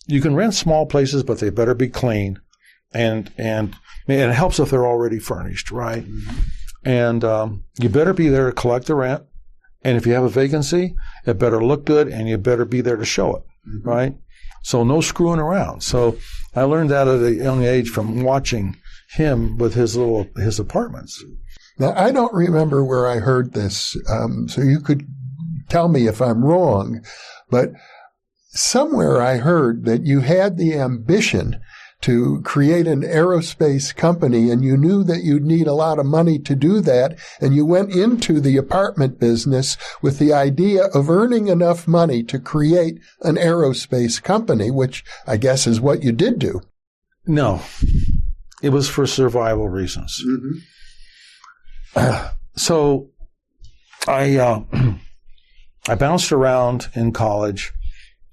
you 0.07 0.21
can 0.21 0.33
rent 0.33 0.53
small 0.53 0.85
places, 0.85 1.23
but 1.23 1.39
they 1.39 1.49
better 1.49 1.75
be 1.75 1.89
clean. 1.89 2.39
And, 2.93 3.31
and, 3.37 3.75
and 4.07 4.31
it 4.31 4.33
helps 4.33 4.59
if 4.59 4.69
they're 4.69 4.87
already 4.87 5.19
furnished, 5.19 5.71
right? 5.71 6.05
Mm-hmm. 6.05 6.39
And 6.85 7.23
um, 7.25 7.65
you 7.79 7.89
better 7.89 8.13
be 8.13 8.29
there 8.29 8.47
to 8.47 8.55
collect 8.55 8.85
the 8.85 8.95
rent. 8.95 9.23
And 9.81 9.97
if 9.97 10.05
you 10.05 10.13
have 10.13 10.23
a 10.23 10.29
vacancy, 10.29 10.95
it 11.25 11.39
better 11.39 11.63
look 11.63 11.85
good 11.85 12.07
and 12.07 12.27
you 12.27 12.37
better 12.37 12.65
be 12.65 12.81
there 12.81 12.97
to 12.97 13.05
show 13.05 13.35
it, 13.37 13.43
mm-hmm. 13.67 13.87
right? 13.87 14.15
So 14.63 14.83
no 14.83 15.01
screwing 15.01 15.39
around. 15.39 15.83
So 15.83 16.17
I 16.55 16.63
learned 16.63 16.89
that 16.89 17.07
at 17.07 17.21
a 17.21 17.33
young 17.33 17.63
age 17.63 17.89
from 17.89 18.23
watching 18.23 18.75
him 19.11 19.57
with 19.57 19.73
his 19.73 19.95
little, 19.95 20.27
his 20.35 20.59
apartments. 20.59 21.23
Now, 21.77 21.93
I 21.95 22.11
don't 22.11 22.33
remember 22.33 22.83
where 22.83 23.07
I 23.07 23.19
heard 23.19 23.53
this. 23.53 23.95
Um, 24.09 24.49
so 24.49 24.61
you 24.61 24.81
could 24.81 25.07
tell 25.69 25.87
me 25.87 26.07
if 26.07 26.21
I'm 26.21 26.43
wrong, 26.43 27.01
but 27.49 27.71
somewhere 28.49 29.21
I 29.21 29.37
heard 29.37 29.85
that 29.85 30.05
you 30.05 30.19
had 30.19 30.57
the 30.57 30.77
ambition 30.77 31.61
to 32.01 32.41
create 32.43 32.87
an 32.87 33.01
aerospace 33.01 33.93
company 33.93 34.49
and 34.49 34.63
you 34.63 34.77
knew 34.77 35.03
that 35.03 35.23
you'd 35.23 35.43
need 35.43 35.67
a 35.67 35.73
lot 35.73 35.99
of 35.99 36.05
money 36.05 36.39
to 36.39 36.55
do 36.55 36.79
that 36.79 37.17
and 37.41 37.53
you 37.53 37.65
went 37.65 37.91
into 37.91 38.39
the 38.39 38.55
apartment 38.55 39.19
business 39.19 39.77
with 40.01 40.17
the 40.17 40.31
idea 40.31 40.85
of 40.93 41.09
earning 41.09 41.47
enough 41.47 41.87
money 41.87 42.23
to 42.23 42.39
create 42.39 42.99
an 43.21 43.35
aerospace 43.35 44.21
company, 44.21 44.71
which 44.71 45.03
I 45.27 45.37
guess 45.37 45.67
is 45.67 45.81
what 45.81 46.03
you 46.03 46.11
did 46.11 46.39
do. 46.39 46.61
No, 47.27 47.61
it 48.63 48.69
was 48.69 48.89
for 48.89 49.05
survival 49.05 49.67
reasons. 49.67 50.23
Mm-hmm. 50.25 50.51
Uh, 51.95 52.29
so 52.55 53.09
I, 54.07 54.37
uh, 54.37 54.63
I 55.89 55.95
bounced 55.95 56.31
around 56.31 56.89
in 56.95 57.11
college. 57.11 57.73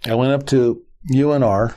I 0.04 0.14
went 0.14 0.32
up 0.32 0.46
to 0.46 0.82
UNR, 1.12 1.74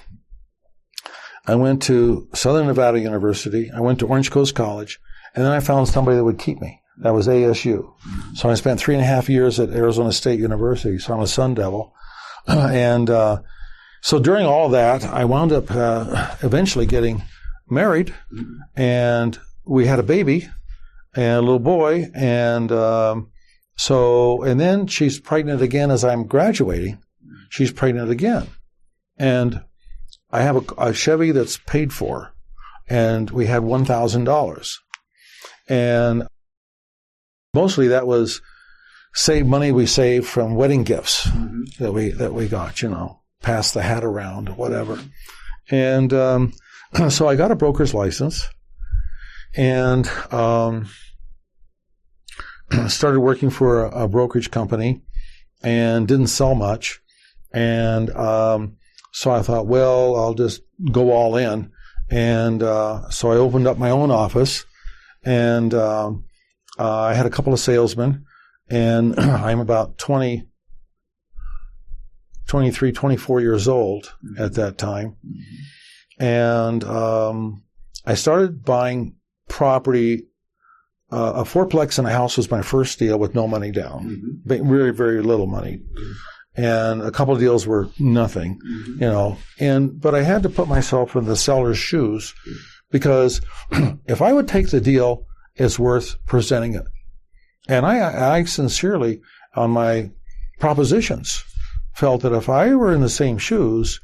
I 1.50 1.56
went 1.56 1.82
to 1.84 2.28
Southern 2.36 2.68
Nevada 2.68 3.00
University. 3.00 3.72
I 3.76 3.82
went 3.82 3.98
to 4.00 4.08
Orange 4.08 4.30
Coast 4.30 4.54
College. 4.54 5.00
And 5.34 5.44
then 5.44 5.52
I 5.52 5.62
found 5.62 5.88
somebody 5.88 6.16
that 6.16 6.24
would 6.24 6.38
keep 6.38 6.62
me. 6.62 6.80
That 7.00 7.16
was 7.16 7.28
ASU. 7.28 7.92
So 8.36 8.52
I 8.52 8.54
spent 8.54 8.80
three 8.80 8.94
and 8.94 9.04
a 9.04 9.08
half 9.08 9.30
years 9.30 9.60
at 9.60 9.72
Arizona 9.72 10.12
State 10.12 10.40
University. 10.40 11.00
So 11.00 11.12
I'm 11.12 11.22
a 11.22 11.28
Sun 11.28 11.56
Devil. 11.56 11.92
and 12.48 13.10
uh, 13.10 13.42
so 14.02 14.20
during 14.20 14.46
all 14.46 14.70
that, 14.70 15.04
I 15.04 15.26
wound 15.26 15.52
up 15.52 15.72
uh, 15.72 16.36
eventually 16.44 16.86
getting 16.86 17.24
married. 17.68 18.14
And 18.76 19.40
we 19.66 19.88
had 19.88 19.98
a 19.98 20.04
baby 20.04 20.48
and 21.16 21.38
a 21.38 21.42
little 21.42 21.58
boy. 21.58 22.12
And 22.14 22.72
um, 22.72 23.32
so, 23.76 24.44
and 24.44 24.60
then 24.60 24.86
she's 24.86 25.20
pregnant 25.20 25.64
again 25.64 25.90
as 25.90 26.04
I'm 26.04 26.28
graduating. 26.28 27.00
She's 27.50 27.72
pregnant 27.72 28.12
again. 28.12 28.46
And 29.18 29.64
I 30.32 30.42
have 30.42 30.58
a, 30.58 30.90
a 30.90 30.94
Chevy 30.94 31.32
that's 31.32 31.58
paid 31.58 31.92
for, 31.92 32.34
and 32.88 33.30
we 33.32 33.48
had 33.48 33.64
one 33.64 33.86
thousand 33.86 34.26
dollars, 34.26 34.80
and 35.68 36.28
mostly 37.54 37.88
that 37.88 38.08
was 38.08 38.42
save 39.14 39.48
money 39.48 39.72
we 39.72 39.86
saved 39.86 40.28
from 40.28 40.56
wedding 40.56 40.84
gifts 40.84 41.26
mm-hmm. 41.28 41.84
that 41.84 41.92
we 41.92 42.10
that 42.12 42.34
we 42.34 42.48
got. 42.48 42.82
You 42.82 42.90
know, 42.90 43.22
pass 43.42 43.72
the 43.72 43.82
hat 43.82 44.04
around, 44.04 44.50
whatever, 44.58 45.00
and 45.70 46.14
um, 46.14 46.54
so 47.10 47.28
I 47.28 47.36
got 47.36 47.52
a 47.52 47.56
broker's 47.56 47.94
license, 47.94 48.48
and 49.56 50.08
um, 50.32 50.88
started 52.88 53.20
working 53.20 53.50
for 53.50 53.86
a, 53.86 54.04
a, 54.04 54.08
brokerage 54.08 54.52
company, 54.52 55.02
and 55.64 56.08
didn't 56.08 56.28
sell 56.28 56.54
much, 56.54 57.02
and 57.52 58.10
um, 58.12 58.78
so 59.12 59.32
I 59.32 59.42
thought, 59.42 59.68
well, 59.68 60.16
I'll 60.16 60.34
just 60.34 60.62
go 60.92 61.12
all 61.12 61.36
in. 61.36 61.72
And 62.10 62.64
uh, 62.64 63.10
so 63.10 63.32
I 63.32 63.36
opened 63.36 63.68
up 63.68 63.78
my 63.78 63.92
own 63.92 64.10
office, 64.10 64.66
and 65.24 65.74
uh, 65.74 66.12
uh, 66.80 67.00
I 67.02 67.14
had 67.14 67.26
a 67.26 67.30
couple 67.30 67.54
of 67.54 67.60
salesmen, 67.60 68.26
and 68.70 69.20
I'm 69.20 69.60
about 69.60 69.98
20, 69.98 70.48
23, 72.48 72.92
24 72.92 73.42
years 73.42 73.68
old 73.68 74.06
mm-hmm. 74.06 74.42
at 74.44 74.54
that 74.56 74.78
time. 74.78 75.18
Mm-hmm. 75.26 76.24
And 76.24 76.84
um, 76.84 77.64
I 78.06 78.16
started 78.16 78.64
buying 78.64 79.16
property. 79.48 80.26
Uh, 81.12 81.34
a 81.38 81.44
fourplex 81.44 81.98
and 81.98 82.08
a 82.08 82.12
house 82.12 82.38
was 82.38 82.52
my 82.52 82.62
first 82.62 83.00
deal 83.00 83.18
with 83.18 83.34
no 83.34 83.48
money 83.48 83.72
down, 83.72 84.44
mm-hmm. 84.46 84.70
very, 84.70 84.94
very 84.94 85.24
little 85.24 85.48
money. 85.48 85.82
And 86.60 87.02
a 87.02 87.12
couple 87.12 87.34
of 87.34 87.40
deals 87.40 87.66
were 87.66 87.90
nothing, 88.00 88.60
mm-hmm. 88.60 89.04
you 89.04 89.10
know. 89.10 89.38
And 89.60 90.02
but 90.02 90.14
I 90.14 90.24
had 90.24 90.44
to 90.44 90.50
put 90.50 90.68
myself 90.68 91.16
in 91.16 91.24
the 91.24 91.38
seller's 91.38 91.78
shoes 91.78 92.34
because 92.92 93.40
if 94.08 94.22
I 94.22 94.34
would 94.34 94.50
take 94.50 94.70
the 94.70 94.82
deal, 94.82 95.26
it's 95.56 95.80
worth 95.80 96.18
presenting 96.26 96.76
it. 96.76 96.84
And 97.70 97.86
I, 97.86 98.36
I 98.36 98.44
sincerely, 98.44 99.22
on 99.56 99.72
my 99.72 100.12
propositions, 100.60 101.46
felt 101.94 102.24
that 102.24 102.34
if 102.34 102.50
I 102.50 102.76
were 102.76 102.94
in 102.94 103.02
the 103.02 103.10
same 103.10 103.38
shoes, 103.38 104.02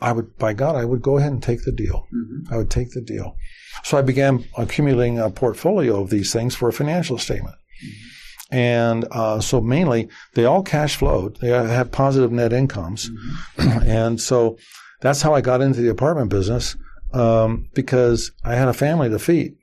I 0.00 0.10
would, 0.10 0.36
by 0.36 0.52
God, 0.52 0.74
I 0.74 0.84
would 0.84 1.00
go 1.02 1.18
ahead 1.18 1.30
and 1.30 1.42
take 1.42 1.64
the 1.64 1.72
deal. 1.72 2.08
Mm-hmm. 2.12 2.52
I 2.52 2.56
would 2.56 2.70
take 2.70 2.90
the 2.90 3.02
deal. 3.02 3.36
So 3.84 3.98
I 3.98 4.02
began 4.02 4.44
accumulating 4.58 5.20
a 5.20 5.30
portfolio 5.30 6.00
of 6.00 6.10
these 6.10 6.32
things 6.32 6.56
for 6.56 6.68
a 6.68 6.72
financial 6.72 7.18
statement. 7.18 7.54
Mm-hmm. 7.54 8.13
And 8.54 9.04
uh, 9.10 9.40
so 9.40 9.60
mainly 9.60 10.08
they 10.34 10.44
all 10.44 10.62
cash 10.62 10.94
flowed. 10.94 11.38
They 11.40 11.48
have 11.48 11.90
positive 11.90 12.30
net 12.30 12.52
incomes. 12.52 13.10
Mm-hmm. 13.58 13.82
and 13.88 14.20
so 14.20 14.58
that's 15.00 15.20
how 15.20 15.34
I 15.34 15.40
got 15.40 15.60
into 15.60 15.80
the 15.80 15.90
apartment 15.90 16.30
business 16.30 16.76
um, 17.12 17.68
because 17.74 18.30
I 18.44 18.54
had 18.54 18.68
a 18.68 18.72
family 18.72 19.10
to 19.10 19.18
feed. 19.18 19.56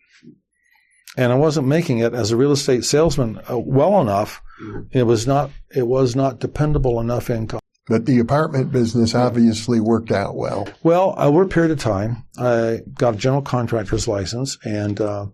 And 1.15 1.31
I 1.31 1.35
wasn't 1.35 1.67
making 1.67 1.99
it 1.99 2.13
as 2.13 2.31
a 2.31 2.37
real 2.37 2.51
estate 2.51 2.83
salesman 2.83 3.39
uh, 3.49 3.57
well 3.57 4.01
enough. 4.01 4.41
Mm-hmm. 4.61 4.97
It 4.97 5.03
was 5.03 5.25
not. 5.25 5.51
It 5.73 5.87
was 5.87 6.13
not 6.13 6.39
dependable 6.39 6.99
enough 6.99 7.29
income. 7.29 7.61
But 7.87 8.05
the 8.05 8.19
apartment 8.19 8.73
business 8.73 9.15
obviously 9.15 9.79
worked 9.79 10.11
out 10.11 10.35
well. 10.35 10.67
Well, 10.83 11.15
over 11.17 11.43
a 11.43 11.47
period 11.47 11.71
of 11.71 11.79
time, 11.79 12.25
I 12.37 12.81
got 12.95 13.15
a 13.15 13.17
general 13.17 13.41
contractor's 13.41 14.07
license 14.07 14.57
and 14.65 14.99
uh, 14.99 15.27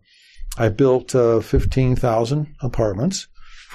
I 0.57 0.69
built 0.69 1.13
uh, 1.15 1.39
15,000 1.39 2.55
apartments 2.61 3.27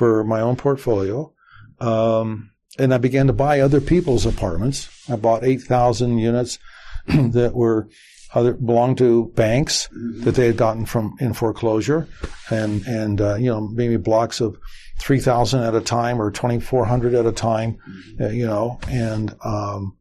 for 0.03 0.25
my 0.25 0.41
own 0.41 0.57
portfolio. 0.57 1.33
Um, 1.79 2.51
and 2.77 2.93
I 2.93 2.99
began 2.99 3.29
to 3.29 3.33
buy 3.33 3.61
other 3.61 3.81
people's 3.81 4.27
apartments. 4.27 4.89
I 5.09 5.15
bought 5.15 5.45
8,000 5.45 6.19
units 6.19 6.59
that 7.07 7.53
were 7.55 7.89
other 8.35 8.55
belonged 8.55 8.99
to 8.99 9.27
banks 9.37 9.89
that 10.25 10.35
they 10.35 10.47
had 10.47 10.57
gotten 10.57 10.87
from 10.87 11.15
in 11.21 11.35
foreclosure, 11.35 12.09
and 12.51 12.85
and 12.87 13.21
uh, 13.21 13.35
you 13.35 13.51
know 13.51 13.69
maybe 13.69 13.97
blocks 13.97 14.41
of 14.41 14.57
three 14.99 15.21
thousand 15.21 15.63
at 15.63 15.75
a 15.75 15.81
time 15.83 16.21
or 16.21 16.31
twenty 16.33 16.59
four 16.59 16.87
hundred 16.87 17.15
at 17.15 17.27
a 17.27 17.33
time, 17.33 17.77
uh, 18.19 18.31
you 18.31 18.47
know, 18.47 18.81
and 18.89 19.37
um, 19.45 19.99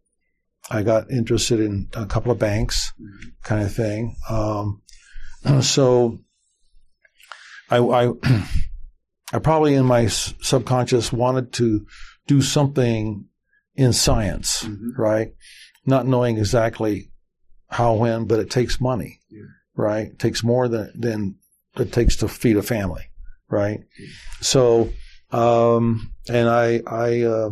I 0.71 0.81
got 0.81 1.11
interested 1.11 1.59
in 1.59 1.89
a 1.93 2.05
couple 2.05 2.31
of 2.31 2.39
banks, 2.39 2.93
kind 3.43 3.63
of 3.63 3.73
thing. 3.73 4.15
Um, 4.29 4.81
so 5.61 6.19
I, 7.69 7.79
I 7.79 8.11
I 9.33 9.39
probably 9.39 9.75
in 9.75 9.85
my 9.85 10.07
subconscious 10.07 11.11
wanted 11.11 11.53
to 11.53 11.85
do 12.27 12.41
something 12.41 13.25
in 13.75 13.93
science, 13.93 14.63
mm-hmm. 14.63 15.01
right? 15.01 15.33
Not 15.85 16.05
knowing 16.05 16.37
exactly 16.37 17.11
how, 17.69 17.95
when, 17.95 18.25
but 18.25 18.39
it 18.39 18.49
takes 18.49 18.81
money, 18.81 19.21
yeah. 19.29 19.43
right? 19.75 20.07
It 20.07 20.19
takes 20.19 20.43
more 20.43 20.67
than, 20.67 20.91
than 20.95 21.35
it 21.77 21.93
takes 21.93 22.17
to 22.17 22.27
feed 22.27 22.57
a 22.57 22.63
family, 22.63 23.03
right? 23.49 23.79
Yeah. 23.97 24.07
So, 24.41 24.89
um, 25.31 26.13
and 26.29 26.49
I, 26.49 26.81
I, 26.85 27.21
uh, 27.21 27.51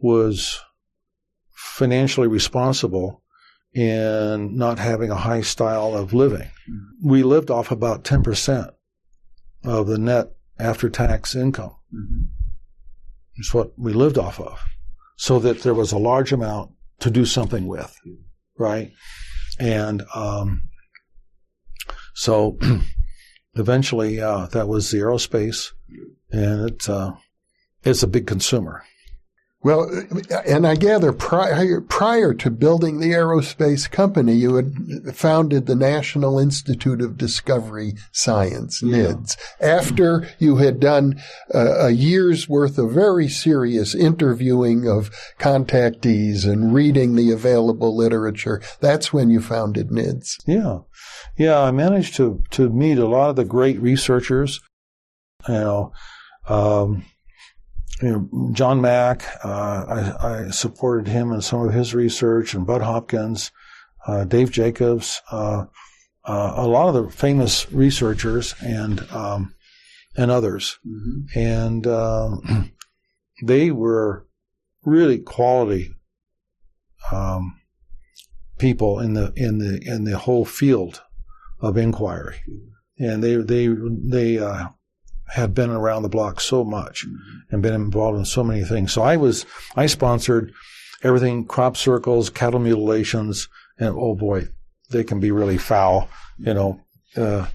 was 0.00 0.60
financially 1.50 2.28
responsible 2.28 3.22
in 3.72 4.56
not 4.56 4.78
having 4.78 5.10
a 5.10 5.16
high 5.16 5.40
style 5.40 5.96
of 5.96 6.12
living. 6.12 6.50
Mm-hmm. 6.70 7.08
We 7.08 7.22
lived 7.22 7.50
off 7.50 7.70
about 7.70 8.04
10% 8.04 8.70
of 9.64 9.86
the 9.86 9.98
net 9.98 10.33
after 10.58 10.88
tax 10.88 11.34
income. 11.34 11.74
Mm-hmm. 11.94 12.22
It's 13.36 13.52
what 13.52 13.72
we 13.78 13.92
lived 13.92 14.18
off 14.18 14.40
of. 14.40 14.60
So 15.16 15.38
that 15.40 15.62
there 15.62 15.74
was 15.74 15.92
a 15.92 15.98
large 15.98 16.32
amount 16.32 16.72
to 17.00 17.10
do 17.10 17.24
something 17.24 17.66
with, 17.66 17.96
right? 18.58 18.92
And 19.58 20.02
um, 20.14 20.68
so 22.14 22.58
eventually 23.54 24.20
uh, 24.20 24.46
that 24.46 24.66
was 24.66 24.90
the 24.90 24.98
aerospace, 24.98 25.72
and 26.30 26.70
it's 26.70 26.88
uh, 26.88 27.12
it's 27.84 28.02
a 28.02 28.08
big 28.08 28.26
consumer. 28.26 28.84
Well, 29.64 29.90
and 30.46 30.66
I 30.66 30.74
gather 30.74 31.10
prior, 31.10 31.80
prior 31.80 32.34
to 32.34 32.50
building 32.50 33.00
the 33.00 33.12
aerospace 33.12 33.90
company, 33.90 34.34
you 34.34 34.56
had 34.56 35.16
founded 35.16 35.64
the 35.64 35.74
National 35.74 36.38
Institute 36.38 37.00
of 37.00 37.16
Discovery 37.16 37.94
Science, 38.12 38.82
NIDS, 38.82 39.38
yeah. 39.58 39.66
after 39.66 40.28
you 40.38 40.56
had 40.56 40.80
done 40.80 41.18
a 41.50 41.90
year's 41.90 42.46
worth 42.46 42.76
of 42.76 42.92
very 42.92 43.26
serious 43.26 43.94
interviewing 43.94 44.86
of 44.86 45.10
contactees 45.38 46.44
and 46.44 46.74
reading 46.74 47.14
the 47.14 47.32
available 47.32 47.96
literature. 47.96 48.60
That's 48.80 49.14
when 49.14 49.30
you 49.30 49.40
founded 49.40 49.88
NIDS. 49.88 50.36
Yeah. 50.46 50.80
Yeah. 51.38 51.58
I 51.58 51.70
managed 51.70 52.16
to, 52.16 52.42
to 52.50 52.68
meet 52.68 52.98
a 52.98 53.08
lot 53.08 53.30
of 53.30 53.36
the 53.36 53.46
great 53.46 53.80
researchers, 53.80 54.60
you 55.48 55.54
know, 55.54 55.92
um, 56.48 57.06
you 58.02 58.10
know, 58.10 58.50
John 58.52 58.80
Mack, 58.80 59.24
uh, 59.44 60.14
I, 60.18 60.46
I, 60.46 60.50
supported 60.50 61.06
him 61.06 61.32
in 61.32 61.40
some 61.40 61.66
of 61.66 61.72
his 61.72 61.94
research, 61.94 62.54
and 62.54 62.66
Bud 62.66 62.82
Hopkins, 62.82 63.52
uh, 64.06 64.24
Dave 64.24 64.50
Jacobs, 64.50 65.22
uh, 65.30 65.66
uh 66.24 66.52
a 66.56 66.66
lot 66.66 66.88
of 66.88 66.94
the 66.94 67.10
famous 67.10 67.70
researchers, 67.70 68.54
and 68.60 69.00
um, 69.12 69.54
and 70.16 70.30
others, 70.30 70.78
mm-hmm. 70.86 71.38
and 71.38 71.86
um, 71.86 72.72
they 73.42 73.70
were 73.70 74.26
really 74.84 75.18
quality 75.18 75.94
um, 77.12 77.60
people 78.58 78.98
in 78.98 79.14
the 79.14 79.32
in 79.36 79.58
the 79.58 79.80
in 79.86 80.04
the 80.04 80.18
whole 80.18 80.44
field 80.44 81.02
of 81.60 81.76
inquiry, 81.76 82.42
and 82.98 83.22
they 83.22 83.36
they 83.36 83.68
they 83.68 84.38
have 85.28 85.54
been 85.54 85.70
around 85.70 86.02
the 86.02 86.08
block 86.08 86.40
so 86.40 86.64
much 86.64 87.06
mm-hmm. 87.06 87.54
and 87.54 87.62
been 87.62 87.74
involved 87.74 88.18
in 88.18 88.24
so 88.24 88.44
many 88.44 88.64
things. 88.64 88.92
So 88.92 89.02
I 89.02 89.16
was, 89.16 89.46
I 89.76 89.86
sponsored 89.86 90.52
everything 91.02 91.44
crop 91.46 91.76
circles, 91.76 92.30
cattle 92.30 92.60
mutilations, 92.60 93.48
and 93.78 93.94
oh 93.96 94.14
boy, 94.14 94.48
they 94.90 95.04
can 95.04 95.20
be 95.20 95.30
really 95.30 95.58
foul, 95.58 96.08
you 96.38 96.54
know, 96.54 96.80
uh, 97.16 97.46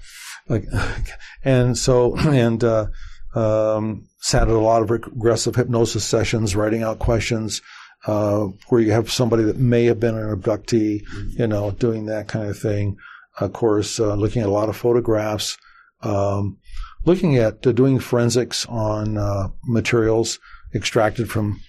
like, 0.48 0.64
and 1.44 1.76
so, 1.76 2.16
and, 2.18 2.62
uh, 2.64 2.86
um, 3.34 4.08
sat 4.20 4.42
at 4.42 4.48
a 4.48 4.58
lot 4.58 4.82
of 4.82 4.90
regressive 4.90 5.54
hypnosis 5.54 6.04
sessions, 6.04 6.56
writing 6.56 6.82
out 6.82 6.98
questions, 6.98 7.62
uh, 8.06 8.46
where 8.68 8.80
you 8.80 8.92
have 8.92 9.10
somebody 9.10 9.42
that 9.44 9.56
may 9.56 9.84
have 9.84 10.00
been 10.00 10.16
an 10.16 10.36
abductee, 10.36 11.02
mm-hmm. 11.04 11.40
you 11.40 11.46
know, 11.46 11.70
doing 11.72 12.06
that 12.06 12.28
kind 12.28 12.48
of 12.48 12.58
thing. 12.58 12.96
Of 13.38 13.52
course, 13.52 14.00
uh, 14.00 14.14
looking 14.14 14.42
at 14.42 14.48
a 14.48 14.52
lot 14.52 14.68
of 14.68 14.76
photographs, 14.76 15.56
um, 16.02 16.58
looking 17.04 17.36
at 17.36 17.66
uh, 17.66 17.72
doing 17.72 17.98
forensics 17.98 18.66
on 18.66 19.16
uh, 19.16 19.48
materials 19.64 20.38
extracted 20.74 21.30
from 21.30 21.60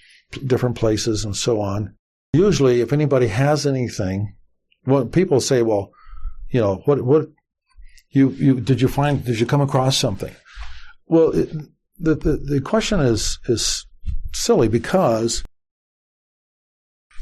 different 0.46 0.76
places 0.76 1.26
and 1.26 1.36
so 1.36 1.60
on. 1.60 1.96
Usually, 2.34 2.82
if 2.82 2.94
anybody 2.94 3.28
has 3.28 3.66
anything, 3.68 4.36
well, 4.86 5.06
people 5.06 5.42
say, 5.42 5.62
"Well, 5.62 5.92
you 6.50 6.62
know, 6.62 6.82
what 6.86 7.02
what 7.02 7.30
you 8.10 8.30
you 8.30 8.60
did 8.60 8.82
you 8.82 8.88
find 8.88 9.24
did 9.24 9.40
you 9.40 9.46
come 9.46 9.62
across 9.62 9.98
something?" 9.98 10.34
Well, 11.08 11.32
it, 11.32 11.50
the, 12.00 12.16
the 12.16 12.38
the 12.38 12.62
question 12.62 13.00
is 13.00 13.40
is 13.48 13.86
silly 14.34 14.70
because 14.70 15.44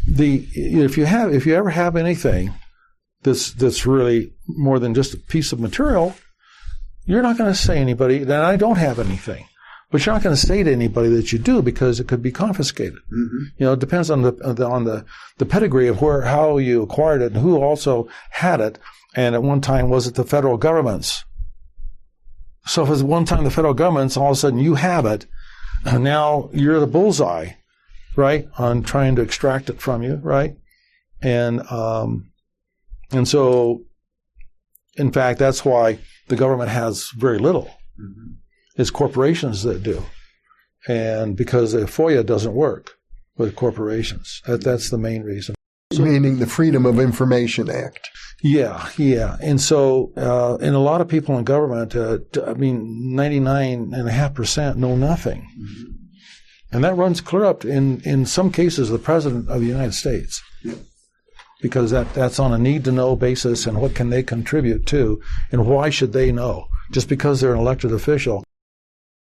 the 0.08 0.48
if 0.54 0.98
you 0.98 1.06
have 1.06 1.34
if 1.34 1.46
you 1.46 1.56
ever 1.56 1.72
have 1.72 1.96
anything 1.96 2.54
that's 3.24 3.52
that's 3.54 3.86
really 3.86 4.32
more 4.48 4.80
than 4.80 4.94
just 4.94 5.14
a 5.14 5.18
piece 5.18 5.52
of 5.52 5.60
material, 5.60 6.16
you're 7.10 7.24
not 7.24 7.40
going 7.40 7.52
to 7.52 7.58
say 7.58 7.80
anybody 7.80 8.20
that 8.20 8.44
I 8.44 8.56
don't 8.56 8.78
have 8.78 9.00
anything. 9.00 9.48
But 9.90 10.06
you're 10.06 10.14
not 10.14 10.22
going 10.22 10.36
to 10.36 10.48
say 10.48 10.62
to 10.62 10.72
anybody 10.72 11.10
that 11.10 11.34
you 11.34 11.40
do 11.40 11.64
because 11.64 12.00
it 12.00 12.08
could 12.08 12.22
be 12.22 12.32
confiscated. 12.32 13.00
Mm-hmm. 13.12 13.44
You 13.58 13.66
know, 13.66 13.74
it 13.74 13.80
depends 13.80 14.12
on 14.12 14.22
the, 14.22 14.64
on 14.64 14.84
the 14.84 15.04
the 15.40 15.48
pedigree 15.48 15.88
of 15.88 16.04
where 16.04 16.22
how 16.22 16.60
you 16.60 16.84
acquired 16.84 17.24
it 17.24 17.34
and 17.34 17.42
who 17.42 17.58
also 17.58 18.08
had 18.30 18.62
it. 18.62 18.78
And 19.16 19.34
at 19.34 19.42
one 19.42 19.60
time, 19.60 19.90
was 19.90 20.06
it 20.06 20.14
the 20.14 20.24
federal 20.24 20.58
government's? 20.58 21.26
So 22.68 22.84
if 22.84 22.92
it's 22.92 23.02
one 23.02 23.26
time 23.26 23.44
the 23.44 23.50
federal 23.50 23.74
government's, 23.74 24.16
all 24.16 24.28
of 24.28 24.34
a 24.34 24.36
sudden 24.36 24.60
you 24.60 24.76
have 24.76 25.08
it, 25.08 25.26
and 25.84 26.04
now 26.04 26.52
you're 26.54 26.80
the 26.80 26.86
bullseye, 26.86 27.54
right, 28.16 28.48
on 28.60 28.84
trying 28.84 29.16
to 29.16 29.24
extract 29.24 29.72
it 29.72 29.82
from 29.82 30.04
you, 30.04 30.18
right? 30.18 30.56
And 31.24 31.62
um, 31.72 32.30
and 33.10 33.28
so, 33.28 33.82
in 34.96 35.12
fact, 35.12 35.40
that's 35.40 35.66
why 35.66 35.98
the 36.30 36.36
government 36.36 36.70
has 36.70 37.12
very 37.18 37.38
little. 37.38 37.66
Mm-hmm. 38.00 38.34
It's 38.78 38.90
corporations 38.90 39.64
that 39.64 39.84
do. 39.84 40.04
And 40.88 41.36
because 41.36 41.74
the 41.74 41.80
FOIA 41.82 42.26
doesn't 42.26 42.54
work 42.54 42.94
with 43.38 43.56
corporations. 43.56 44.42
That, 44.46 44.64
that's 44.64 44.90
the 44.90 44.98
main 44.98 45.24
reason. 45.24 45.56
So, 45.92 46.04
Meaning 46.04 46.38
the 46.38 46.46
Freedom 46.46 46.86
of 46.86 47.00
Information 47.00 47.70
Act. 47.70 48.10
Yeah, 48.44 48.88
yeah. 48.96 49.38
And 49.42 49.60
so, 49.60 50.12
uh, 50.16 50.58
and 50.62 50.76
a 50.76 50.80
lot 50.80 51.02
of 51.02 51.08
people 51.08 51.38
in 51.38 51.44
government, 51.46 51.96
uh, 51.96 52.20
I 52.46 52.54
mean, 52.54 53.14
99.5% 53.16 54.76
know 54.76 54.96
nothing. 54.96 55.48
Mm-hmm. 55.60 55.92
And 56.72 56.84
that 56.84 56.96
runs 56.96 57.22
clear 57.22 57.46
up 57.46 57.66
in, 57.66 58.02
in 58.02 58.28
some 58.28 58.52
cases, 58.52 58.90
the 58.90 59.00
President 59.00 59.50
of 59.50 59.62
the 59.62 59.68
United 59.68 59.94
States. 59.94 60.44
Because 61.62 61.92
that, 61.92 62.14
that's 62.14 62.40
on 62.40 62.54
a 62.54 62.58
need 62.58 62.86
to 62.86 62.92
know 62.92 63.16
basis 63.16 63.66
and 63.66 63.82
what 63.82 63.96
can 63.96 64.10
they 64.10 64.24
contribute 64.24 64.86
to 64.88 65.22
and 65.52 65.66
why 65.66 65.90
should 65.90 66.14
they 66.14 66.32
know 66.32 66.68
just 66.92 67.10
because 67.10 67.42
they're 67.42 67.54
an 67.54 67.60
elected 67.60 67.92
official. 67.92 68.44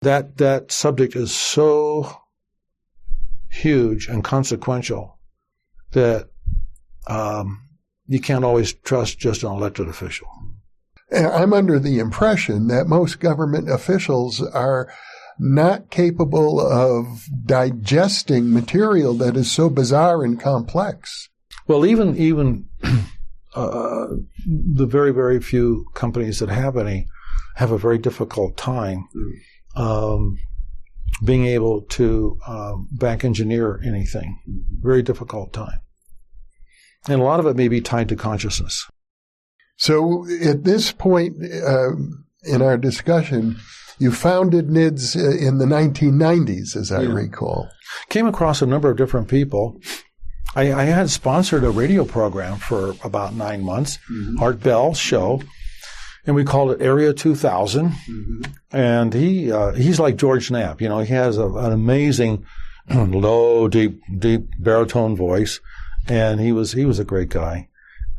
That, 0.01 0.37
that 0.37 0.71
subject 0.71 1.15
is 1.15 1.35
so 1.35 2.21
huge 3.49 4.07
and 4.07 4.23
consequential 4.23 5.19
that 5.91 6.29
um, 7.07 7.67
you 8.07 8.19
can't 8.19 8.45
always 8.45 8.73
trust 8.73 9.19
just 9.19 9.43
an 9.43 9.51
elected 9.51 9.87
official. 9.87 10.27
I'm 11.11 11.53
under 11.53 11.77
the 11.77 11.99
impression 11.99 12.67
that 12.67 12.87
most 12.87 13.19
government 13.19 13.69
officials 13.69 14.41
are 14.41 14.91
not 15.37 15.89
capable 15.89 16.59
of 16.59 17.25
digesting 17.45 18.53
material 18.53 19.13
that 19.15 19.35
is 19.35 19.51
so 19.51 19.69
bizarre 19.69 20.23
and 20.23 20.39
complex. 20.39 21.29
Well, 21.67 21.85
even 21.85 22.17
even 22.17 22.65
uh, 23.55 24.07
the 24.45 24.85
very 24.85 25.11
very 25.11 25.39
few 25.39 25.85
companies 25.93 26.39
that 26.39 26.49
have 26.49 26.77
any 26.77 27.07
have 27.55 27.71
a 27.71 27.77
very 27.77 27.97
difficult 27.97 28.57
time. 28.57 29.07
Mm. 29.15 29.81
Um, 29.81 30.37
being 31.23 31.45
able 31.45 31.81
to 31.81 32.39
um, 32.47 32.87
back 32.91 33.23
engineer 33.23 33.79
anything. 33.85 34.39
Very 34.79 35.03
difficult 35.03 35.53
time. 35.53 35.79
And 37.07 37.21
a 37.21 37.23
lot 37.23 37.39
of 37.39 37.45
it 37.45 37.55
may 37.55 37.67
be 37.67 37.81
tied 37.81 38.09
to 38.09 38.15
consciousness. 38.15 38.87
So 39.77 40.25
at 40.43 40.63
this 40.63 40.91
point 40.91 41.35
uh, 41.43 41.91
in 42.43 42.61
our 42.61 42.77
discussion, 42.77 43.57
you 43.99 44.11
founded 44.11 44.67
NIDS 44.67 45.15
uh, 45.15 45.37
in 45.37 45.57
the 45.57 45.65
1990s, 45.65 46.75
as 46.75 46.91
I 46.91 47.03
yeah. 47.03 47.13
recall. 47.13 47.69
Came 48.09 48.27
across 48.27 48.61
a 48.61 48.67
number 48.67 48.89
of 48.89 48.97
different 48.97 49.27
people. 49.27 49.79
I, 50.55 50.73
I, 50.73 50.83
had 50.85 51.09
sponsored 51.09 51.63
a 51.63 51.69
radio 51.69 52.03
program 52.03 52.57
for 52.57 52.95
about 53.03 53.33
nine 53.33 53.63
months, 53.63 53.99
mm-hmm. 54.09 54.41
Art 54.41 54.59
Bell 54.61 54.93
show, 54.93 55.41
and 56.25 56.35
we 56.35 56.43
called 56.43 56.71
it 56.71 56.81
Area 56.81 57.13
2000. 57.13 57.89
Mm-hmm. 57.89 58.41
And 58.71 59.13
he 59.13 59.51
uh, 59.51 59.71
he's 59.73 59.99
like 59.99 60.17
George 60.17 60.51
Knapp, 60.51 60.81
you 60.81 60.89
know, 60.89 60.99
he 60.99 61.13
has 61.13 61.37
a, 61.37 61.47
an 61.47 61.71
amazing 61.71 62.45
low, 62.89 63.67
deep, 63.67 64.01
deep 64.17 64.49
baritone 64.59 65.15
voice, 65.15 65.59
and 66.07 66.39
he 66.39 66.51
was 66.51 66.73
he 66.73 66.85
was 66.85 66.99
a 66.99 67.05
great 67.05 67.29
guy, 67.29 67.69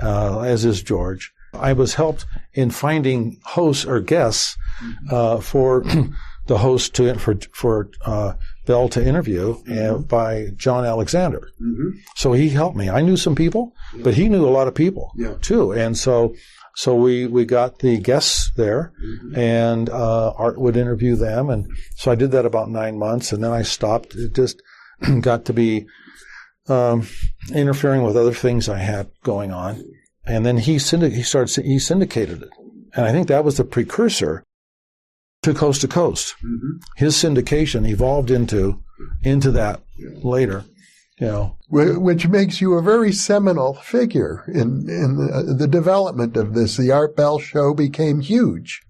uh, 0.00 0.40
as 0.40 0.64
is 0.64 0.82
George. 0.82 1.32
I 1.54 1.74
was 1.74 1.94
helped 1.94 2.24
in 2.54 2.70
finding 2.70 3.38
hosts 3.44 3.84
or 3.84 4.00
guests 4.00 4.56
mm-hmm. 4.82 5.14
uh, 5.14 5.40
for 5.40 5.84
the 6.46 6.58
host 6.58 6.94
to 6.94 7.14
for 7.16 7.36
for 7.52 7.90
uh, 8.04 8.34
Bell 8.66 8.88
to 8.90 9.04
interview 9.04 9.52
uh, 9.52 9.54
mm-hmm. 9.64 10.02
by 10.02 10.48
John 10.56 10.84
Alexander. 10.84 11.50
Mm-hmm. 11.60 11.98
So 12.16 12.32
he 12.32 12.50
helped 12.50 12.76
me. 12.76 12.88
I 12.88 13.00
knew 13.00 13.16
some 13.16 13.34
people, 13.34 13.74
yeah. 13.94 14.02
but 14.04 14.14
he 14.14 14.28
knew 14.28 14.46
a 14.46 14.50
lot 14.50 14.68
of 14.68 14.74
people 14.74 15.12
yeah. 15.16 15.34
too, 15.40 15.72
and 15.72 15.96
so 15.96 16.34
so 16.74 16.94
we, 16.94 17.26
we 17.26 17.44
got 17.44 17.80
the 17.80 17.98
guests 17.98 18.50
there, 18.56 18.92
mm-hmm. 19.04 19.38
and 19.38 19.90
uh, 19.90 20.30
Art 20.30 20.58
would 20.58 20.76
interview 20.76 21.16
them, 21.16 21.50
and 21.50 21.70
so 21.96 22.10
I 22.10 22.14
did 22.14 22.30
that 22.30 22.46
about 22.46 22.70
nine 22.70 22.98
months, 22.98 23.32
and 23.32 23.44
then 23.44 23.52
I 23.52 23.62
stopped. 23.62 24.14
It 24.14 24.34
just 24.34 24.62
got 25.20 25.44
to 25.46 25.52
be 25.52 25.86
um, 26.68 27.06
interfering 27.52 28.02
with 28.02 28.16
other 28.16 28.32
things 28.32 28.68
I 28.68 28.78
had 28.78 29.10
going 29.22 29.52
on, 29.52 29.84
and 30.24 30.46
then 30.46 30.58
he 30.58 30.78
syndic- 30.78 31.12
he 31.12 31.22
started 31.22 31.64
he 31.64 31.78
syndicated 31.78 32.42
it, 32.42 32.50
and 32.94 33.04
I 33.04 33.12
think 33.12 33.28
that 33.28 33.44
was 33.44 33.58
the 33.58 33.64
precursor 33.64 34.44
to 35.42 35.54
Coast 35.54 35.80
to 35.82 35.88
Coast. 35.88 36.34
Mm-hmm. 36.44 36.78
His 36.96 37.14
syndication 37.14 37.88
evolved 37.88 38.30
into 38.30 38.82
into 39.22 39.50
that 39.52 39.80
later 39.98 40.64
you 41.22 41.28
know, 41.28 41.56
which 41.68 42.26
makes 42.26 42.60
you 42.60 42.74
a 42.74 42.82
very 42.82 43.12
seminal 43.12 43.74
figure 43.74 44.44
in 44.48 44.88
in 44.88 45.16
the, 45.18 45.54
the 45.56 45.68
development 45.68 46.36
of 46.36 46.52
this. 46.52 46.76
The 46.76 46.90
Art 46.90 47.14
Bell 47.14 47.38
show 47.38 47.74
became 47.74 48.20
huge. 48.20 48.82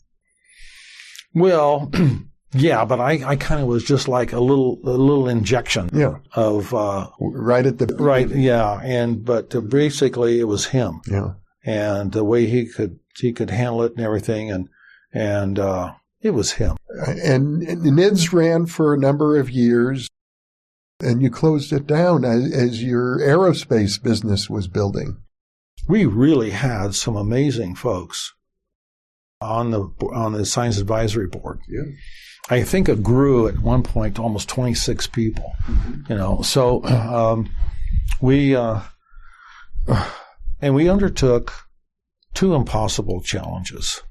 Well, 1.35 1.93
yeah, 2.55 2.87
but 2.87 3.01
I, 3.01 3.23
I 3.23 3.37
kind 3.37 3.61
of 3.61 3.67
was 3.67 3.85
just 3.85 4.09
like 4.09 4.33
a 4.33 4.41
little 4.41 4.79
a 4.83 4.97
little 4.97 5.29
injection. 5.29 5.91
Yeah. 5.93 6.21
Of 6.35 6.73
uh, 6.73 7.11
right 7.21 7.67
at 7.67 7.77
the 7.77 7.87
beginning. 7.87 8.07
right, 8.07 8.29
yeah, 8.31 8.81
and 8.83 9.23
but 9.23 9.55
uh, 9.55 9.61
basically 9.61 10.41
it 10.41 10.45
was 10.45 10.67
him. 10.67 11.03
Yeah. 11.07 11.35
And 11.65 12.13
the 12.13 12.25
way 12.25 12.47
he 12.47 12.67
could 12.67 12.99
he 13.19 13.35
could 13.35 13.51
handle 13.51 13.83
it 13.83 13.93
and 13.93 14.01
everything, 14.01 14.51
and 14.51 14.71
and 15.13 15.59
uh, 15.59 15.93
it 16.23 16.31
was 16.31 16.53
him. 16.53 16.77
And, 16.89 17.63
and 17.63 17.83
NIDS 17.83 18.33
ran 18.33 18.67
for 18.67 18.95
a 18.95 18.99
number 18.99 19.39
of 19.39 19.51
years 19.51 20.09
and 21.03 21.21
you 21.21 21.31
closed 21.31 21.73
it 21.73 21.87
down 21.87 22.25
as, 22.25 22.53
as 22.53 22.83
your 22.83 23.19
aerospace 23.19 24.01
business 24.03 24.49
was 24.49 24.69
building. 24.69 25.19
We 25.89 26.07
really 26.07 26.51
had 26.51 26.95
some 26.95 27.17
amazing 27.17 27.75
folks 27.75 28.33
on 29.41 29.73
the 29.73 29.81
on 30.13 30.33
the 30.33 30.47
science 30.47 30.79
advisory 30.79 31.27
board. 31.27 31.59
Yeah. 31.69 31.83
I 32.49 32.63
think 32.63 32.89
it 32.89 33.03
grew 33.03 33.49
at 33.49 33.59
one 33.59 33.83
point 33.83 34.17
to 34.17 34.23
almost 34.23 34.49
26 34.49 35.09
people. 35.09 35.53
Mm-hmm. 35.67 36.13
You 36.13 36.19
know, 36.19 36.43
so 36.43 36.85
um, 36.85 37.51
we 38.21 38.55
uh, 38.55 38.81
and 40.61 40.75
we 40.75 40.89
undertook 40.89 41.53
two 42.35 42.55
impossible 42.55 43.21
challenges, 43.23 44.03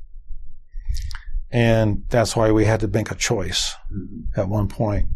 and 1.51 2.03
that's 2.09 2.35
why 2.35 2.51
we 2.51 2.65
had 2.65 2.79
to 2.81 2.87
make 2.87 3.11
a 3.11 3.15
choice 3.15 3.73
mm-hmm. 3.93 4.39
at 4.39 4.47
one 4.49 4.67
point. 4.67 5.07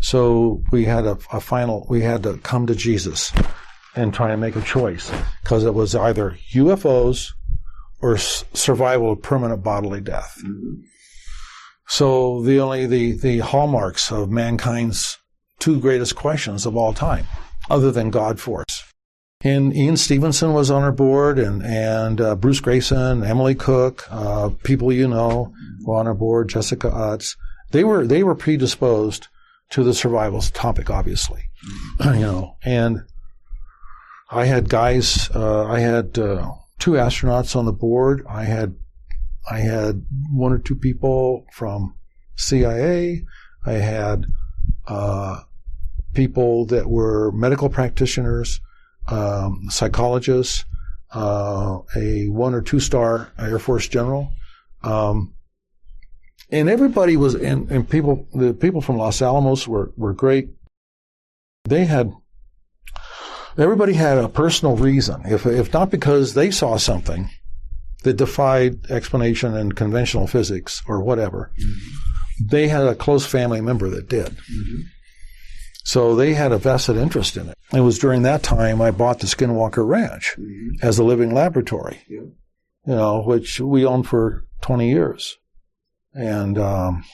So 0.00 0.62
we 0.70 0.84
had 0.84 1.06
a, 1.06 1.18
a 1.32 1.40
final, 1.40 1.86
we 1.88 2.02
had 2.02 2.22
to 2.22 2.38
come 2.38 2.66
to 2.66 2.74
Jesus 2.74 3.32
and 3.96 4.14
try 4.14 4.30
and 4.30 4.40
make 4.40 4.56
a 4.56 4.62
choice 4.62 5.10
because 5.42 5.64
it 5.64 5.74
was 5.74 5.94
either 5.94 6.38
UFOs 6.52 7.32
or 8.00 8.14
s- 8.14 8.44
survival 8.54 9.12
of 9.12 9.22
permanent 9.22 9.62
bodily 9.62 10.00
death. 10.00 10.38
Mm-hmm. 10.44 10.82
So 11.88 12.42
the 12.42 12.60
only 12.60 12.86
the 12.86 13.12
the 13.12 13.38
hallmarks 13.38 14.12
of 14.12 14.30
mankind's 14.30 15.18
two 15.58 15.80
greatest 15.80 16.14
questions 16.16 16.66
of 16.66 16.76
all 16.76 16.92
time, 16.92 17.26
other 17.70 17.90
than 17.90 18.10
God 18.10 18.38
force. 18.38 18.84
And 19.42 19.74
Ian 19.74 19.96
Stevenson 19.96 20.52
was 20.52 20.68
on 20.70 20.82
our 20.82 20.90
board, 20.90 21.38
and 21.38 21.62
and 21.62 22.20
uh, 22.20 22.34
Bruce 22.34 22.60
Greyson, 22.60 23.24
Emily 23.24 23.54
Cook, 23.54 24.04
uh, 24.10 24.50
people 24.64 24.92
you 24.92 25.06
know 25.06 25.52
were 25.84 25.96
on 25.96 26.08
our 26.08 26.14
board. 26.14 26.48
Jessica 26.48 26.88
Utts. 26.88 27.36
They 27.70 27.84
were 27.84 28.04
they 28.04 28.24
were 28.24 28.34
predisposed 28.34 29.28
to 29.70 29.84
the 29.84 29.94
survival 29.94 30.40
topic, 30.40 30.90
obviously. 30.90 31.42
You 32.04 32.20
know, 32.20 32.56
and 32.64 33.02
I 34.30 34.44
had 34.44 34.68
guys, 34.68 35.30
uh, 35.34 35.66
I 35.66 35.80
had 35.80 36.18
uh, 36.18 36.52
two 36.78 36.92
astronauts 36.92 37.56
on 37.56 37.64
the 37.64 37.72
board. 37.72 38.24
I 38.28 38.44
had, 38.44 38.76
I 39.50 39.60
had 39.60 40.04
one 40.32 40.52
or 40.52 40.58
two 40.58 40.76
people 40.76 41.46
from 41.52 41.94
CIA. 42.36 43.24
I 43.64 43.72
had 43.72 44.26
uh, 44.86 45.40
people 46.14 46.66
that 46.66 46.88
were 46.88 47.32
medical 47.32 47.68
practitioners, 47.68 48.60
um, 49.08 49.66
psychologists, 49.70 50.64
uh, 51.14 51.78
a 51.96 52.28
one 52.28 52.54
or 52.54 52.60
two 52.60 52.80
star 52.80 53.32
Air 53.38 53.58
Force 53.58 53.88
general. 53.88 54.32
Um, 54.82 55.34
and 56.50 56.68
everybody 56.68 57.16
was, 57.16 57.34
and, 57.34 57.70
and 57.70 57.88
people, 57.88 58.26
the 58.32 58.54
people 58.54 58.80
from 58.80 58.96
Los 58.96 59.20
Alamos 59.20 59.68
were, 59.68 59.92
were 59.96 60.14
great. 60.14 60.50
They 61.64 61.84
had, 61.84 62.12
everybody 63.58 63.92
had 63.92 64.18
a 64.18 64.28
personal 64.28 64.76
reason, 64.76 65.22
if, 65.26 65.44
if 65.44 65.72
not 65.72 65.90
because 65.90 66.34
they 66.34 66.50
saw 66.50 66.76
something 66.76 67.28
that 68.04 68.14
defied 68.14 68.90
explanation 68.90 69.54
in 69.54 69.72
conventional 69.72 70.26
physics 70.26 70.82
or 70.86 71.02
whatever. 71.02 71.52
Mm-hmm. 71.60 72.46
They 72.50 72.68
had 72.68 72.86
a 72.86 72.94
close 72.94 73.26
family 73.26 73.60
member 73.60 73.90
that 73.90 74.08
did. 74.08 74.28
Mm-hmm. 74.28 74.80
So 75.88 76.14
they 76.14 76.34
had 76.34 76.52
a 76.52 76.58
vested 76.58 76.98
interest 76.98 77.38
in 77.38 77.48
it. 77.48 77.56
It 77.72 77.80
was 77.80 77.98
during 77.98 78.20
that 78.20 78.42
time 78.42 78.82
I 78.82 78.90
bought 78.90 79.20
the 79.20 79.26
Skinwalker 79.26 79.88
Ranch 79.88 80.34
mm-hmm. 80.38 80.86
as 80.86 80.98
a 80.98 81.02
living 81.02 81.32
laboratory, 81.32 82.02
yeah. 82.06 82.20
you 82.20 82.34
know, 82.84 83.22
which 83.22 83.58
we 83.58 83.86
owned 83.86 84.06
for 84.06 84.44
20 84.60 84.86
years. 84.86 85.38
And 86.12 86.58
um, 86.58 87.04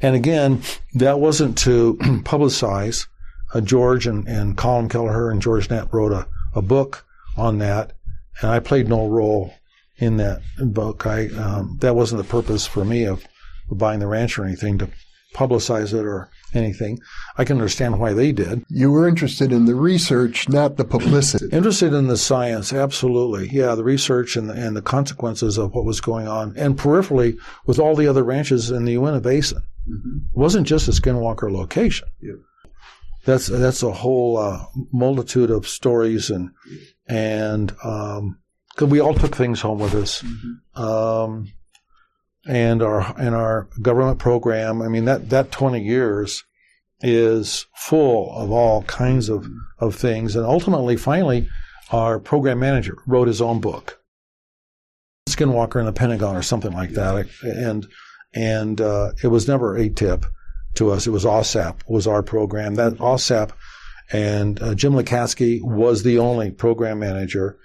and 0.00 0.14
again, 0.14 0.62
that 0.94 1.18
wasn't 1.18 1.58
to 1.58 1.94
publicize. 2.22 3.08
Uh, 3.52 3.60
George 3.60 4.06
and, 4.06 4.28
and 4.28 4.56
Colin 4.56 4.88
Kelleher 4.88 5.28
and 5.28 5.42
George 5.42 5.68
Knapp 5.68 5.92
wrote 5.92 6.12
a, 6.12 6.28
a 6.54 6.62
book 6.62 7.04
on 7.36 7.58
that, 7.58 7.92
and 8.40 8.52
I 8.52 8.60
played 8.60 8.88
no 8.88 9.08
role 9.08 9.52
in 9.96 10.18
that 10.18 10.42
book. 10.58 11.08
I 11.08 11.26
um, 11.30 11.78
that 11.80 11.96
wasn't 11.96 12.22
the 12.22 12.28
purpose 12.28 12.68
for 12.68 12.84
me 12.84 13.02
of, 13.02 13.26
of 13.68 13.78
buying 13.78 13.98
the 13.98 14.06
ranch 14.06 14.38
or 14.38 14.44
anything 14.44 14.78
to 14.78 14.88
publicize 15.34 15.92
it 15.92 16.04
or 16.04 16.30
anything. 16.54 16.98
I 17.36 17.44
can 17.44 17.56
understand 17.56 18.00
why 18.00 18.12
they 18.12 18.32
did. 18.32 18.64
You 18.68 18.90
were 18.90 19.06
interested 19.06 19.52
in 19.52 19.66
the 19.66 19.74
research, 19.74 20.48
not 20.48 20.76
the 20.76 20.84
publicity. 20.84 21.48
Interested 21.52 21.92
in 21.92 22.08
the 22.08 22.16
science, 22.16 22.72
absolutely. 22.72 23.48
Yeah, 23.48 23.74
the 23.74 23.84
research 23.84 24.36
and 24.36 24.48
the, 24.48 24.54
and 24.54 24.76
the 24.76 24.82
consequences 24.82 25.58
of 25.58 25.74
what 25.74 25.84
was 25.84 26.00
going 26.00 26.26
on, 26.26 26.54
and 26.56 26.78
peripherally 26.78 27.38
with 27.66 27.78
all 27.78 27.94
the 27.94 28.06
other 28.06 28.24
ranches 28.24 28.70
in 28.70 28.84
the 28.84 28.92
Uinta 28.92 29.20
Basin. 29.20 29.62
Mm-hmm. 29.88 30.18
It 30.32 30.38
wasn't 30.38 30.66
just 30.66 30.88
a 30.88 30.92
Skinwalker 30.92 31.52
location. 31.52 32.08
Yeah. 32.20 32.34
That's 33.24 33.48
that's 33.48 33.82
a 33.82 33.92
whole 33.92 34.38
uh, 34.38 34.64
multitude 34.90 35.50
of 35.50 35.68
stories 35.68 36.30
and 36.30 36.50
and 37.06 37.74
um, 37.84 38.38
we 38.80 39.00
all 39.00 39.14
took 39.14 39.36
things 39.36 39.60
home 39.60 39.80
with 39.80 39.94
us. 39.94 40.22
Mm-hmm. 40.22 40.82
Um, 40.82 41.52
and 42.46 42.82
our 42.82 43.14
and 43.18 43.34
our 43.34 43.68
government 43.82 44.18
program. 44.18 44.82
I 44.82 44.88
mean 44.88 45.04
that 45.06 45.30
that 45.30 45.52
20 45.52 45.82
years 45.82 46.44
is 47.00 47.66
full 47.74 48.32
of 48.36 48.50
all 48.50 48.82
kinds 48.84 49.28
of 49.28 49.46
of 49.78 49.94
things, 49.94 50.34
and 50.34 50.44
ultimately, 50.44 50.96
finally, 50.96 51.48
our 51.90 52.18
program 52.18 52.58
manager 52.58 52.98
wrote 53.06 53.28
his 53.28 53.40
own 53.40 53.60
book, 53.60 54.00
Skinwalker 55.28 55.78
in 55.78 55.86
the 55.86 55.92
Pentagon, 55.92 56.36
or 56.36 56.42
something 56.42 56.72
like 56.72 56.90
that, 56.90 57.28
and 57.42 57.86
and 58.34 58.80
uh, 58.80 59.12
it 59.22 59.28
was 59.28 59.48
never 59.48 59.78
AATIP 59.78 60.24
to 60.74 60.90
us. 60.90 61.06
It 61.06 61.10
was 61.10 61.24
AAWSAP 61.24 61.88
was 61.88 62.06
our 62.06 62.22
program. 62.22 62.74
That 62.74 62.94
AAWSAP 62.94 63.50
and 64.10 64.60
uh, 64.62 64.74
Jim 64.74 64.92
Lacatski 64.92 65.62
was 65.62 66.02
the 66.02 66.18
only 66.18 66.50
program 66.50 66.98
manager. 66.98 67.58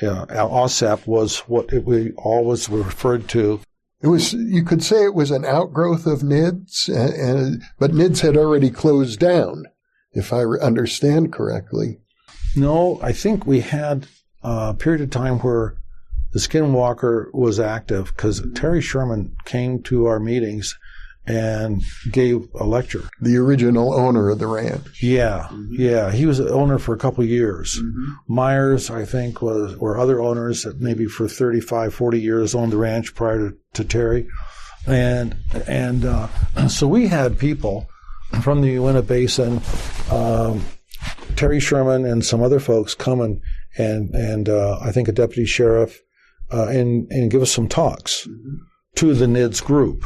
Uh, 0.00 0.26
AAWSAP 0.26 1.06
was 1.06 1.38
what 1.40 1.72
it, 1.72 1.84
we 1.84 2.12
always 2.12 2.68
referred 2.68 3.28
to 3.28 3.60
It 4.02 4.08
was, 4.08 4.32
you 4.32 4.64
could 4.64 4.82
say 4.82 5.04
it 5.04 5.14
was 5.14 5.30
an 5.30 5.44
outgrowth 5.44 6.06
of 6.06 6.20
NIDS, 6.20 6.88
uh, 6.88 7.62
but 7.78 7.92
NIDS 7.92 8.20
had 8.20 8.36
already 8.36 8.70
closed 8.70 9.20
down, 9.20 9.66
if 10.12 10.32
I 10.32 10.42
understand 10.42 11.32
correctly. 11.32 12.00
No, 12.56 12.98
I 13.02 13.12
think 13.12 13.46
we 13.46 13.60
had 13.60 14.06
a 14.42 14.74
period 14.74 15.02
of 15.02 15.10
time 15.10 15.38
where 15.40 15.76
the 16.32 16.38
Skinwalker 16.38 17.26
was 17.34 17.60
active 17.60 18.12
because 18.16 18.42
Terry 18.54 18.80
Sherman 18.80 19.36
came 19.44 19.82
to 19.84 20.06
our 20.06 20.18
meetings 20.20 20.78
and 21.30 21.82
gave 22.10 22.48
a 22.58 22.64
lecture. 22.64 23.08
The 23.20 23.36
original 23.36 23.94
owner 23.94 24.30
of 24.30 24.38
the 24.38 24.46
ranch. 24.46 25.02
Yeah, 25.02 25.48
mm-hmm. 25.50 25.74
yeah. 25.78 26.10
He 26.10 26.26
was 26.26 26.38
the 26.38 26.50
owner 26.50 26.78
for 26.78 26.94
a 26.94 26.98
couple 26.98 27.22
of 27.22 27.30
years. 27.30 27.78
Mm-hmm. 27.78 28.34
Myers, 28.34 28.90
I 28.90 29.04
think, 29.04 29.40
was, 29.40 29.74
or 29.76 29.98
other 29.98 30.20
owners 30.20 30.64
that 30.64 30.80
maybe 30.80 31.06
for 31.06 31.28
35, 31.28 31.94
40 31.94 32.20
years 32.20 32.54
owned 32.54 32.72
the 32.72 32.78
ranch 32.78 33.14
prior 33.14 33.50
to, 33.50 33.56
to 33.74 33.84
Terry. 33.84 34.28
And, 34.86 35.36
and, 35.66 36.04
uh, 36.04 36.28
so 36.68 36.88
we 36.88 37.06
had 37.06 37.38
people 37.38 37.88
from 38.42 38.60
the 38.62 38.70
Uinta 38.70 39.02
Basin, 39.02 39.60
um, 40.10 40.64
Terry 41.36 41.60
Sherman 41.60 42.04
and 42.04 42.24
some 42.24 42.42
other 42.42 42.60
folks 42.60 42.94
come 42.94 43.20
and, 43.20 43.40
and, 43.78 44.14
and 44.14 44.48
uh, 44.48 44.78
I 44.80 44.90
think 44.90 45.08
a 45.08 45.12
deputy 45.12 45.46
sheriff, 45.46 46.00
uh, 46.52 46.66
and, 46.66 47.10
and 47.10 47.30
give 47.30 47.42
us 47.42 47.52
some 47.52 47.68
talks 47.68 48.26
mm-hmm. 48.26 48.56
to 48.96 49.14
the 49.14 49.26
NIDS 49.26 49.62
group. 49.62 50.04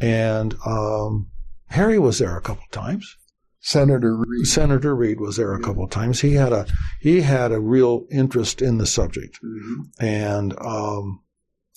And 0.00 0.54
um, 0.66 1.30
Harry 1.66 1.98
was 1.98 2.18
there 2.18 2.36
a 2.36 2.42
couple 2.42 2.64
times. 2.70 3.16
Senator 3.60 4.16
Reid. 4.16 4.46
Senator 4.46 4.94
Reid 4.94 5.20
was 5.20 5.36
there 5.36 5.52
a 5.52 5.60
couple 5.60 5.84
of 5.84 5.90
times. 5.90 6.20
He 6.20 6.34
had 6.34 6.52
a 6.52 6.66
he 7.00 7.22
had 7.22 7.52
a 7.52 7.60
real 7.60 8.06
interest 8.10 8.62
in 8.62 8.78
the 8.78 8.86
subject, 8.86 9.38
mm-hmm. 9.44 9.82
and 10.04 10.54
um, 10.60 11.22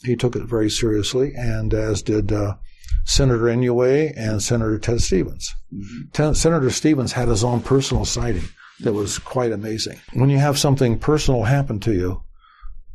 he 0.03 0.15
took 0.15 0.35
it 0.35 0.43
very 0.43 0.69
seriously. 0.69 1.33
And 1.35 1.73
as 1.73 2.01
did 2.03 2.31
uh, 2.31 2.55
Senator 3.05 3.45
Inouye 3.45 4.13
and 4.15 4.41
Senator 4.41 4.77
Ted 4.77 5.01
Stevens. 5.01 5.53
Mm-hmm. 5.73 6.33
Senator 6.33 6.69
Stevens 6.69 7.13
had 7.13 7.27
his 7.27 7.43
own 7.43 7.61
personal 7.61 8.05
sighting 8.05 8.47
that 8.81 8.93
was 8.93 9.19
quite 9.19 9.51
amazing. 9.51 9.99
When 10.13 10.29
you 10.29 10.37
have 10.37 10.57
something 10.57 10.99
personal 10.99 11.43
happen 11.43 11.79
to 11.81 11.93
you, 11.93 12.23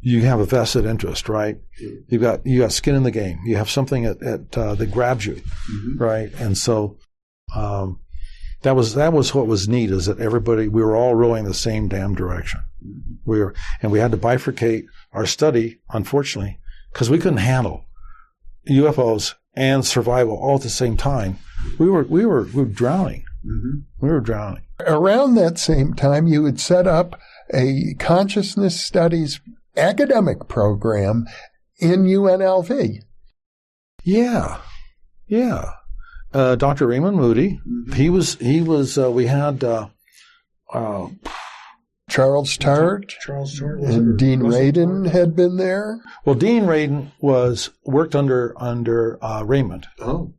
you 0.06 0.22
have 0.22 0.38
a 0.38 0.44
vested 0.44 0.84
interest, 0.84 1.28
right? 1.28 1.58
You've 2.06 2.22
got 2.22 2.46
you 2.46 2.60
got 2.60 2.70
skin 2.70 2.94
in 2.94 3.02
the 3.02 3.10
game. 3.10 3.40
You 3.44 3.56
have 3.56 3.68
something 3.68 4.06
at, 4.06 4.22
at 4.22 4.56
uh, 4.56 4.76
that 4.76 4.92
grabs 4.92 5.26
you, 5.26 5.34
mm-hmm. 5.34 5.98
right? 5.98 6.32
And 6.34 6.56
so 6.56 6.96
um, 7.56 7.98
that 8.62 8.76
was 8.76 8.94
that 8.94 9.12
was 9.12 9.34
what 9.34 9.48
was 9.48 9.66
neat 9.66 9.90
is 9.90 10.06
that 10.06 10.20
everybody 10.20 10.68
we 10.68 10.80
were 10.80 10.94
all 10.94 11.16
rowing 11.16 11.44
the 11.44 11.52
same 11.52 11.88
damn 11.88 12.14
direction. 12.14 12.60
Mm-hmm. 12.86 13.14
We 13.24 13.40
were 13.40 13.52
and 13.82 13.90
we 13.90 13.98
had 13.98 14.12
to 14.12 14.16
bifurcate 14.16 14.84
our 15.10 15.26
study, 15.26 15.80
unfortunately, 15.90 16.60
because 16.92 17.10
we 17.10 17.18
couldn't 17.18 17.38
handle 17.38 17.86
UFOs 18.70 19.34
and 19.54 19.84
survival 19.84 20.36
all 20.36 20.54
at 20.54 20.62
the 20.62 20.70
same 20.70 20.96
time. 20.96 21.38
We 21.80 21.90
were 21.90 22.04
we 22.04 22.24
were 22.24 22.44
we 22.44 22.62
were 22.62 22.64
drowning. 22.66 23.24
Mm-hmm. 23.44 23.78
We 23.98 24.08
were 24.08 24.20
drowning. 24.20 24.62
Around 24.78 25.34
that 25.34 25.58
same 25.58 25.94
time, 25.94 26.28
you 26.28 26.44
had 26.44 26.60
set 26.60 26.86
up 26.86 27.18
a 27.52 27.94
consciousness 27.98 28.80
studies 28.80 29.40
academic 29.76 30.48
program 30.48 31.26
in 31.78 32.04
UNLV. 32.04 33.02
Yeah, 34.04 34.58
yeah. 35.26 35.72
Uh, 36.32 36.54
Dr. 36.54 36.86
Raymond 36.86 37.16
Moody, 37.16 37.60
mm-hmm. 37.66 37.92
he 37.92 38.10
was, 38.10 38.34
he 38.36 38.60
was, 38.60 38.98
uh, 38.98 39.10
we 39.10 39.26
had, 39.26 39.64
uh, 39.64 39.88
uh 40.72 41.08
Charles 42.08 42.56
Tart, 42.56 43.14
Charles 43.20 43.58
Tart, 43.58 43.80
and 43.80 44.16
Dean 44.16 44.40
Radin 44.40 45.10
had 45.10 45.34
been 45.34 45.56
there. 45.56 46.00
Well, 46.24 46.36
Dean 46.36 46.64
Radin 46.64 47.10
was 47.20 47.70
worked 47.84 48.14
under 48.14 48.54
under 48.62 49.22
uh, 49.22 49.42
Raymond. 49.42 49.88
Oh, 49.98 50.32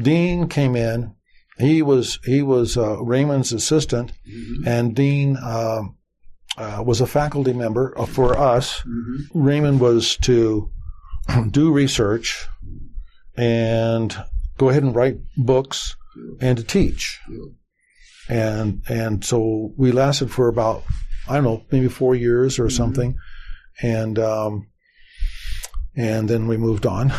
Dean 0.00 0.48
came 0.48 0.74
in. 0.74 1.14
He 1.58 1.82
was 1.82 2.18
he 2.24 2.42
was 2.42 2.76
uh, 2.78 3.02
Raymond's 3.02 3.52
assistant, 3.52 4.12
mm-hmm. 4.26 4.66
and 4.66 4.96
Dean 4.96 5.36
um, 5.36 5.96
uh, 6.56 6.82
was 6.84 7.00
a 7.00 7.06
faculty 7.06 7.52
member 7.52 7.98
uh, 7.98 8.06
for 8.06 8.36
us. 8.38 8.80
Mm-hmm. 8.80 9.42
Raymond 9.42 9.80
was 9.80 10.16
to 10.18 10.70
do 11.50 11.72
research 11.72 12.46
and 13.36 14.16
go 14.58 14.68
ahead 14.68 14.82
and 14.82 14.94
write 14.94 15.16
books 15.36 15.96
and 16.40 16.58
to 16.58 16.64
teach. 16.64 17.20
And 18.28 18.82
and 18.88 19.24
so 19.24 19.72
we 19.76 19.92
lasted 19.92 20.30
for 20.30 20.48
about 20.48 20.84
I 21.28 21.34
don't 21.34 21.44
know 21.44 21.64
maybe 21.70 21.88
four 21.88 22.14
years 22.14 22.58
or 22.58 22.64
mm-hmm. 22.64 22.76
something, 22.76 23.16
and 23.82 24.18
um, 24.18 24.68
and 25.96 26.28
then 26.28 26.46
we 26.46 26.56
moved 26.56 26.86
on. 26.86 27.12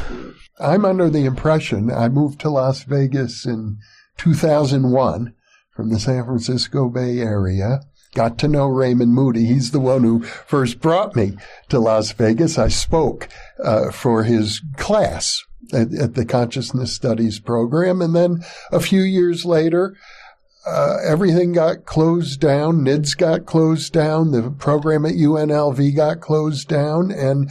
I'm 0.60 0.86
under 0.86 1.10
the 1.10 1.26
impression 1.26 1.92
I 1.92 2.08
moved 2.10 2.40
to 2.42 2.50
Las 2.50 2.84
Vegas 2.84 3.46
in 3.46 3.80
2001 4.18 5.34
from 5.76 5.90
the 5.90 6.00
San 6.00 6.24
Francisco 6.26 6.90
Bay 6.90 7.20
Area 7.20 7.82
got 8.14 8.38
to 8.40 8.48
know 8.48 8.68
Raymond 8.68 9.14
Moody. 9.14 9.46
He's 9.46 9.72
the 9.72 9.80
one 9.80 10.04
who 10.04 10.24
first 10.24 10.82
brought 10.82 11.16
me 11.16 11.38
to 11.70 11.80
Las 11.80 12.12
Vegas. 12.12 12.58
I 12.58 12.68
spoke 12.68 13.30
uh, 13.64 13.92
for 13.92 14.24
his 14.24 14.62
class 14.78 15.42
at, 15.72 15.94
at, 15.94 16.16
the 16.16 16.26
Consciousness 16.26 16.94
Studies 16.94 17.40
program. 17.40 18.02
And 18.02 18.16
then 18.16 18.44
a 18.72 18.80
few 18.80 19.02
years 19.02 19.46
later, 19.46 19.96
uh, 20.68 20.98
everything 21.04 21.54
got 21.54 21.86
closed 21.86 22.40
down. 22.40 22.82
NIDS 22.82 23.18
got 23.18 23.46
closed 23.46 23.94
down. 23.94 24.32
The 24.32 24.52
program 24.52 25.06
at 25.06 25.14
UNLV 25.14 25.96
got 25.96 26.20
closed 26.20 26.68
down. 26.68 27.12
And 27.12 27.50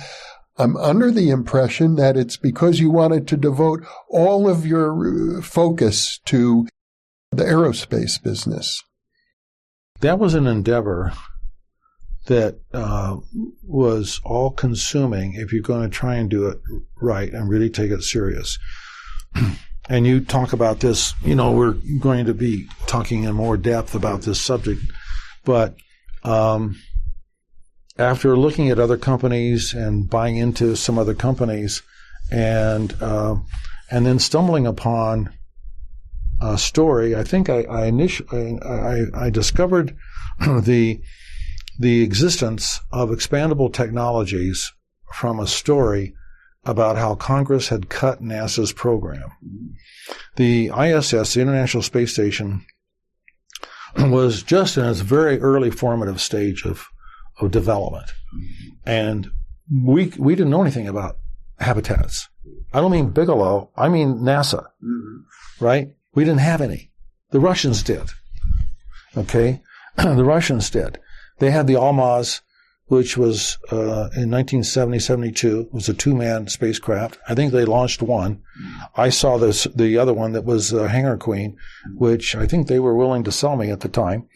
I'm 0.59 0.77
under 0.77 1.11
the 1.11 1.31
impression 1.31 1.97
that 1.97 2.17
it's 2.19 2.37
because 2.37 2.81
you 2.81 2.91
wanted 2.91 3.27
to 3.29 3.37
devote 3.37 3.83
all 4.11 4.49
of 4.49 4.67
your 4.67 5.39
uh, 5.39 5.43
focus 5.43 6.21
to 6.27 6.69
the 7.33 7.45
aerospace 7.45 8.23
business 8.23 8.83
that 10.01 10.19
was 10.19 10.35
an 10.35 10.47
endeavor 10.47 11.13
that 12.27 12.61
uh, 12.73 13.17
was 13.63 14.21
all 14.25 14.51
consuming 14.51 15.35
if 15.35 15.53
you're 15.53 15.63
going 15.63 15.89
to 15.89 15.95
try 15.95 16.17
and 16.17 16.31
do 16.31 16.47
it 16.49 16.61
right 17.01 17.33
and 17.33 17.49
really 17.49 17.71
take 17.71 17.91
it 17.91 18.03
serious. 18.03 18.59
and 19.89 20.07
you 20.07 20.21
talk 20.21 20.53
about 20.53 20.81
this, 20.81 21.15
you 21.25 21.35
know, 21.35 21.51
we're 21.53 21.77
going 22.01 22.27
to 22.27 22.35
be 22.35 22.69
talking 22.87 23.25
in 23.25 23.35
more 23.35 23.57
depth 23.57 23.95
about 23.95 24.23
this 24.23 24.41
subject, 24.41 24.81
but 25.45 25.75
um, 26.23 26.77
after 27.99 28.37
looking 28.37 28.71
at 28.71 28.79
other 28.79 28.97
companies 28.97 29.73
and 29.75 30.09
buying 30.09 30.37
into 30.37 30.77
some 30.77 30.99
other 30.99 31.15
companies, 31.15 31.83
and 32.31 32.95
uh, 33.03 33.37
and 33.91 34.07
then 34.07 34.19
stumbling 34.19 34.67
upon 34.67 35.33
uh, 36.41 36.57
story, 36.57 37.15
I 37.15 37.25
think 37.25 37.49
I 37.49 37.61
I, 37.61 37.91
initi- 37.91 38.65
I, 38.65 39.27
I 39.27 39.31
discovered 39.31 39.97
the 40.41 41.01
the 41.79 42.03
existence 42.03 42.81
of 42.93 43.11
expandable 43.11 43.73
technologies 43.73 44.73
from 45.13 45.41
a 45.41 45.47
story 45.47 46.15
about 46.65 46.97
how 46.97 47.15
Congress 47.15 47.69
had 47.69 47.89
cut 47.89 48.23
NASA's 48.23 48.73
program. 48.73 49.31
The 50.37 50.71
ISS, 50.79 51.35
the 51.35 51.41
International 51.41 51.83
Space 51.83 52.13
Station, 52.13 52.67
was 53.99 54.43
just 54.43 54.77
in 54.77 54.85
its 54.85 55.01
very 55.01 55.41
early 55.41 55.71
formative 55.71 56.21
stage 56.21 56.65
of 56.65 56.87
of 57.41 57.51
development, 57.51 58.13
and 58.85 59.31
we 59.85 60.13
we 60.19 60.35
didn't 60.35 60.51
know 60.51 60.63
anything 60.63 60.89
about 60.89 61.17
habitats. 61.59 62.29
I 62.73 62.81
don't 62.81 62.91
mean 62.91 63.11
Bigelow. 63.11 63.71
I 63.77 63.89
mean 63.89 64.19
NASA, 64.19 64.67
mm-hmm. 64.83 65.65
right? 65.65 65.89
We 66.15 66.25
didn't 66.25 66.41
have 66.41 66.61
any. 66.61 66.91
The 67.31 67.41
Russians 67.41 67.83
did. 67.83 68.11
Okay. 69.17 69.63
the 69.97 70.25
Russians 70.25 70.71
did. 70.71 70.99
They 71.39 71.51
had 71.51 71.67
the 71.67 71.75
Almaz, 71.75 72.41
which 72.87 73.17
was 73.17 73.57
uh, 73.71 74.11
in 74.17 74.31
1970, 74.31 74.99
72, 74.99 75.69
was 75.73 75.89
a 75.89 75.95
two-man 75.95 76.49
spacecraft. 76.49 77.19
I 77.29 77.35
think 77.37 77.53
they 77.53 77.65
launched 77.65 78.03
one. 78.03 78.43
I 78.97 79.11
saw 79.11 79.39
this, 79.39 79.65
the 79.75 79.97
other 79.97 80.13
one 80.13 80.33
that 80.33 80.45
was 80.45 80.75
uh, 80.75 80.89
Hangar 80.89 81.17
Queen, 81.17 81.57
which 81.95 82.35
I 82.35 82.47
think 82.47 82.67
they 82.67 82.81
were 82.81 82.97
willing 82.97 83.23
to 83.25 83.33
sell 83.33 83.57
me 83.57 83.71
at 83.71 83.81
the 83.81 83.89
time. 83.89 84.29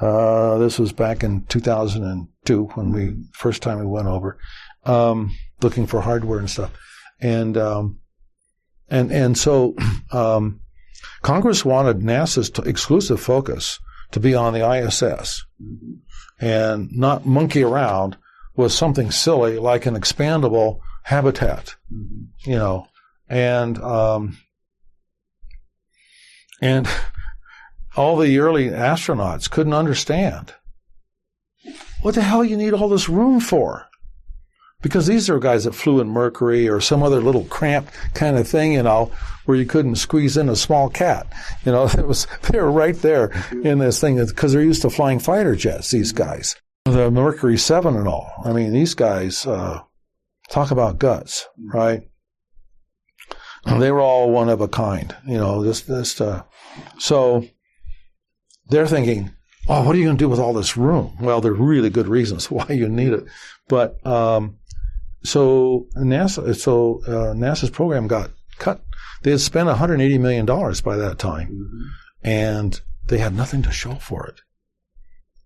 Uh, 0.00 0.56
this 0.56 0.78
was 0.78 0.92
back 0.92 1.22
in 1.22 1.44
2002 1.44 2.64
when 2.74 2.92
we 2.92 3.14
first 3.34 3.62
time 3.62 3.78
we 3.78 3.86
went 3.86 4.08
over, 4.08 4.38
um, 4.84 5.36
looking 5.60 5.86
for 5.86 6.00
hardware 6.00 6.38
and 6.38 6.48
stuff, 6.48 6.72
and 7.20 7.58
um, 7.58 7.98
and 8.88 9.12
and 9.12 9.36
so 9.36 9.76
um, 10.12 10.60
Congress 11.22 11.64
wanted 11.64 12.00
NASA's 12.00 12.50
exclusive 12.66 13.20
focus 13.20 13.78
to 14.12 14.20
be 14.20 14.34
on 14.34 14.52
the 14.52 14.68
ISS 14.68 15.44
and 16.40 16.90
not 16.92 17.26
monkey 17.26 17.62
around 17.62 18.16
with 18.56 18.72
something 18.72 19.10
silly 19.10 19.58
like 19.58 19.86
an 19.86 19.94
expandable 19.94 20.80
habitat, 21.04 21.76
you 22.44 22.56
know, 22.56 22.86
and, 23.28 23.78
um, 23.78 24.38
and 26.60 26.88
all 27.96 28.16
the 28.16 28.38
early 28.38 28.68
astronauts 28.68 29.50
couldn't 29.50 29.74
understand 29.74 30.54
what 32.02 32.14
the 32.14 32.22
hell 32.22 32.44
you 32.44 32.56
need 32.56 32.72
all 32.72 32.88
this 32.88 33.08
room 33.08 33.40
for. 33.40 33.87
Because 34.80 35.06
these 35.06 35.28
are 35.28 35.38
guys 35.38 35.64
that 35.64 35.74
flew 35.74 36.00
in 36.00 36.08
Mercury 36.08 36.68
or 36.68 36.80
some 36.80 37.02
other 37.02 37.20
little 37.20 37.44
cramped 37.44 37.92
kind 38.14 38.36
of 38.38 38.46
thing, 38.46 38.72
you 38.72 38.82
know, 38.82 39.10
where 39.44 39.56
you 39.56 39.66
couldn't 39.66 39.96
squeeze 39.96 40.36
in 40.36 40.48
a 40.48 40.56
small 40.56 40.88
cat. 40.88 41.26
You 41.64 41.72
know, 41.72 41.84
it 41.98 42.06
was 42.06 42.26
they 42.50 42.60
were 42.60 42.70
right 42.70 42.96
there 42.96 43.30
in 43.64 43.78
this 43.78 44.00
thing 44.00 44.24
because 44.24 44.52
they're 44.52 44.62
used 44.62 44.82
to 44.82 44.90
flying 44.90 45.18
fighter 45.18 45.56
jets. 45.56 45.90
These 45.90 46.12
guys, 46.12 46.56
the 46.84 47.10
Mercury 47.10 47.58
Seven 47.58 47.96
and 47.96 48.06
all. 48.06 48.32
I 48.44 48.52
mean, 48.52 48.72
these 48.72 48.94
guys 48.94 49.46
uh, 49.46 49.80
talk 50.48 50.70
about 50.70 50.98
guts, 50.98 51.46
right? 51.58 52.02
They 53.66 53.90
were 53.90 54.00
all 54.00 54.30
one 54.30 54.48
of 54.48 54.60
a 54.60 54.68
kind, 54.68 55.14
you 55.26 55.36
know. 55.36 55.62
Just, 55.64 55.88
just 55.88 56.20
uh, 56.22 56.44
so 56.98 57.44
they're 58.68 58.86
thinking, 58.86 59.30
oh, 59.68 59.84
what 59.84 59.94
are 59.94 59.98
you 59.98 60.04
going 60.04 60.16
to 60.16 60.24
do 60.24 60.28
with 60.28 60.38
all 60.38 60.54
this 60.54 60.76
room? 60.76 61.16
Well, 61.20 61.40
there 61.40 61.52
are 61.52 61.56
really 61.56 61.90
good 61.90 62.08
reasons 62.08 62.50
why 62.50 62.66
you 62.68 62.88
need 62.88 63.12
it, 63.12 63.24
but 63.68 64.04
um, 64.06 64.56
so 65.22 65.86
NASA, 65.96 66.54
so 66.56 67.00
uh, 67.06 67.34
NASA's 67.34 67.70
program 67.70 68.06
got 68.06 68.30
cut. 68.58 68.82
They 69.22 69.32
had 69.32 69.40
spent 69.40 69.66
180 69.66 70.18
million 70.18 70.46
dollars 70.46 70.80
by 70.80 70.96
that 70.96 71.18
time, 71.18 71.48
mm-hmm. 71.48 71.82
and 72.22 72.80
they 73.06 73.18
had 73.18 73.34
nothing 73.34 73.62
to 73.62 73.72
show 73.72 73.94
for 73.94 74.26
it. 74.26 74.40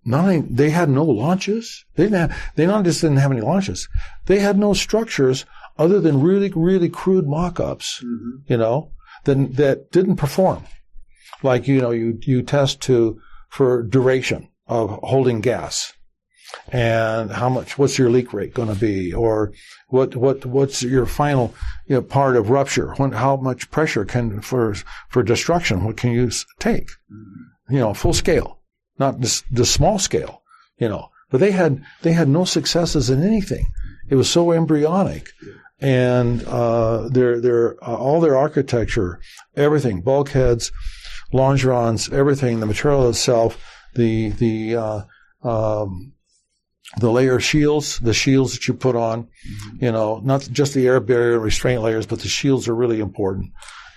Not 0.05 0.25
only, 0.25 0.41
they 0.41 0.70
had 0.70 0.89
no 0.89 1.05
launches. 1.05 1.85
They 1.95 2.05
didn't 2.05 2.31
have, 2.31 2.53
they 2.57 2.66
not 2.66 2.85
just 2.85 3.01
didn't 3.01 3.18
have 3.18 3.31
any 3.31 3.41
launches. 3.41 3.89
They 4.27 4.41
had 4.41 4.59
no 4.59 4.75
structures 4.75 5.45
other 5.79 6.01
than 6.01 6.20
really, 6.20 6.51
really 6.55 6.89
crude 6.89 7.27
mock-ups, 7.27 8.03
mm-hmm. 8.05 8.53
you 8.53 8.57
know, 8.57 8.91
that, 9.25 9.57
that 9.57 9.93
didn't 9.93 10.16
perform. 10.16 10.64
Like, 11.43 11.68
you 11.68 11.81
know, 11.81 11.93
you, 11.93 12.18
you 12.23 12.43
test 12.43 12.81
to, 12.83 13.20
for 13.49 13.83
duration 13.83 14.49
of 14.66 14.91
holding 15.03 15.41
gas 15.41 15.93
and 16.68 17.30
how 17.30 17.48
much, 17.48 17.78
what's 17.78 17.98
your 17.98 18.11
leak 18.11 18.32
rate 18.32 18.55
going 18.55 18.68
to 18.68 18.78
be? 18.78 19.12
Or 19.12 19.53
what, 19.88 20.16
what, 20.16 20.46
what's 20.46 20.82
your 20.82 21.07
final 21.07 21.55
you 21.86 21.96
know, 21.96 22.03
part 22.03 22.36
of 22.36 22.50
rupture? 22.50 22.94
When, 22.94 23.12
how 23.12 23.36
much 23.36 23.70
pressure 23.70 24.05
can, 24.05 24.40
for, 24.40 24.74
for 25.09 25.22
destruction, 25.22 25.84
what 25.84 25.96
can 25.96 26.12
you 26.12 26.30
take? 26.59 26.88
You 27.68 27.78
know, 27.78 27.94
full 27.94 28.12
scale 28.12 28.62
not 28.98 29.20
the, 29.20 29.42
the 29.50 29.66
small 29.66 29.98
scale, 29.98 30.42
you 30.78 30.88
know. 30.88 31.09
But 31.30 31.40
they 31.40 31.53
had 31.53 31.82
they 32.03 32.12
had 32.12 32.28
no 32.28 32.44
successes 32.44 33.09
in 33.09 33.22
anything. 33.22 33.66
It 34.09 34.16
was 34.16 34.30
so 34.30 34.53
embryonic, 34.53 35.30
and 35.80 36.44
uh, 36.44 37.09
their 37.09 37.40
their 37.40 37.82
uh, 37.82 37.96
all 37.96 38.20
their 38.20 38.36
architecture, 38.36 39.18
everything, 39.57 40.03
bulkheads, 40.03 40.70
longerons, 41.32 42.12
everything, 42.12 42.61
the 42.61 42.66
material 42.66 43.09
itself, 43.09 43.59
the 43.94 44.30
the 44.30 44.76
uh, 44.76 45.00
um, 45.42 46.12
the 46.99 47.11
layer 47.11 47.36
of 47.36 47.45
shields, 47.45 47.99
the 48.01 48.14
shields 48.14 48.53
that 48.53 48.68
you 48.68 48.74
put 48.74 48.97
on, 48.97 49.24
mm-hmm. 49.24 49.84
you 49.84 49.93
know, 49.93 50.20
not 50.22 50.49
just 50.53 50.74
the 50.74 50.86
air 50.86 51.01
barrier 51.01 51.38
restraint 51.38 51.82
layers, 51.82 52.07
but 52.07 52.20
the 52.20 52.28
shields 52.28 52.68
are 52.68 52.74
really 52.74 53.01
important, 53.01 53.53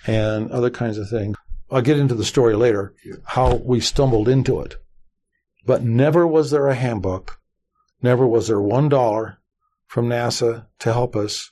and 0.07 0.51
other 0.51 0.69
kinds 0.69 0.97
of 0.97 1.09
things. 1.09 1.35
I'll 1.71 1.81
get 1.81 1.99
into 1.99 2.15
the 2.15 2.23
story 2.23 2.55
later, 2.55 2.93
how 3.25 3.55
we 3.55 3.79
stumbled 3.79 4.29
into 4.29 4.61
it. 4.61 4.75
But 5.65 5.83
never 5.83 6.27
was 6.27 6.51
there 6.51 6.67
a 6.67 6.75
handbook. 6.75 7.39
Never 8.01 8.27
was 8.27 8.47
there 8.47 8.61
one 8.61 8.87
dollar 8.87 9.39
from 9.87 10.07
NASA 10.07 10.67
to 10.79 10.93
help 10.93 11.15
us. 11.15 11.51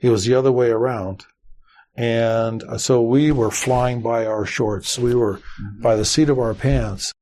It 0.00 0.08
was 0.08 0.24
the 0.24 0.34
other 0.34 0.50
way 0.50 0.70
around. 0.70 1.26
And 1.94 2.62
uh, 2.62 2.78
so 2.78 3.02
we 3.02 3.32
were 3.32 3.50
flying 3.50 4.00
by 4.00 4.24
our 4.24 4.46
shorts. 4.46 4.98
We 4.98 5.14
were 5.14 5.34
mm-hmm. 5.36 5.82
by 5.82 5.96
the 5.96 6.04
seat 6.04 6.30
of 6.30 6.38
our 6.38 6.54
pants. 6.54 7.12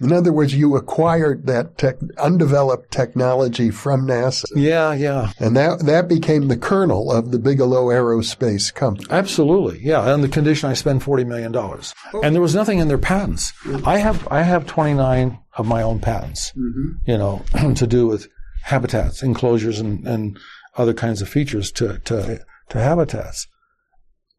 In 0.00 0.12
other 0.12 0.32
words, 0.32 0.54
you 0.54 0.76
acquired 0.76 1.46
that 1.46 1.76
tech, 1.76 1.96
undeveloped 2.18 2.90
technology 2.90 3.70
from 3.70 4.06
NASA. 4.06 4.44
Yeah, 4.54 4.94
yeah. 4.94 5.32
And 5.38 5.56
that, 5.56 5.80
that 5.80 6.08
became 6.08 6.48
the 6.48 6.56
kernel 6.56 7.12
of 7.12 7.32
the 7.32 7.38
Bigelow 7.38 7.86
Aerospace 7.86 8.72
Company. 8.72 9.06
Absolutely. 9.10 9.80
Yeah. 9.80 10.00
On 10.00 10.22
the 10.22 10.28
condition 10.28 10.70
I 10.70 10.74
spend 10.74 11.02
$40 11.02 11.26
million. 11.26 11.54
Oh. 11.54 12.20
And 12.22 12.34
there 12.34 12.42
was 12.42 12.54
nothing 12.54 12.78
in 12.78 12.88
their 12.88 12.98
patents. 12.98 13.52
Mm-hmm. 13.64 13.86
I 13.86 13.98
have, 13.98 14.26
I 14.30 14.42
have 14.42 14.66
29 14.66 15.38
of 15.56 15.66
my 15.66 15.82
own 15.82 16.00
patents, 16.00 16.52
mm-hmm. 16.52 16.92
you 17.06 17.18
know, 17.18 17.44
to 17.74 17.86
do 17.86 18.06
with 18.06 18.28
habitats, 18.62 19.22
enclosures 19.22 19.80
and, 19.80 20.06
and 20.06 20.38
other 20.76 20.94
kinds 20.94 21.20
of 21.20 21.28
features 21.28 21.70
to, 21.72 21.98
to, 22.00 22.40
to 22.70 22.78
habitats. 22.78 23.46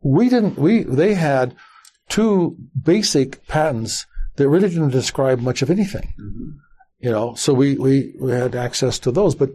We 0.04 0.30
didn't, 0.30 0.58
we, 0.58 0.84
they 0.84 1.14
had 1.14 1.56
two 2.10 2.58
basic 2.84 3.46
patents 3.48 4.06
that 4.36 4.50
really 4.50 4.70
didn't 4.70 4.90
describe 4.90 5.40
much 5.40 5.62
of 5.62 5.70
anything. 5.70 6.14
Mm-hmm. 6.20 6.50
You 7.00 7.12
know, 7.12 7.34
so 7.36 7.54
we, 7.54 7.76
we, 7.78 8.14
we 8.20 8.32
had 8.32 8.56
access 8.56 9.00
to 9.00 9.12
those, 9.12 9.34
but 9.34 9.50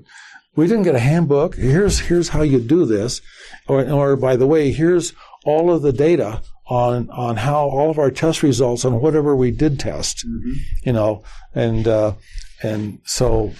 we 0.57 0.67
didn't 0.67 0.83
get 0.83 0.97
a 0.97 1.01
handbook. 1.01 1.55
Here's, 1.55 2.01
here's 2.01 2.31
how 2.31 2.43
you 2.43 2.61
do 2.61 2.85
this. 2.85 3.21
Or, 3.69 3.89
or 3.89 4.17
by 4.17 4.37
the 4.37 4.47
way, 4.47 4.73
here's 4.73 5.13
all 5.45 5.71
of 5.71 5.83
the 5.83 5.93
data 5.93 6.43
on, 6.67 7.09
on 7.11 7.37
how 7.37 7.69
all 7.69 7.91
of 7.91 7.99
our 7.99 8.11
test 8.11 8.43
results 8.43 8.85
on 8.85 9.01
whatever 9.01 9.37
we 9.37 9.53
did 9.53 9.79
test, 9.79 10.27
mm-hmm. 10.27 10.53
you 10.83 10.93
know, 10.93 11.23
and, 11.55 11.87
uh, 11.87 12.15
and 12.63 12.99
so 13.05 13.53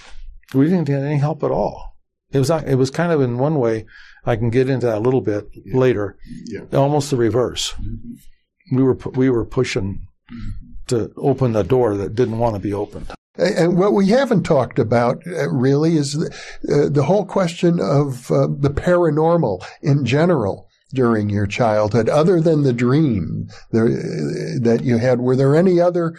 we 0.53 0.65
didn't 0.65 0.83
get 0.83 1.01
any 1.01 1.17
help 1.17 1.43
at 1.43 1.51
all. 1.51 1.95
It 2.31 2.39
was, 2.39 2.49
it 2.49 2.75
was 2.75 2.91
kind 2.91 3.13
of 3.13 3.21
in 3.21 3.37
one 3.37 3.55
way, 3.55 3.85
I 4.25 4.35
can 4.35 4.49
get 4.49 4.69
into 4.69 4.87
that 4.87 4.97
a 4.97 4.99
little 4.99 5.21
bit 5.21 5.47
yeah. 5.53 5.77
later, 5.77 6.17
yeah. 6.47 6.65
almost 6.73 7.09
the 7.09 7.15
reverse. 7.15 7.71
Mm-hmm. 7.73 8.75
We 8.75 8.83
were, 8.83 8.97
we 9.13 9.29
were 9.29 9.45
pushing 9.45 10.07
mm-hmm 10.29 10.66
to 10.87 11.11
open 11.17 11.53
the 11.53 11.63
door 11.63 11.97
that 11.97 12.15
didn't 12.15 12.39
want 12.39 12.55
to 12.55 12.59
be 12.59 12.73
opened. 12.73 13.11
And 13.37 13.77
what 13.77 13.93
we 13.93 14.07
haven't 14.07 14.43
talked 14.43 14.79
about 14.79 15.21
uh, 15.27 15.49
really 15.49 15.95
is 15.95 16.13
the, 16.13 16.27
uh, 16.73 16.89
the 16.89 17.03
whole 17.03 17.25
question 17.25 17.79
of 17.79 18.31
uh, 18.31 18.47
the 18.47 18.71
paranormal 18.71 19.63
in 19.81 20.05
general 20.05 20.67
during 20.93 21.29
your 21.29 21.45
childhood, 21.45 22.09
other 22.09 22.41
than 22.41 22.63
the 22.63 22.73
dream 22.73 23.47
there, 23.71 23.85
uh, 23.85 24.59
that 24.61 24.81
you 24.83 24.97
had. 24.97 25.19
Were 25.19 25.35
there 25.35 25.55
any 25.55 25.79
other 25.79 26.15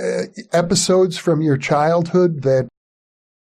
uh, 0.00 0.22
episodes 0.52 1.18
from 1.18 1.42
your 1.42 1.56
childhood 1.56 2.42
that 2.42 2.68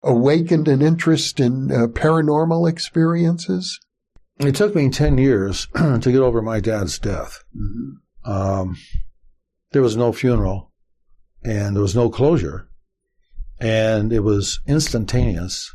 awakened 0.03 0.67
an 0.67 0.81
interest 0.81 1.39
in 1.39 1.71
uh, 1.71 1.87
paranormal 1.87 2.69
experiences? 2.69 3.79
It 4.39 4.55
took 4.55 4.75
me 4.75 4.89
10 4.89 5.17
years 5.17 5.67
to 5.75 5.99
get 5.99 6.17
over 6.17 6.41
my 6.41 6.59
dad's 6.59 6.99
death. 6.99 7.43
Mm-hmm. 7.55 8.31
Um, 8.31 8.77
there 9.73 9.81
was 9.81 9.97
no 9.97 10.13
funeral 10.13 10.71
and 11.43 11.75
there 11.75 11.81
was 11.81 11.95
no 11.95 12.09
closure. 12.09 12.69
And 13.59 14.13
it 14.13 14.21
was 14.21 14.59
instantaneous 14.67 15.73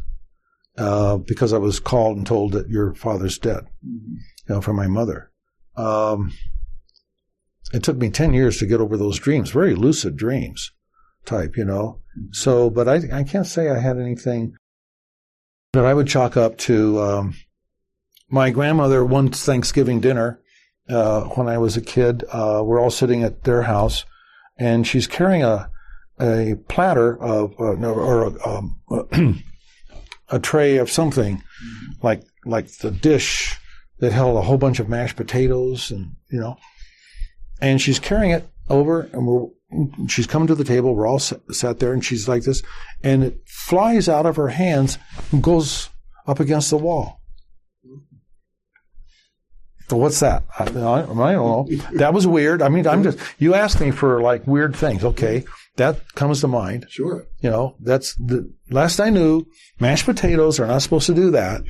uh, 0.77 1.19
because 1.19 1.53
I 1.53 1.59
was 1.59 1.81
called 1.81 2.17
and 2.17 2.27
told 2.27 2.53
that 2.53 2.69
your 2.69 2.95
father's 2.95 3.39
dead, 3.39 3.67
you 3.83 4.21
know, 4.49 4.61
from 4.61 4.77
my 4.77 4.87
mother. 4.87 5.31
Um, 5.77 6.33
it 7.73 7.83
took 7.83 7.97
me 7.97 8.11
10 8.11 8.33
years 8.33 8.59
to 8.59 8.67
get 8.67 8.81
over 8.81 8.97
those 8.97 9.19
dreams, 9.19 9.51
very 9.51 9.75
lucid 9.75 10.17
dreams 10.17 10.73
type, 11.25 11.57
you 11.57 11.65
know. 11.65 12.01
So, 12.33 12.71
but 12.71 12.89
I, 12.89 13.01
I 13.13 13.23
can't 13.25 13.47
say 13.47 13.69
I 13.69 13.79
had 13.79 13.99
anything 13.99 14.55
that 15.73 15.85
I 15.85 15.95
would 15.95 16.09
chalk 16.09 16.37
up 16.37 16.57
to 16.59 17.01
um, 17.01 17.35
my 18.29 18.51
grandmother 18.51 19.05
one 19.05 19.31
Thanksgiving 19.31 20.01
dinner 20.01 20.41
uh, 20.89 21.23
when 21.23 21.49
I 21.49 21.59
was 21.59 21.77
a 21.77 21.81
kid. 21.81 22.25
Uh, 22.31 22.63
we're 22.65 22.81
all 22.81 22.91
sitting 22.91 23.23
at 23.23 23.45
their 23.45 23.63
house, 23.63 24.05
and 24.59 24.87
she's 24.87 25.07
carrying 25.07 25.43
a 25.43 25.71
a 26.21 26.57
platter 26.69 27.17
of 27.23 27.55
uh, 27.61 27.75
or 27.87 28.25
a, 28.25 28.49
um, 28.49 28.81
a 30.29 30.39
tray 30.39 30.77
of 30.77 30.91
something 30.91 31.43
like 32.03 32.23
like 32.45 32.69
the 32.79 32.91
dish 32.91 33.57
that 34.01 34.13
held 34.13 34.37
a 34.37 34.43
whole 34.43 34.59
bunch 34.59 34.81
of 34.81 34.89
mashed 34.89 35.17
potatoes 35.17 35.91
and 35.91 36.17
you 36.31 36.41
know, 36.41 36.57
and 37.61 37.81
she's 37.81 37.99
carrying 37.99 38.31
it 38.31 38.49
over, 38.69 39.03
and 39.13 39.27
we're 39.27 39.47
she's 40.09 40.27
coming 40.27 40.49
to 40.49 40.55
the 40.55 40.65
table. 40.65 40.95
We're 40.95 41.07
all 41.07 41.19
sat, 41.19 41.41
sat 41.55 41.79
there, 41.79 41.93
and 41.93 42.05
she's 42.05 42.29
like 42.29 42.43
this, 42.45 42.63
and 43.03 43.23
it 43.23 43.41
flies 43.47 44.09
out 44.09 44.27
of 44.27 44.37
her 44.37 44.49
hands 44.49 44.99
and 45.31 45.43
goes 45.43 45.91
up 46.27 46.41
against 46.41 46.71
the 46.71 46.79
wall. 46.79 47.18
What's 49.91 50.21
that? 50.21 50.45
I, 50.59 50.65
I, 50.65 50.67
don't 50.67 51.17
know. 51.17 51.69
That 51.93 52.13
was 52.13 52.27
weird. 52.27 52.63
I 52.63 52.69
mean, 52.69 52.87
I'm 52.87 53.03
just, 53.03 53.19
you 53.39 53.55
asked 53.55 53.81
me 53.81 53.91
for 53.91 54.21
like 54.21 54.47
weird 54.47 54.77
things. 54.77 55.05
Okay. 55.05 55.45
That 55.77 56.15
comes 56.15 56.41
to 56.41 56.49
mind. 56.49 56.87
Sure. 56.89 57.27
You 57.41 57.51
know, 57.51 57.77
that's 57.81 58.15
the 58.17 58.53
last 58.71 59.01
I 59.01 59.11
knew, 59.11 59.47
mashed 59.81 60.05
potatoes 60.07 60.59
are 60.61 60.67
not 60.67 60.83
supposed 60.83 61.07
to 61.07 61.15
do 61.15 61.31
that. 61.31 61.63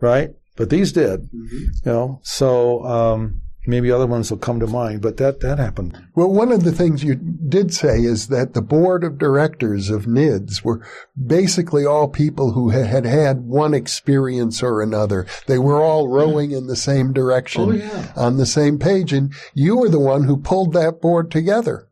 right? 0.00 0.30
But 0.56 0.70
these 0.70 0.92
did. 0.92 1.20
Mm-hmm. 1.20 1.64
You 1.84 1.92
know, 1.92 2.20
so, 2.22 2.84
um, 2.84 3.42
maybe 3.66 3.90
other 3.90 4.06
ones 4.06 4.30
will 4.30 4.38
come 4.38 4.60
to 4.60 4.66
mind, 4.66 5.02
but 5.02 5.16
that, 5.16 5.40
that 5.40 5.58
happened. 5.58 5.98
Well, 6.14 6.30
one 6.30 6.52
of 6.52 6.64
the 6.64 6.72
things 6.72 7.04
you 7.04 7.14
did 7.14 7.72
say 7.72 8.00
is 8.00 8.28
that 8.28 8.54
the 8.54 8.62
board 8.62 9.04
of 9.04 9.18
directors 9.18 9.90
of 9.90 10.06
NIDS 10.06 10.62
were 10.62 10.86
basically 11.26 11.84
all 11.84 12.08
people 12.08 12.52
who 12.52 12.70
had 12.70 13.04
had 13.04 13.42
one 13.42 13.74
experience 13.74 14.62
or 14.62 14.82
another. 14.82 15.26
They 15.46 15.58
were 15.58 15.82
all 15.82 16.08
rowing 16.08 16.52
in 16.52 16.66
the 16.66 16.76
same 16.76 17.12
direction 17.12 17.62
oh, 17.62 17.72
yeah. 17.72 18.12
on 18.16 18.36
the 18.36 18.46
same 18.46 18.78
page. 18.78 19.12
And 19.12 19.32
you 19.54 19.76
were 19.76 19.88
the 19.88 20.00
one 20.00 20.24
who 20.24 20.36
pulled 20.36 20.72
that 20.74 21.00
board 21.00 21.30
together. 21.30 21.88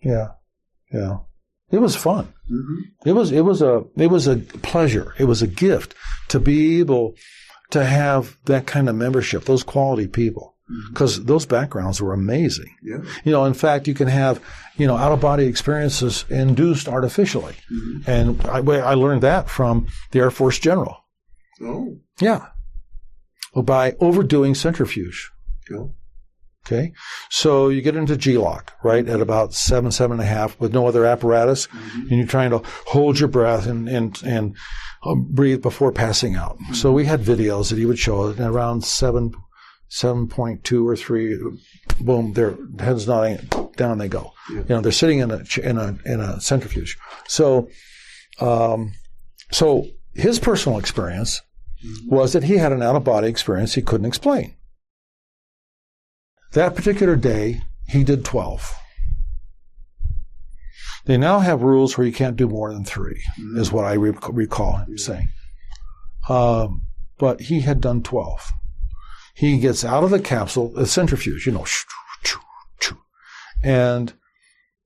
Yeah. 0.00 0.28
Yeah. 0.92 1.18
It 1.70 1.80
was 1.80 1.96
fun. 1.96 2.32
Mm-hmm. 2.50 3.08
It 3.08 3.12
was 3.12 3.32
it 3.32 3.40
was 3.40 3.62
a 3.62 3.84
it 3.96 4.08
was 4.08 4.26
a 4.26 4.36
pleasure. 4.36 5.14
It 5.18 5.24
was 5.24 5.40
a 5.40 5.46
gift 5.46 5.94
to 6.28 6.38
be 6.38 6.80
able 6.80 7.14
to 7.70 7.84
have 7.84 8.36
that 8.44 8.66
kind 8.66 8.88
of 8.88 8.94
membership, 8.94 9.44
those 9.44 9.62
quality 9.62 10.06
people, 10.06 10.51
Mm-hmm. 10.72 10.92
because 10.92 11.24
those 11.24 11.44
backgrounds 11.44 12.00
were 12.00 12.14
amazing. 12.14 12.74
Yeah. 12.82 12.98
You 13.24 13.32
know, 13.32 13.44
in 13.44 13.54
fact, 13.54 13.86
you 13.86 13.94
can 13.94 14.08
have 14.08 14.40
you 14.76 14.86
know 14.86 14.96
out 14.96 15.12
of 15.12 15.20
body 15.20 15.46
experiences 15.46 16.24
induced 16.30 16.88
artificially, 16.88 17.54
mm-hmm. 17.70 18.10
and 18.10 18.40
I, 18.46 18.58
I 18.58 18.94
learned 18.94 19.22
that 19.22 19.50
from 19.50 19.88
the 20.12 20.20
Air 20.20 20.30
Force 20.30 20.58
general. 20.58 20.96
Oh. 21.60 21.98
Yeah, 22.20 22.46
well, 23.54 23.62
by 23.62 23.96
overdoing 24.00 24.54
centrifuge. 24.54 25.30
Cool. 25.68 25.94
Okay. 26.64 26.92
So 27.28 27.68
you 27.68 27.82
get 27.82 27.96
into 27.96 28.16
G-LOC, 28.16 28.72
right, 28.84 29.08
at 29.08 29.20
about 29.20 29.52
seven, 29.52 29.90
seven 29.90 30.20
and 30.20 30.22
a 30.22 30.26
half 30.26 30.58
with 30.60 30.72
no 30.72 30.86
other 30.86 31.04
apparatus. 31.04 31.66
Mm-hmm. 31.66 32.00
And 32.00 32.10
you're 32.10 32.26
trying 32.26 32.50
to 32.50 32.62
hold 32.86 33.18
your 33.18 33.28
breath 33.28 33.66
and, 33.66 33.88
and, 33.88 34.22
and 34.22 34.56
um, 35.04 35.26
breathe 35.28 35.60
before 35.60 35.90
passing 35.90 36.36
out. 36.36 36.58
So 36.72 36.92
we 36.92 37.04
had 37.04 37.20
videos 37.20 37.70
that 37.70 37.78
he 37.78 37.86
would 37.86 37.98
show 37.98 38.22
us 38.22 38.38
and 38.38 38.46
around 38.46 38.84
seven, 38.84 39.32
7.2 39.92 40.86
or 40.86 40.96
three, 40.96 41.38
boom, 42.00 42.32
their 42.32 42.56
heads 42.78 43.06
nodding, 43.06 43.46
down 43.76 43.98
they 43.98 44.08
go. 44.08 44.32
You 44.48 44.64
know, 44.68 44.80
they're 44.80 44.90
sitting 44.90 45.18
in 45.18 45.30
a, 45.30 45.42
in 45.62 45.76
a, 45.76 45.98
in 46.06 46.20
a 46.20 46.40
centrifuge. 46.40 46.96
So, 47.28 47.68
um, 48.40 48.94
so 49.50 49.86
his 50.14 50.38
personal 50.38 50.78
experience 50.78 51.42
was 52.06 52.32
that 52.32 52.44
he 52.44 52.56
had 52.56 52.72
an 52.72 52.82
out 52.82 52.96
of 52.96 53.04
body 53.04 53.28
experience 53.28 53.74
he 53.74 53.82
couldn't 53.82 54.06
explain. 54.06 54.56
That 56.52 56.74
particular 56.74 57.16
day, 57.16 57.60
he 57.86 58.02
did 58.02 58.24
12. 58.24 58.72
They 61.04 61.18
now 61.18 61.40
have 61.40 61.62
rules 61.62 61.98
where 61.98 62.06
you 62.06 62.12
can't 62.14 62.36
do 62.36 62.48
more 62.48 62.72
than 62.72 62.84
3 62.84 63.22
is 63.56 63.70
what 63.70 63.84
I 63.84 63.94
re- 63.94 64.16
recall 64.30 64.76
him 64.76 64.96
saying. 64.96 65.28
Um, 66.30 66.84
but 67.18 67.42
he 67.42 67.60
had 67.60 67.82
done 67.82 68.02
12. 68.02 68.52
He 69.34 69.58
gets 69.58 69.84
out 69.84 70.04
of 70.04 70.10
the 70.10 70.20
capsule, 70.20 70.76
a 70.76 70.86
centrifuge, 70.86 71.46
you 71.46 71.52
know, 71.52 71.64
and 73.62 74.12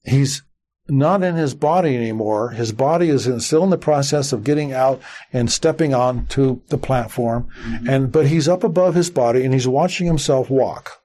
he's 0.04 0.42
not 0.88 1.22
in 1.22 1.34
his 1.34 1.54
body 1.54 1.96
anymore. 1.96 2.50
His 2.50 2.72
body 2.72 3.08
is 3.08 3.26
in, 3.26 3.40
still 3.40 3.64
in 3.64 3.70
the 3.70 3.78
process 3.78 4.32
of 4.32 4.44
getting 4.44 4.72
out 4.72 5.00
and 5.32 5.50
stepping 5.50 5.94
onto 5.94 6.60
the 6.68 6.78
platform, 6.78 7.48
mm-hmm. 7.60 7.88
and 7.88 8.12
but 8.12 8.26
he's 8.26 8.48
up 8.48 8.62
above 8.62 8.94
his 8.94 9.10
body 9.10 9.44
and 9.44 9.52
he's 9.52 9.66
watching 9.66 10.06
himself 10.06 10.48
walk 10.48 11.00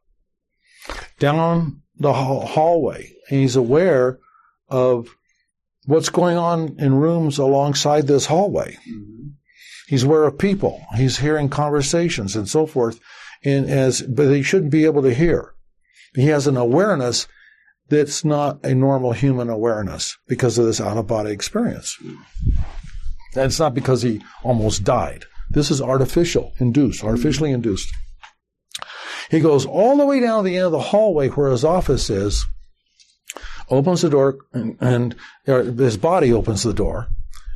down 1.19 1.81
the 1.97 2.13
hall- 2.13 2.45
hallway. 2.45 3.11
And 3.29 3.39
he's 3.39 3.55
aware 3.55 4.19
of 4.69 5.09
what's 5.85 6.09
going 6.09 6.37
on 6.37 6.75
in 6.79 6.93
rooms 6.95 7.37
alongside 7.37 8.07
this 8.07 8.27
hallway. 8.27 8.77
Mm-hmm. 8.87 9.29
He's 9.87 10.03
aware 10.03 10.23
of 10.23 10.37
people. 10.37 10.85
He's 10.95 11.17
hearing 11.17 11.49
conversations 11.49 12.35
and 12.35 12.47
so 12.47 12.65
forth. 12.65 12.99
And 13.43 13.69
as, 13.69 14.01
but 14.03 14.29
he 14.31 14.43
shouldn't 14.43 14.71
be 14.71 14.85
able 14.85 15.01
to 15.03 15.13
hear. 15.13 15.53
He 16.13 16.27
has 16.27 16.45
an 16.47 16.57
awareness 16.57 17.27
that's 17.89 18.23
not 18.23 18.63
a 18.63 18.73
normal 18.75 19.11
human 19.13 19.49
awareness 19.49 20.17
because 20.27 20.57
of 20.57 20.65
this 20.65 20.79
out 20.81 20.97
of 20.97 21.07
body 21.07 21.31
experience. 21.31 21.97
And 23.35 23.45
it's 23.45 23.59
not 23.59 23.73
because 23.73 24.01
he 24.01 24.21
almost 24.43 24.83
died. 24.83 25.25
This 25.49 25.71
is 25.71 25.81
artificial, 25.81 26.53
induced, 26.59 27.03
artificially 27.03 27.51
induced. 27.51 27.91
He 29.29 29.39
goes 29.39 29.65
all 29.65 29.97
the 29.97 30.05
way 30.05 30.19
down 30.19 30.43
to 30.43 30.49
the 30.49 30.57
end 30.57 30.65
of 30.67 30.71
the 30.73 30.79
hallway 30.79 31.29
where 31.29 31.51
his 31.51 31.63
office 31.63 32.09
is, 32.09 32.45
opens 33.69 34.01
the 34.01 34.09
door, 34.09 34.37
and, 34.53 34.77
and 34.81 35.15
his 35.45 35.97
body 35.97 36.31
opens 36.33 36.63
the 36.63 36.73
door. 36.73 37.07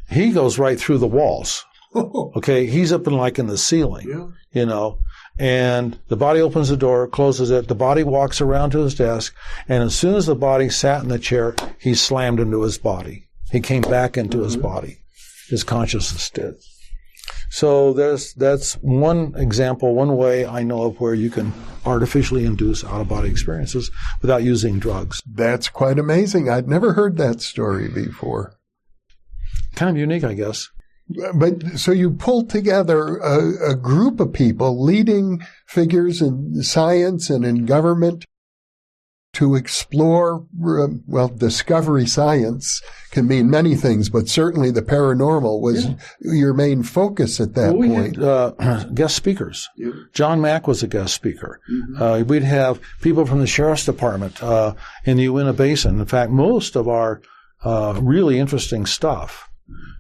He 0.10 0.32
goes 0.32 0.58
right 0.58 0.80
through 0.80 0.98
the 1.00 1.08
walls. 1.08 1.64
Okay, 1.96 2.66
he's 2.66 2.92
up 2.92 3.08
in 3.08 3.14
like 3.14 3.40
in 3.40 3.48
the 3.48 3.58
ceiling, 3.58 4.06
Yeah. 4.10 4.28
you 4.52 4.66
know, 4.66 5.00
and 5.38 6.00
the 6.08 6.16
body 6.16 6.40
opens 6.40 6.70
the 6.70 6.78
door, 6.78 7.08
closes 7.08 7.52
it. 7.52 7.68
The 7.68 7.76
body 7.76 8.04
walks 8.04 8.42
around 8.42 8.72
to 8.72 8.80
his 8.80 8.96
desk, 8.96 9.36
and 9.68 9.84
as 9.84 9.96
soon 9.96 10.16
as 10.16 10.26
the 10.26 10.36
body 10.36 10.70
sat 10.70 11.04
in 11.04 11.10
the 11.10 11.20
chair, 11.20 11.56
he 11.80 11.94
slammed 11.94 12.40
into 12.40 12.62
his 12.62 12.78
body. 12.78 13.28
He 13.52 13.60
came 13.60 13.82
back 13.82 14.18
into 14.18 14.42
his 14.42 14.56
mm-hmm. 14.56 14.68
body. 14.68 14.98
His 15.50 15.64
consciousness 15.64 16.30
did. 16.30 16.56
So 17.50 17.94
there's 17.94 18.34
that's 18.34 18.74
one 18.76 19.34
example, 19.38 19.96
one 19.96 20.18
way 20.18 20.46
I 20.46 20.64
know 20.64 20.84
of 20.84 21.00
where 21.00 21.14
you 21.14 21.30
can 21.30 21.54
artificially 21.86 22.46
induce 22.46 22.84
out 22.84 23.02
of 23.02 23.08
body 23.08 23.30
experiences 23.30 23.92
without 24.22 24.44
using 24.44 24.80
drugs. 24.80 25.22
That's 25.26 25.70
quite 25.70 26.00
amazing. 26.00 26.50
I'd 26.50 26.68
never 26.68 26.94
heard 26.94 27.18
that 27.18 27.42
story 27.42 27.88
before. 27.88 28.56
Kind 29.76 29.92
of 29.92 29.98
unique, 29.98 30.24
I 30.24 30.34
guess. 30.34 30.70
But 31.36 31.78
so 31.78 31.92
you 31.92 32.12
pulled 32.12 32.50
together 32.50 33.18
a, 33.18 33.72
a 33.72 33.76
group 33.76 34.20
of 34.20 34.34
people, 34.34 34.84
leading 34.84 35.42
figures 35.68 36.22
in 36.22 36.64
science 36.64 37.30
and 37.30 37.46
in 37.46 37.66
government, 37.66 38.26
to 39.34 39.56
explore, 39.56 40.46
uh, 40.66 40.88
well, 41.08 41.28
discovery 41.28 42.06
science 42.08 42.82
can 43.12 43.28
mean 43.28 43.50
many 43.50 43.76
things, 43.76 44.10
but 44.10 44.30
certainly 44.30 44.72
the 44.72 44.82
paranormal 44.82 45.60
was 45.62 45.90
your 46.22 46.54
main 46.54 46.84
focus 46.84 47.42
at 47.42 47.54
that 47.54 47.74
Well, 47.74 47.78
we 47.82 47.90
point. 47.90 48.16
had 48.16 48.24
uh, 48.24 48.84
guest 48.94 49.16
speakers. 49.16 49.68
Yeah. 49.76 49.92
John 50.14 50.40
Mack 50.40 50.68
was 50.68 50.84
a 50.84 50.88
guest 50.88 51.14
speaker. 51.14 51.60
Uh, 52.00 52.24
we'd 52.26 52.44
have 52.44 52.80
people 53.02 53.26
from 53.26 53.42
the 53.42 53.48
sheriff's 53.48 53.86
department 53.86 54.42
uh, 54.42 54.74
in 55.04 55.18
the 55.18 55.24
Uinta 55.24 55.52
Basin. 55.54 56.00
In 56.00 56.06
fact, 56.06 56.32
most 56.32 56.78
of 56.78 56.88
our 56.88 57.22
uh, 57.66 58.00
really 58.02 58.40
interesting 58.40 58.86
stuff 58.86 59.50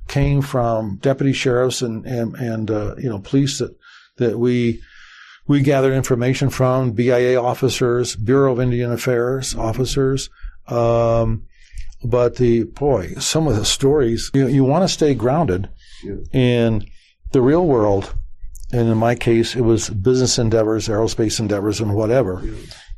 came 0.07 0.41
from 0.41 0.97
deputy 0.97 1.33
sheriffs 1.33 1.81
and 1.81 2.05
and, 2.05 2.35
and 2.35 2.71
uh, 2.71 2.95
you 2.97 3.09
know 3.09 3.19
police 3.19 3.59
that 3.59 3.75
that 4.17 4.37
we 4.39 4.81
we 5.47 5.61
gathered 5.61 5.93
information 5.93 6.49
from 6.49 6.91
BIA 6.91 7.39
officers, 7.41 8.15
Bureau 8.15 8.53
of 8.53 8.59
Indian 8.59 8.91
Affairs 8.91 9.55
officers. 9.55 10.29
Um, 10.67 11.43
but 12.03 12.35
the 12.37 12.63
boy, 12.63 13.13
some 13.19 13.47
of 13.47 13.55
the 13.55 13.65
stories 13.65 14.31
you, 14.33 14.47
you 14.47 14.63
want 14.63 14.83
to 14.83 14.87
stay 14.87 15.13
grounded 15.13 15.69
in 16.31 16.85
the 17.31 17.41
real 17.41 17.65
world. 17.65 18.13
And 18.71 18.89
in 18.89 18.97
my 18.97 19.15
case, 19.15 19.55
it 19.55 19.61
was 19.61 19.89
business 19.89 20.37
endeavors, 20.37 20.87
aerospace 20.87 21.39
endeavors, 21.39 21.79
and 21.79 21.95
whatever, 21.95 22.43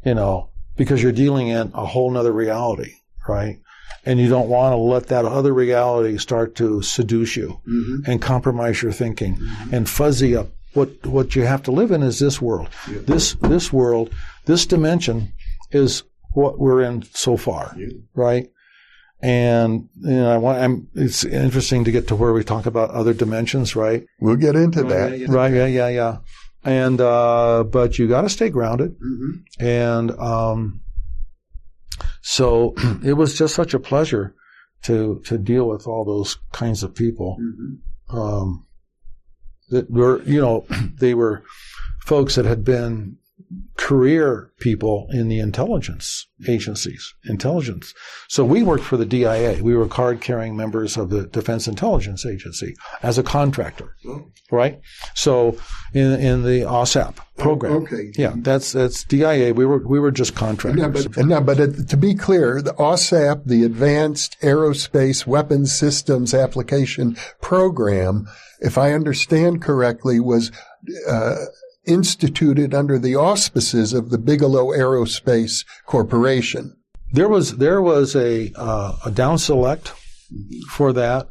you 0.04 0.16
know, 0.16 0.50
because 0.76 1.04
you're 1.04 1.12
dealing 1.12 1.50
in 1.50 1.72
a 1.74 1.86
whole 1.86 2.10
nother 2.10 2.32
reality, 2.32 2.94
right? 3.28 3.60
And 4.08 4.20
you 4.20 4.30
don't 4.30 4.48
want 4.48 4.72
to 4.72 4.78
let 4.78 5.08
that 5.08 5.26
other 5.26 5.54
reality 5.54 6.18
start 6.18 6.56
to 6.56 6.82
seduce 6.82 7.36
you 7.36 7.60
and 8.08 8.22
compromise 8.22 8.82
your 8.82 8.94
thinking 8.94 9.38
and 9.72 9.90
fuzzy 9.90 10.34
up 10.36 10.48
what 10.74 11.06
what 11.06 11.36
you 11.36 11.44
have 11.44 11.64
to 11.64 11.72
live 11.72 11.92
in 11.92 12.04
is 12.04 12.20
this 12.20 12.42
world. 12.42 12.70
This 12.88 13.34
this 13.42 13.74
world, 13.74 14.14
this 14.46 14.66
dimension 14.66 15.34
is 15.72 16.04
what 16.34 16.60
we're 16.60 16.84
in 16.84 17.02
so 17.14 17.36
far, 17.36 17.76
right? 18.14 18.50
And 19.22 19.90
you 19.96 20.12
know, 20.12 20.32
I 20.32 20.38
want. 20.38 20.60
I'm, 20.60 20.88
it's 20.94 21.24
interesting 21.24 21.84
to 21.86 21.92
get 21.92 22.08
to 22.10 22.16
where 22.16 22.32
we 22.32 22.44
talk 22.44 22.68
about 22.68 22.92
other 22.92 23.14
dimensions, 23.14 23.76
right? 23.76 24.06
We'll 24.22 24.36
get 24.36 24.56
into 24.56 24.84
that. 24.84 25.28
Right? 25.28 25.54
Yeah, 25.54 25.66
yeah, 25.66 25.88
yeah. 25.90 26.18
And 26.64 27.02
uh, 27.02 27.64
but 27.64 27.98
you 27.98 28.08
got 28.08 28.22
to 28.22 28.30
stay 28.30 28.50
grounded. 28.50 28.96
And 29.60 30.12
um, 30.12 30.82
so 32.28 32.74
it 33.06 33.14
was 33.14 33.38
just 33.38 33.56
such 33.56 33.74
a 33.74 33.80
pleasure 33.80 34.36
to 34.84 35.22
to 35.26 35.38
deal 35.38 35.70
with 35.70 35.88
all 35.88 36.04
those 36.04 36.38
kinds 36.52 36.84
of 36.84 36.94
people. 36.94 37.38
Um, 38.10 38.66
that 39.70 39.90
were, 39.90 40.22
you 40.24 40.42
know, 40.42 40.66
they 41.00 41.14
were 41.14 41.44
folks 42.02 42.36
that 42.36 42.44
had 42.44 42.66
been 42.66 43.18
career 43.78 44.52
people 44.60 45.08
in 45.12 45.30
the 45.30 45.40
intelligence 45.40 46.28
agencies, 46.48 47.14
intelligence. 47.26 47.94
So 48.28 48.44
we 48.44 48.64
worked 48.64 48.84
for 48.84 48.98
the 48.98 49.06
DIA. 49.06 49.64
We 49.64 49.76
were 49.76 49.88
card 49.88 50.22
carrying 50.22 50.58
members 50.58 50.98
of 50.98 51.10
the 51.10 51.28
Defense 51.28 51.68
Intelligence 51.68 52.26
Agency 52.26 52.76
as 53.04 53.18
a 53.18 53.24
contractor, 53.24 53.96
right? 54.52 54.82
So 55.14 55.58
in 55.94 56.14
in 56.20 56.44
the 56.44 56.62
AAWSAP 56.62 57.18
program, 57.38 57.84
okay. 57.84 58.12
yeah, 58.16 58.34
that's 58.38 58.72
that's 58.72 59.04
DIA. 59.04 59.54
We 59.54 59.66
were 59.66 59.88
we 59.88 60.00
were 60.00 60.12
just 60.12 60.36
contractors. 60.36 61.06
Yeah, 61.06 61.12
but, 61.16 61.26
no, 61.26 61.42
but 61.42 61.88
to 61.88 61.98
be 61.98 62.16
clear, 62.16 62.62
the 62.62 62.74
AAWSAP, 62.74 63.46
the 63.46 63.64
Advanced 63.64 64.36
Aerospace 64.42 65.26
Weapons 65.28 65.74
Systems 65.74 66.34
Application 66.34 67.16
Program, 67.42 68.28
if 68.60 68.78
I 68.78 68.94
understand 68.94 69.62
correctly, 69.62 70.20
was 70.20 70.52
uh, 71.08 71.36
instituted 71.88 72.74
under 72.74 73.00
the 73.00 73.16
auspices 73.16 73.94
of 73.94 74.10
the 74.10 74.18
Bigelow 74.18 74.68
Aerospace 74.68 75.66
Corporation. 75.86 76.76
There 77.12 77.30
was 77.30 77.58
there 77.58 77.82
was 77.82 78.16
a 78.16 78.52
uh, 78.56 78.98
a 79.06 79.12
down 79.12 79.38
select 79.38 79.94
for 80.70 80.94
that. 80.94 81.30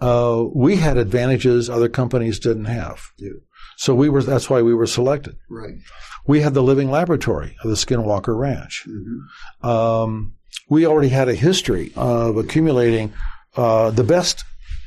Uh, 0.00 0.44
we 0.54 0.76
had 0.76 0.96
advantages 0.96 1.68
other 1.68 1.88
companies 1.88 2.38
didn't 2.38 2.66
have. 2.66 3.10
Yeah. 3.18 3.30
So 3.76 3.94
we 3.94 4.08
were 4.08 4.22
that's 4.22 4.48
why 4.48 4.62
we 4.62 4.74
were 4.74 4.86
selected. 4.86 5.36
Right. 5.48 5.74
We 6.26 6.40
had 6.40 6.54
the 6.54 6.62
living 6.62 6.90
laboratory 6.90 7.56
of 7.62 7.70
the 7.70 7.76
Skinwalker 7.76 8.38
Ranch. 8.38 8.86
Um, 9.62 10.34
we 10.68 10.86
already 10.86 11.08
had 11.08 11.28
a 11.28 11.34
history 11.34 11.92
of 11.96 12.36
accumulating 12.36 13.12
uh, 13.56 13.90
the 13.90 14.04
best 14.04 14.44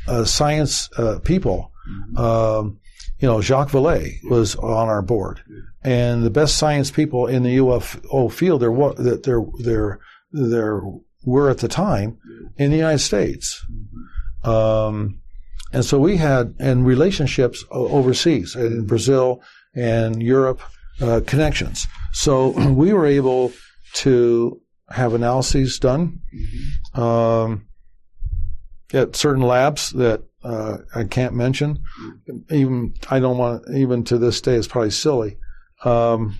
uh, 0.07 0.23
science 0.25 0.89
uh, 0.97 1.19
people. 1.19 1.71
Um, 2.15 2.79
you 3.19 3.27
know, 3.27 3.41
Jacques 3.41 3.69
Vallée 3.69 4.17
was 4.29 4.55
on 4.55 4.89
our 4.89 5.01
board, 5.01 5.41
and 5.83 6.23
the 6.23 6.29
best 6.29 6.57
science 6.57 6.91
people 6.91 7.27
in 7.27 7.43
the 7.43 7.57
UFO 7.57 8.31
field 8.31 8.61
there 8.61 8.71
that 8.71 9.23
there 9.23 9.41
there 9.59 9.99
there 10.31 10.81
were 11.25 11.49
at 11.49 11.59
the 11.59 11.67
time 11.67 12.17
in 12.57 12.71
the 12.71 12.77
United 12.77 12.99
States. 12.99 13.63
Um, 14.43 15.19
and 15.71 15.83
so 15.85 15.99
we 15.99 16.17
had 16.17 16.53
and 16.59 16.85
relationships 16.85 17.63
overseas 17.71 18.55
in 18.55 18.85
Brazil 18.85 19.41
and 19.75 20.21
Europe 20.21 20.61
uh, 21.01 21.21
connections. 21.25 21.87
So 22.11 22.49
we 22.71 22.93
were 22.93 23.05
able 23.05 23.53
to 23.95 24.61
have 24.89 25.13
analyses 25.13 25.79
done 25.79 26.19
um, 26.93 27.65
at 28.93 29.15
certain 29.15 29.43
labs 29.43 29.91
that 29.91 30.23
uh, 30.43 30.77
I 30.93 31.03
can't 31.05 31.33
mention. 31.33 31.83
Even 32.49 32.93
I 33.09 33.19
don't 33.19 33.37
want 33.37 33.63
even 33.73 34.03
to 34.05 34.17
this 34.17 34.41
day 34.41 34.55
it's 34.55 34.67
probably 34.67 34.91
silly, 34.91 35.37
um, 35.83 36.37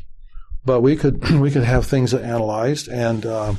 but 0.66 0.82
we 0.82 0.96
could 0.96 1.30
we 1.40 1.52
could 1.52 1.64
have 1.64 1.86
things 1.86 2.14
analyzed 2.14 2.88
and 2.88 3.26
uh, 3.26 3.54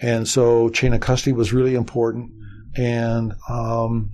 and 0.00 0.26
so 0.26 0.68
chain 0.70 0.94
of 0.94 1.00
custody 1.00 1.32
was 1.32 1.52
really 1.52 1.74
important 1.74 2.30
and 2.76 3.34
um, 3.48 4.10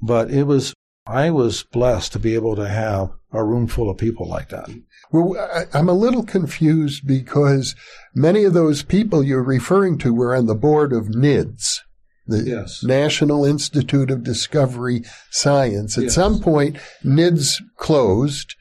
but 0.00 0.30
it 0.30 0.44
was 0.44 0.74
I 1.06 1.30
was 1.30 1.64
blessed 1.64 2.12
to 2.12 2.18
be 2.18 2.34
able 2.34 2.56
to 2.56 2.68
have 2.68 3.10
a 3.32 3.44
room 3.44 3.66
full 3.66 3.90
of 3.90 3.98
people 3.98 4.28
like 4.28 4.50
that. 4.50 4.70
Well, 5.10 5.36
I'm 5.74 5.88
a 5.88 5.94
little 5.94 6.22
confused 6.22 7.06
because 7.06 7.74
many 8.14 8.44
of 8.44 8.54
those 8.54 8.82
people 8.82 9.22
you're 9.22 9.42
referring 9.42 9.98
to 9.98 10.14
were 10.14 10.34
on 10.34 10.46
the 10.46 10.54
board 10.54 10.92
of 10.92 11.08
NIDS, 11.08 11.80
the 12.26 12.42
yes. 12.42 12.82
National 12.84 13.44
Institute 13.44 14.10
of 14.10 14.22
Discovery 14.22 15.04
Science. 15.30 15.98
At 15.98 16.04
yes. 16.04 16.14
some 16.14 16.40
point, 16.40 16.76
NIDS 17.04 17.60
closed 17.76 18.54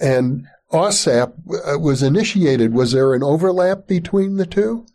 and 0.00 0.46
AAWSAP 0.72 1.32
uh, 1.74 1.78
was 1.78 2.02
initiated. 2.02 2.72
Was 2.72 2.92
there 2.92 3.14
an 3.14 3.22
overlap 3.22 3.86
between 3.86 4.36
the 4.36 4.46
two? 4.46 4.86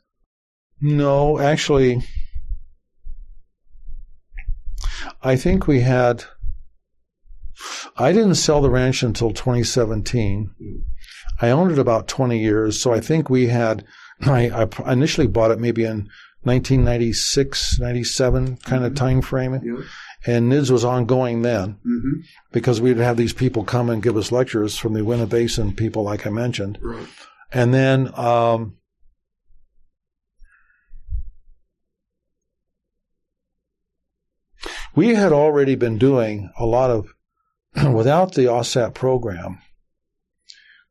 No, 0.82 1.40
actually, 1.40 2.04
I 5.22 5.36
think 5.36 5.68
we 5.68 5.82
had. 5.82 6.26
I 7.98 8.12
didn't 8.12 8.36
sell 8.36 8.62
the 8.62 8.70
ranch 8.70 9.02
until 9.02 9.32
2017. 9.32 10.52
I 11.42 11.50
owned 11.50 11.72
it 11.72 11.80
about 11.80 12.08
20 12.08 12.38
years, 12.38 12.80
so 12.80 12.94
I 12.94 13.00
think 13.00 13.30
we 13.30 13.48
had. 13.48 13.84
I, 14.22 14.50
I 14.50 14.92
initially 14.94 15.28
bought 15.28 15.52
it 15.52 15.60
maybe 15.60 15.86
in 15.86 16.10
1996, 16.48 17.80
97 17.80 18.58
kind 18.58 18.84
of 18.84 18.94
mm-hmm. 18.94 19.06
time 19.06 19.22
frame. 19.22 19.62
Yeah. 19.64 19.84
And 20.26 20.52
NIDS 20.52 20.72
was 20.72 20.84
ongoing 20.84 21.44
then 21.44 21.74
mm-hmm. 21.86 22.22
because 22.52 22.82
we'd 22.82 22.98
have 22.98 23.18
these 23.18 23.34
people 23.34 23.64
come 23.64 23.90
and 23.90 24.02
give 24.02 24.18
us 24.18 24.32
lectures 24.32 24.78
from 24.78 24.94
the 24.94 25.04
Uinta 25.04 25.28
Basin 25.28 25.74
people, 25.74 26.04
like 26.04 26.26
I 26.26 26.32
mentioned. 26.32 26.80
Right. 26.82 27.08
And 27.52 27.74
then 27.74 28.18
um, 28.18 28.78
we 34.96 35.10
had 35.10 35.32
already 35.32 35.76
been 35.76 35.98
doing 35.98 36.52
a 36.58 36.66
lot 36.66 36.90
of, 36.90 37.14
without 37.94 38.34
the 38.34 38.46
AAWSAP 38.46 38.96
program, 38.96 39.62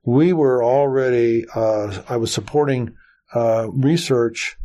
we 0.04 0.32
were 0.32 0.62
already, 0.62 1.44
uh, 1.54 2.02
I 2.08 2.16
was 2.16 2.32
supporting 2.32 2.94
uh, 3.34 3.68
research 3.72 4.56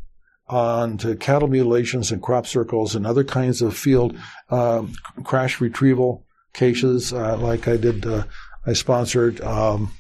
on 0.52 0.98
to 0.98 1.16
cattle 1.16 1.48
mutilations 1.48 2.12
and 2.12 2.22
crop 2.22 2.46
circles 2.46 2.96
and 2.96 3.06
other 3.06 3.24
kinds 3.24 3.62
of 3.62 3.76
field 3.76 4.18
um, 4.50 4.94
crash 5.24 5.62
retrieval 5.62 6.26
cases, 6.54 7.14
uh, 7.14 7.38
like 7.38 7.68
I 7.68 7.78
did, 7.78 8.06
uh, 8.06 8.24
I 8.66 8.74
sponsored, 8.74 9.42
um, 9.42 9.92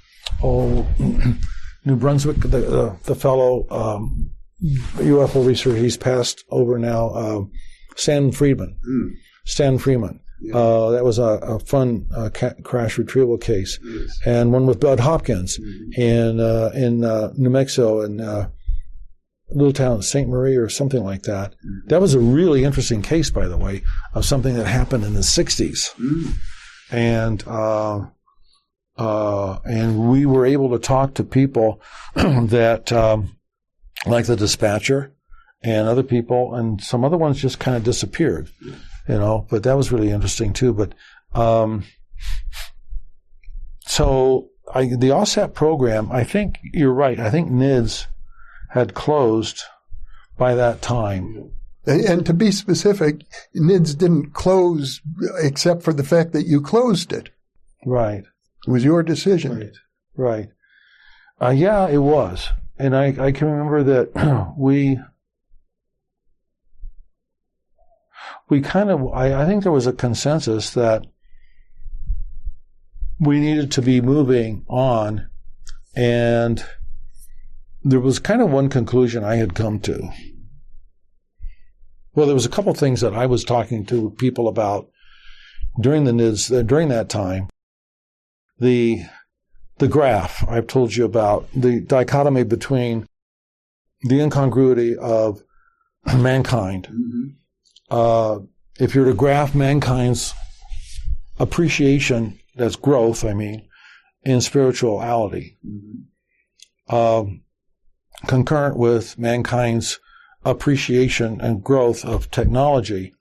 oh, 0.43 0.87
New 1.85 1.95
Brunswick, 1.95 2.37
the, 2.37 2.95
the 3.03 3.15
fellow 3.15 3.65
um, 3.71 4.29
UFO 4.97 5.45
researcher, 5.45 5.77
he's 5.77 5.97
passed 5.97 6.43
over 6.49 6.77
now, 6.77 7.09
uh, 7.09 7.41
Stan 7.95 8.31
Friedman. 8.31 8.77
Mm. 8.87 9.11
Stan 9.45 9.77
Friedman. 9.77 10.19
Yeah. 10.41 10.55
Uh, 10.55 10.89
that 10.91 11.03
was 11.03 11.19
a, 11.19 11.23
a 11.23 11.59
fun 11.59 12.07
uh, 12.15 12.29
ca- 12.33 12.55
crash 12.63 12.97
retrieval 12.97 13.37
case, 13.37 13.77
yes. 13.83 14.19
and 14.25 14.51
one 14.51 14.65
with 14.65 14.79
Bud 14.79 14.99
Hopkins 14.99 15.59
mm-hmm. 15.59 16.01
in 16.01 16.39
uh, 16.39 16.71
in 16.73 17.03
uh, 17.03 17.31
New 17.37 17.51
Mexico 17.51 18.01
in 18.01 18.19
uh, 18.19 18.49
little 19.53 19.73
town 19.73 20.01
Saint 20.01 20.29
Marie 20.29 20.55
or 20.55 20.69
something 20.69 21.03
like 21.03 21.23
that. 21.23 21.51
Mm-hmm. 21.51 21.87
That 21.87 22.01
was 22.01 22.13
a 22.13 22.19
really 22.19 22.63
interesting 22.63 23.01
case, 23.01 23.29
by 23.29 23.47
the 23.47 23.57
way, 23.57 23.83
of 24.13 24.25
something 24.25 24.55
that 24.55 24.67
happened 24.67 25.03
in 25.03 25.13
the 25.13 25.21
'60s, 25.21 25.93
mm. 25.95 26.33
and 26.91 27.43
uh, 28.97 29.59
and 29.65 30.09
we 30.09 30.25
were 30.25 30.45
able 30.45 30.69
to 30.71 30.79
talk 30.79 31.13
to 31.15 31.23
people 31.23 31.81
that 32.15 32.91
um, 32.91 33.37
like 34.05 34.25
the 34.25 34.35
dispatcher 34.35 35.13
and 35.63 35.87
other 35.87 36.03
people, 36.03 36.55
and 36.55 36.81
some 36.81 37.03
other 37.03 37.17
ones 37.17 37.41
just 37.41 37.59
kind 37.59 37.77
of 37.77 37.83
disappeared 37.83 38.49
you 39.07 39.17
know, 39.17 39.45
but 39.49 39.63
that 39.63 39.75
was 39.75 39.91
really 39.91 40.09
interesting 40.09 40.53
too. 40.53 40.73
But, 40.73 40.93
um, 41.33 41.83
so 43.81 44.49
I, 44.73 44.85
the 44.85 45.09
AAWSAP 45.09 45.53
program, 45.53 46.11
I 46.11 46.23
think 46.23 46.59
you're 46.63 46.93
right. 46.93 47.19
I 47.19 47.29
think 47.29 47.49
NIDS 47.49 48.07
had 48.71 48.93
closed 48.93 49.61
by 50.37 50.55
that 50.55 50.81
time. 50.81 51.51
And, 51.85 52.25
to 52.25 52.33
be 52.33 52.51
specific, 52.51 53.21
NIDS 53.55 53.97
didn't 53.97 54.33
close 54.33 55.01
except 55.39 55.81
for 55.81 55.93
the 55.93 56.03
fact 56.03 56.31
that 56.33 56.45
you 56.45 56.61
closed 56.61 57.11
it. 57.11 57.31
Right. 57.85 58.23
It 58.67 58.71
was 58.71 58.83
your 58.83 59.01
decision. 59.01 59.57
Right. 59.57 59.75
Right. 60.15 60.49
Uh, 61.41 61.49
yeah, 61.49 61.87
it 61.87 61.97
was. 61.97 62.49
And 62.77 62.95
I, 62.95 63.07
I 63.19 63.31
can 63.31 63.49
remember 63.49 63.83
that 63.83 64.53
we 64.57 64.99
we 68.49 68.61
kind 68.61 68.91
of, 68.91 69.07
I, 69.13 69.43
I 69.43 69.45
think 69.45 69.63
there 69.63 69.71
was 69.71 69.87
a 69.87 69.93
consensus 69.93 70.71
that 70.71 71.05
we 73.19 73.39
needed 73.39 73.71
to 73.71 73.81
be 73.81 74.01
moving 74.01 74.65
on. 74.67 75.29
And 75.95 76.63
there 77.83 77.99
was 77.99 78.19
kind 78.19 78.41
of 78.41 78.51
one 78.51 78.69
conclusion 78.69 79.23
I 79.23 79.35
had 79.35 79.55
come 79.55 79.79
to. 79.81 80.09
Well, 82.13 82.25
there 82.25 82.35
was 82.35 82.45
a 82.45 82.49
couple 82.49 82.73
things 82.73 83.01
that 83.01 83.13
I 83.13 83.25
was 83.25 83.43
talking 83.43 83.85
to 83.85 84.11
people 84.11 84.47
about 84.47 84.89
during 85.79 86.03
the 86.03 86.11
NIDS, 86.11 86.55
uh, 86.55 86.61
during 86.63 86.89
that 86.89 87.09
time. 87.09 87.49
The, 88.59 89.03
the 89.77 89.87
graph 89.87 90.47
I've 90.47 90.67
told 90.67 90.95
you 90.95 91.05
about, 91.05 91.47
the 91.55 91.79
dichotomy 91.79 92.43
between 92.43 93.07
the 94.03 94.19
incongruity 94.19 94.97
of 94.97 95.41
mankind 96.15 96.87
mm-hmm 96.87 97.29
uh, 97.91 98.39
if 98.79 98.95
you're 98.95 99.05
to 99.05 99.13
graph 99.13 99.53
mankind's 99.53 100.33
appreciation, 101.39 102.39
that's 102.55 102.77
growth, 102.77 103.23
I 103.23 103.33
mean, 103.33 103.67
in 104.23 104.41
spirituality, 104.41 105.57
mm-hmm. 105.65 106.95
um, 106.95 107.41
concurrent 108.27 108.77
with 108.77 109.17
mankind's 109.17 109.99
appreciation 110.43 111.39
and 111.41 111.63
growth 111.63 112.03
of 112.05 112.31
technology, 112.31 113.13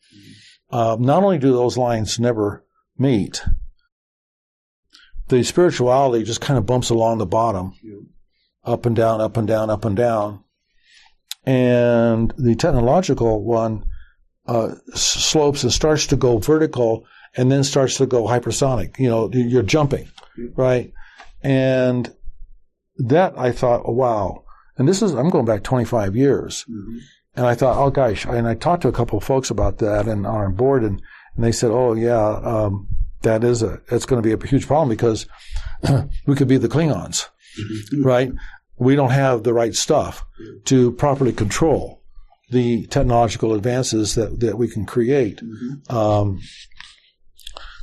uh, 0.71 0.97
not 0.99 1.23
only 1.23 1.39
do 1.39 1.53
those 1.53 1.77
lines 1.77 2.19
never 2.19 2.65
meet, 2.99 3.43
the 5.29 5.43
spirituality 5.45 6.25
just 6.25 6.41
kind 6.41 6.59
of 6.59 6.67
bumps 6.67 6.91
along 6.91 7.19
the 7.19 7.27
bottom, 7.27 7.73
up 8.65 8.85
and 8.87 8.97
down, 8.97 9.21
up 9.21 9.37
and 9.37 9.47
down, 9.49 9.71
up 9.71 9.85
and 9.85 9.97
down. 9.97 10.45
And 11.45 12.35
the 12.37 12.55
technological 12.55 13.43
one 13.43 13.85
uh, 14.47 14.75
slopes 14.95 15.63
and 15.63 15.73
starts 15.73 16.07
to 16.09 16.17
go 16.17 16.39
vertical 16.39 17.07
and 17.37 17.51
then 17.51 17.65
starts 17.65 17.97
to 17.99 18.07
go 18.07 18.25
hypersonic. 18.25 18.99
You 18.99 19.09
know, 19.09 19.31
you're 19.33 19.63
jumping, 19.63 20.09
right? 20.57 20.93
And 21.43 22.13
that 22.97 23.39
I 23.39 23.53
thought, 23.53 23.83
oh, 23.87 23.93
wow. 23.93 24.45
And 24.81 24.89
this 24.89 25.03
is, 25.03 25.13
I'm 25.13 25.29
going 25.29 25.45
back 25.45 25.63
25 25.63 26.17
years. 26.17 26.65
Mm-hmm. 26.65 26.99
And 27.37 27.47
I 27.47 27.55
thought, 27.55 27.77
oh 27.77 27.91
gosh. 27.91 28.25
And 28.25 28.49
I 28.49 28.55
talked 28.55 28.81
to 28.83 28.89
a 28.89 28.93
couple 28.93 29.19
of 29.19 29.25
folks 29.25 29.51
about 29.51 29.77
that 29.79 30.09
and 30.09 30.27
on 30.27 30.35
our 30.35 30.49
board 30.49 30.83
and, 30.83 31.03
and 31.37 31.45
they 31.45 31.53
said, 31.53 31.71
oh 31.71 31.93
yeah, 31.93 32.41
um, 32.43 32.89
that 33.21 33.45
is 33.45 33.63
a, 33.63 33.83
it's 33.91 34.07
going 34.07 34.23
to 34.23 34.27
be 34.27 34.33
a 34.33 34.49
huge 34.49 34.67
problem 34.67 34.89
because 34.89 35.27
we 36.27 36.35
could 36.35 36.49
be 36.49 36.57
the 36.57 36.67
Klingons, 36.67 37.29
mm-hmm. 37.61 38.03
right? 38.03 38.33
We 38.79 38.97
don't 38.97 39.11
have 39.11 39.43
the 39.43 39.53
right 39.53 39.75
stuff 39.75 40.25
to 40.65 40.93
properly 40.93 41.35
control 41.35 42.03
the 42.49 42.87
technological 42.87 43.53
advances 43.53 44.15
that, 44.15 44.41
that 44.41 44.57
we 44.57 44.67
can 44.67 44.87
create. 44.87 45.43
Mm-hmm. 45.43 45.95
Um, 45.95 46.41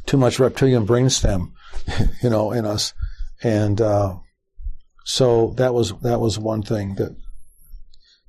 too 0.08 0.18
much 0.18 0.40
reptilian 0.40 0.88
brainstem, 0.88 1.52
you 2.24 2.32
know, 2.32 2.52
in 2.52 2.66
us. 2.66 2.96
And, 3.44 3.80
uh, 3.80 4.16
so 5.08 5.54
that 5.56 5.74
was, 5.74 5.94
that 6.02 6.20
was 6.20 6.38
one 6.38 6.62
thing 6.62 6.96
that, 6.96 7.16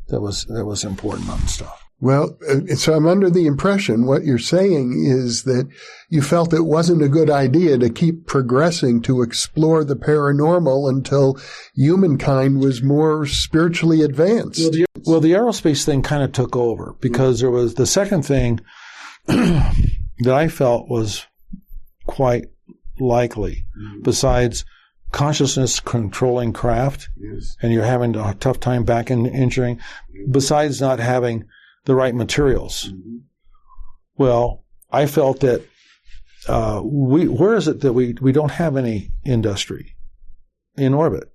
that 0.07 0.21
was 0.21 0.45
that 0.47 0.65
was 0.65 0.85
important 0.85 1.29
on 1.29 1.47
stuff. 1.49 1.85
Well, 2.01 2.39
uh, 2.49 2.77
so 2.77 2.95
I'm 2.95 3.09
under 3.09 3.29
the 3.29 3.47
impression 3.47 4.07
what 4.07 4.25
you're 4.25 4.39
saying 4.39 5.05
is 5.05 5.43
that 5.43 5.69
you 6.09 6.23
felt 6.23 6.55
it 6.55 6.61
wasn't 6.61 7.03
a 7.03 7.09
good 7.09 7.31
idea 7.31 7.77
to 7.79 7.91
keep 7.91 8.29
progressing 8.29 9.03
to 9.03 9.23
explore 9.23 9.83
the 9.83 9.97
paranormal 9.97 10.89
until 10.89 11.37
humankind 11.75 12.61
was 12.61 12.81
more 12.81 13.27
spiritually 13.27 14.03
advanced. 14.03 14.61
Well, 14.61 14.71
the, 14.71 14.87
well, 15.05 15.21
the 15.21 15.33
aerospace 15.33 15.85
thing 15.85 16.03
kind 16.03 16.23
of 16.23 16.31
took 16.31 16.55
over 16.55 16.95
because 17.01 17.41
there 17.41 17.51
was 17.51 17.75
the 17.75 17.87
second 17.87 18.23
thing 18.23 18.61
that 19.27 19.75
I 20.29 20.47
felt 20.47 20.89
was 20.89 21.27
quite 22.07 22.45
likely, 23.01 23.65
mm-hmm. 23.77 24.03
besides 24.03 24.65
consciousness 25.13 25.81
controlling 25.81 26.53
craft, 26.53 27.09
yes. 27.17 27.57
and 27.63 27.73
you're 27.73 27.85
having 27.85 28.15
a 28.17 28.35
tough 28.35 28.61
time 28.61 28.85
back 28.85 29.11
engineering, 29.11 29.81
besides 30.31 30.81
not 30.81 30.99
having 30.99 31.45
the 31.85 31.95
right 31.95 32.15
materials. 32.15 32.91
Mm-hmm. 32.91 33.17
Well, 34.17 34.65
I 34.91 35.07
felt 35.07 35.41
that 35.41 35.65
uh, 36.49 36.83
we 36.85 37.29
where 37.29 37.55
is 37.55 37.69
it 37.69 37.81
that 37.81 37.93
we 37.93 38.15
we 38.21 38.33
don't 38.33 38.51
have 38.53 38.77
any 38.77 39.11
industry 39.25 39.97
in 40.77 40.95
orbit. 40.95 41.33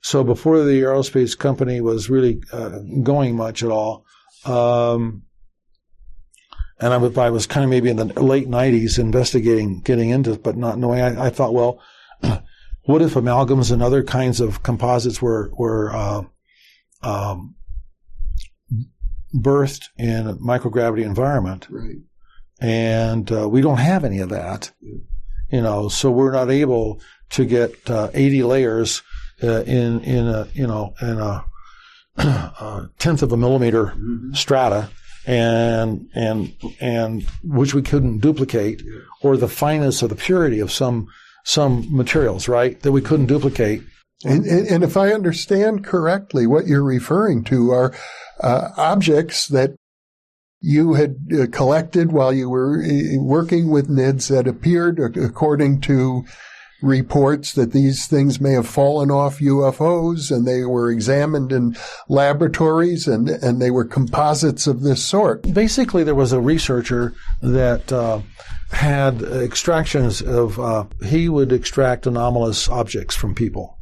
So 0.00 0.22
before 0.22 0.62
the 0.62 0.82
aerospace 0.82 1.36
company 1.36 1.80
was 1.80 2.10
really 2.10 2.42
uh, 2.52 2.80
going 3.02 3.36
much 3.36 3.62
at 3.62 3.70
all, 3.70 4.04
um, 4.44 5.22
and 6.78 6.92
I 6.92 6.98
was, 6.98 7.16
I 7.16 7.30
was 7.30 7.46
kind 7.46 7.64
of 7.64 7.70
maybe 7.70 7.88
in 7.88 7.96
the 7.96 8.04
late 8.22 8.48
'90s 8.48 8.98
investigating, 8.98 9.80
getting 9.80 10.10
into, 10.10 10.32
it, 10.32 10.42
but 10.42 10.56
not 10.56 10.78
knowing. 10.78 11.00
I, 11.00 11.26
I 11.26 11.30
thought, 11.30 11.54
well, 11.54 11.80
what 12.84 13.02
if 13.02 13.14
amalgams 13.14 13.72
and 13.72 13.82
other 13.82 14.02
kinds 14.02 14.40
of 14.40 14.62
composites 14.62 15.20
were 15.20 15.50
were 15.56 15.94
uh, 15.94 16.22
um, 17.02 17.54
birthed 19.34 19.84
in 19.96 20.28
a 20.28 20.34
microgravity 20.34 21.04
environment? 21.04 21.66
Right. 21.70 21.96
And 22.60 23.30
uh, 23.32 23.48
we 23.48 23.60
don't 23.60 23.78
have 23.78 24.04
any 24.04 24.20
of 24.20 24.28
that, 24.30 24.70
yeah. 24.80 24.98
you 25.50 25.60
know, 25.60 25.88
so 25.88 26.10
we're 26.10 26.32
not 26.32 26.50
able 26.50 27.00
to 27.30 27.44
get 27.44 27.90
uh, 27.90 28.10
80 28.14 28.42
layers 28.44 29.02
uh, 29.42 29.62
in 29.62 30.00
in 30.00 30.28
a 30.28 30.48
you 30.54 30.66
know 30.66 30.94
in 31.02 31.18
a, 31.18 31.44
a 32.16 32.90
tenth 32.98 33.22
of 33.22 33.32
a 33.32 33.36
millimeter 33.36 33.86
mm-hmm. 33.86 34.32
strata 34.34 34.90
and 35.26 36.08
and 36.14 36.54
and 36.80 37.22
which 37.42 37.74
we 37.74 37.82
couldn't 37.82 38.18
duplicate, 38.18 38.82
or 39.22 39.36
the 39.36 39.48
fineness 39.48 40.02
or 40.02 40.08
the 40.08 40.14
purity 40.14 40.60
of 40.60 40.70
some 40.70 41.08
some 41.44 41.86
materials, 41.94 42.48
right, 42.48 42.80
that 42.80 42.92
we 42.92 43.02
couldn't 43.02 43.26
duplicate. 43.26 43.82
And, 44.24 44.46
and, 44.46 44.82
if 44.82 44.96
I 44.96 45.12
understand 45.12 45.84
correctly, 45.84 46.46
what 46.46 46.66
you're 46.66 46.82
referring 46.82 47.44
to 47.44 47.70
are 47.72 47.94
uh, 48.40 48.70
objects 48.78 49.46
that 49.48 49.74
you 50.60 50.94
had 50.94 51.16
uh, 51.30 51.46
collected 51.52 52.10
while 52.10 52.32
you 52.32 52.48
were 52.48 52.82
uh, 52.82 53.20
working 53.20 53.68
with 53.70 53.90
NIDS 53.90 54.28
that 54.28 54.48
appeared 54.48 54.98
according 54.98 55.82
to 55.82 56.24
reports 56.80 57.52
that 57.52 57.72
these 57.72 58.06
things 58.06 58.40
may 58.40 58.52
have 58.52 58.66
fallen 58.66 59.10
off 59.10 59.40
UFOs 59.40 60.34
and 60.34 60.46
they 60.46 60.64
were 60.64 60.90
examined 60.90 61.52
in 61.52 61.76
laboratories 62.08 63.06
and, 63.06 63.28
and 63.28 63.60
they 63.60 63.70
were 63.70 63.84
composites 63.84 64.66
of 64.66 64.82
this 64.82 65.04
sort. 65.04 65.42
Basically, 65.52 66.04
there 66.04 66.14
was 66.14 66.32
a 66.32 66.40
researcher 66.40 67.14
that 67.42 67.92
uh, 67.92 68.20
had 68.74 69.22
extractions 69.22 70.20
of, 70.20 70.58
uh, 70.58 70.84
he 71.04 71.28
would 71.28 71.52
extract 71.52 72.06
anomalous 72.06 72.68
objects 72.68 73.14
from 73.14 73.34
people. 73.34 73.78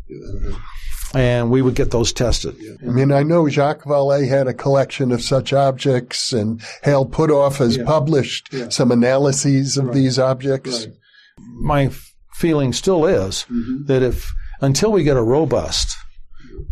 And 1.15 1.51
we 1.51 1.61
would 1.61 1.75
get 1.75 1.91
those 1.91 2.13
tested. 2.13 2.55
I 2.83 2.91
mean, 2.91 3.13
I 3.13 3.23
know 3.23 3.49
Jacques 3.49 3.85
Vallée 3.85 4.29
had 4.29 4.49
a 4.49 4.55
collection 4.55 5.13
of 5.13 5.23
such 5.23 5.53
objects, 5.53 6.33
and 6.33 6.63
Hal 6.83 7.07
Puthoff 7.07 7.59
has 7.59 7.77
yeah. 7.77 7.85
published 7.85 8.53
yeah. 8.53 8.71
some 8.71 8.91
analyses 8.91 9.77
of 9.77 9.87
right. 9.87 9.95
these 9.95 10.19
objects. 10.19 10.87
Right. 10.87 10.97
My 11.39 11.91
feeling 12.33 12.73
still 12.73 13.05
is 13.05 13.45
mm-hmm. 13.51 13.85
that 13.87 14.03
if 14.03 14.33
until 14.63 14.91
we 14.93 15.03
get 15.03 15.17
a 15.19 15.23
robust, 15.23 15.97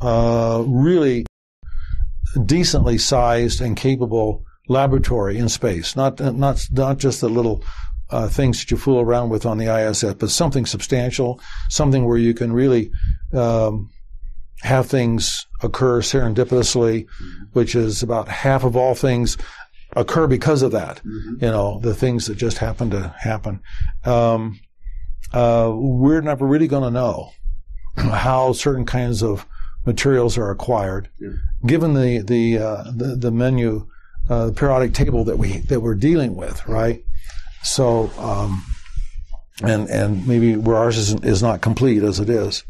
uh, 0.01 0.65
really 0.67 1.27
decently 2.47 2.97
sized 2.97 3.61
and 3.61 3.77
capable 3.77 4.45
laboratory 4.69 5.37
in 5.37 5.49
space, 5.49 5.97
not 5.97 6.21
not 6.21 6.67
not 6.71 6.99
just 6.99 7.21
the 7.21 7.29
little 7.29 7.63
uh, 8.11 8.29
things 8.29 8.61
that 8.61 8.71
you 8.71 8.77
fool 8.77 9.01
around 9.01 9.31
with 9.31 9.47
on 9.47 9.59
the 9.59 9.67
ISS, 9.67 10.15
but 10.15 10.31
something 10.31 10.67
substantial, 10.67 11.41
something 11.69 12.05
where 12.07 12.19
you 12.19 12.35
can 12.35 12.53
really 12.53 12.91
um, 13.33 13.91
have 14.63 14.87
things 14.87 15.47
occur 15.63 16.01
serendipitously, 16.01 17.05
mm-hmm. 17.05 17.45
which 17.53 17.75
is 17.75 18.03
about 18.03 18.29
half 18.29 18.65
of 18.65 18.77
all 18.77 18.95
things 18.95 19.37
occur 19.97 20.27
because 20.27 20.63
of 20.63 20.73
that. 20.73 20.99
Mm-hmm. 20.99 21.45
You 21.45 21.51
know, 21.51 21.81
the 21.81 21.95
things 21.95 22.27
that 22.27 22.37
just 22.37 22.59
happen 22.59 22.91
to 22.91 23.15
happen. 23.19 23.61
Um, 24.05 24.61
uh, 25.33 25.73
we're 25.75 26.21
never 26.21 26.47
really 26.47 26.69
going 26.69 26.83
to 26.83 26.91
know 26.91 27.31
how 27.97 28.53
certain 28.53 28.85
kinds 28.85 29.23
of 29.23 29.47
materials 29.87 30.37
are 30.37 30.51
acquired, 30.51 31.09
yeah. 31.19 31.31
given 31.67 31.95
the 31.95 32.23
the, 32.23 32.59
uh, 32.59 32.85
the, 32.95 33.17
the 33.17 33.31
menu, 33.31 33.87
uh, 34.29 34.47
the 34.47 34.53
periodic 34.53 34.93
table 34.93 35.25
that 35.25 35.39
we 35.39 35.59
that 35.59 35.81
we're 35.81 35.95
dealing 35.95 36.35
with, 36.35 36.67
right? 36.67 37.05
So, 37.63 38.11
um, 38.19 38.65
and 39.63 39.89
and 39.91 40.27
maybe 40.27 40.57
where 40.57 40.77
ours 40.77 40.97
is, 40.97 41.15
is 41.23 41.43
not 41.43 41.61
complete 41.61 42.03
as 42.03 42.19
it 42.19 42.31
is. 42.31 42.65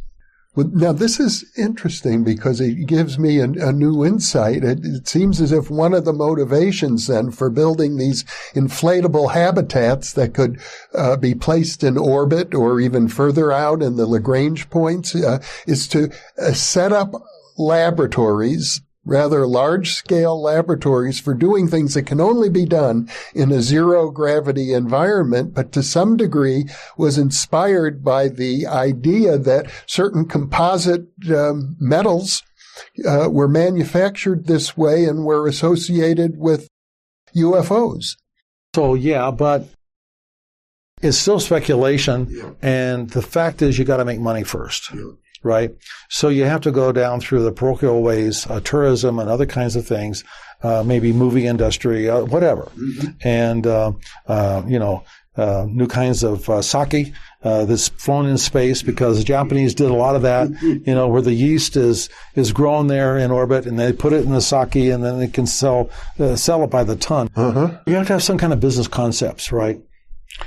Well, 0.57 0.69
now 0.73 0.93
this 0.93 1.21
is 1.21 1.45
interesting 1.57 2.25
because 2.25 2.61
it 2.61 2.87
gives 2.87 3.21
me 3.21 3.39
a, 3.39 3.45
a 3.45 3.73
new 3.73 4.05
insight. 4.05 4.65
It, 4.65 4.81
it, 4.85 5.07
seems 5.07 5.41
as 5.41 5.53
if 5.53 5.71
one 5.71 5.95
of 5.95 6.05
the 6.05 6.13
motivations 6.13 7.07
then 7.07 7.31
for 7.31 7.51
building 7.51 7.97
these 7.97 8.25
inflatable 8.55 9.33
habitats 9.33 10.13
that 10.15 10.35
could 10.35 10.61
uh, 10.93 11.17
be 11.17 11.37
placed 11.37 11.85
in 11.85 11.97
orbit 11.97 12.53
or 12.53 12.81
even 12.81 13.07
further 13.07 13.53
out 13.53 13.81
in 13.81 13.95
the 13.95 14.07
Lagrange 14.07 14.69
points 14.71 15.15
uh, 15.15 15.41
is 15.69 15.87
to 15.89 16.11
uh, 16.37 16.53
set 16.53 16.93
up 16.93 17.13
laboratories 17.57 18.81
rather 19.11 19.45
large 19.45 19.93
scale 19.93 20.41
laboratories 20.41 21.19
for 21.19 21.35
doing 21.35 21.67
things 21.67 21.95
that 21.95 22.05
can 22.05 22.21
only 22.21 22.49
be 22.49 22.65
done 22.65 23.11
in 23.35 23.51
a 23.51 23.61
zero 23.61 24.09
gravity 24.09 24.73
environment, 24.73 25.53
but 25.53 25.73
to 25.73 25.83
some 25.83 26.17
degree 26.17 26.65
was 26.97 27.19
inspired 27.19 28.05
by 28.05 28.29
the 28.29 28.67
idea 28.69 29.37
that 29.37 29.69
certain 29.87 30.25
composite 30.25 31.09
um, 31.35 31.77
metals 31.81 32.45
uh, 33.05 33.29
were 33.29 33.49
manufactured 33.49 34.47
this 34.47 34.77
way 34.77 35.05
and 35.05 35.25
were 35.25 35.49
associated 35.49 36.39
with 36.39 36.69
UFOs. 37.35 38.17
So 38.77 38.95
yeah, 38.95 39.33
but 39.33 39.69
it's 41.03 41.19
still 41.19 41.41
speculation, 41.41 42.29
yeah. 42.31 42.51
and 42.63 43.11
the 43.11 43.23
fact 43.23 43.61
is 43.61 43.77
you 43.77 43.85
got 43.85 43.97
to 43.97 44.05
make 44.05 44.21
money 44.21 44.45
first. 44.45 44.95
Yeah 44.95 45.11
right? 45.43 45.71
So 46.09 46.29
you 46.29 46.45
have 46.45 46.61
to 46.63 46.71
go 46.71 46.93
down 46.93 47.21
through 47.21 47.45
the 47.45 47.53
parochial 47.53 48.03
ways, 48.03 48.47
uh, 48.49 48.61
tourism 48.61 49.19
and 49.19 49.31
other 49.31 49.47
kinds 49.47 49.77
of 49.77 49.87
things, 49.87 50.25
uh, 50.63 50.83
maybe 50.85 51.13
movie 51.13 51.47
industry, 51.47 52.09
uh, 52.09 52.25
whatever, 52.25 52.71
mm-hmm. 52.77 53.09
and 53.23 53.67
uh, 53.67 53.93
uh, 54.27 54.63
you 54.67 54.79
know. 54.79 55.05
Uh, 55.37 55.65
new 55.71 55.87
kinds 55.87 56.25
of 56.25 56.45
sake 56.63 57.15
that's 57.41 57.89
flown 57.89 58.27
in 58.27 58.37
space 58.37 58.83
because 58.83 59.17
the 59.17 59.25
Japanese 59.25 59.75
did 59.75 59.89
a 59.89 59.95
lot 59.95 60.17
of 60.17 60.23
that. 60.23 60.49
Mm-hmm. 60.49 60.91
You 60.91 60.95
know, 60.95 61.07
where 61.09 61.23
the 61.23 61.33
yeast 61.33 61.77
is 61.77 62.11
is 62.35 62.53
grown 62.53 62.89
there 62.89 63.17
in 63.17 63.31
orbit, 63.31 63.65
and 63.65 63.79
they 63.79 63.93
put 63.93 64.13
it 64.13 64.25
in 64.25 64.33
the 64.33 64.41
sake, 64.41 64.75
and 64.75 65.03
then 65.03 65.21
they 65.21 65.29
can 65.29 65.47
sell 65.47 65.89
sell 66.35 66.65
it 66.65 66.71
by 66.71 66.83
the 66.83 66.97
ton. 66.97 67.31
Uh-huh. 67.37 67.79
You 67.87 67.95
have 67.95 68.09
to 68.09 68.15
have 68.15 68.25
some 68.25 68.39
kind 68.39 68.53
of 68.53 68.61
business 68.61 68.89
concepts, 68.89 69.53
right? 69.53 69.81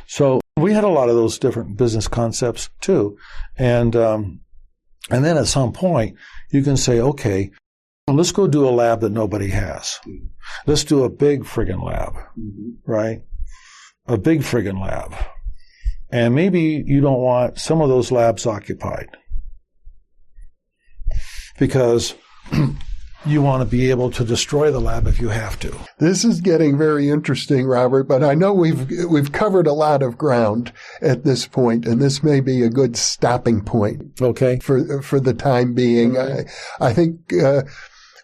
So 0.06 0.42
we 0.58 0.74
had 0.74 0.84
a 0.84 0.90
lot 0.90 1.10
of 1.10 1.16
those 1.16 1.40
different 1.40 1.78
business 1.78 2.08
concepts 2.08 2.70
too, 2.82 3.18
and 3.58 3.96
um, 3.96 4.42
and 5.10 5.24
then 5.24 5.38
at 5.38 5.48
some 5.48 5.74
point, 5.74 6.18
you 6.52 6.64
can 6.64 6.78
say, 6.78 7.00
okay, 7.00 7.52
let's 8.08 8.32
go 8.32 8.48
do 8.48 8.68
a 8.68 8.72
lab 8.72 9.02
that 9.02 9.12
nobody 9.12 9.50
has. 9.50 10.00
Let's 10.66 10.84
do 10.84 11.04
a 11.04 11.10
big 11.10 11.44
friggin' 11.44 11.84
lab, 11.84 12.14
mm-hmm. 12.38 12.72
right? 12.86 13.22
A 14.08 14.18
big 14.18 14.42
friggin' 14.42 14.80
lab. 14.80 15.16
And 16.10 16.36
maybe 16.36 16.84
you 16.86 17.02
don't 17.02 17.22
want 17.22 17.60
some 17.60 17.82
of 17.82 17.90
those 17.90 18.12
labs 18.12 18.46
occupied 18.46 19.10
because 21.58 22.14
you 23.26 23.42
want 23.42 23.62
to 23.62 23.66
be 23.66 23.90
able 23.90 24.12
to 24.12 24.24
destroy 24.24 24.72
the 24.72 24.80
lab 24.80 25.08
if 25.08 25.20
you 25.20 25.30
have 25.30 25.60
to. 25.60 25.78
This 26.00 26.26
is 26.26 26.42
getting 26.42 26.78
very 26.78 27.10
interesting, 27.10 27.66
Robert, 27.66 28.04
but 28.04 28.24
I 28.24 28.34
know 28.34 28.54
we've 28.54 28.90
we've 29.10 29.32
covered 29.32 29.68
a 29.68 29.74
lot 29.74 30.02
of 30.02 30.18
ground 30.18 30.74
at 31.02 31.24
this 31.24 31.48
point, 31.48 31.86
and 31.86 32.02
this 32.02 32.24
may 32.24 32.40
be 32.42 32.64
a 32.64 32.70
good 32.70 32.96
stopping 32.98 33.64
point. 33.64 34.22
Okay. 34.22 34.60
For 34.60 35.02
for 35.02 35.20
the 35.20 35.34
time 35.34 35.74
being, 35.74 36.18
I, 36.18 36.46
I 36.80 36.94
think 36.94 37.34
uh, 37.34 37.64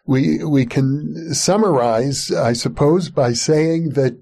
we 0.05 0.43
we 0.43 0.65
can 0.65 1.33
summarize, 1.33 2.31
I 2.31 2.53
suppose, 2.53 3.09
by 3.09 3.33
saying 3.33 3.89
that 3.89 4.21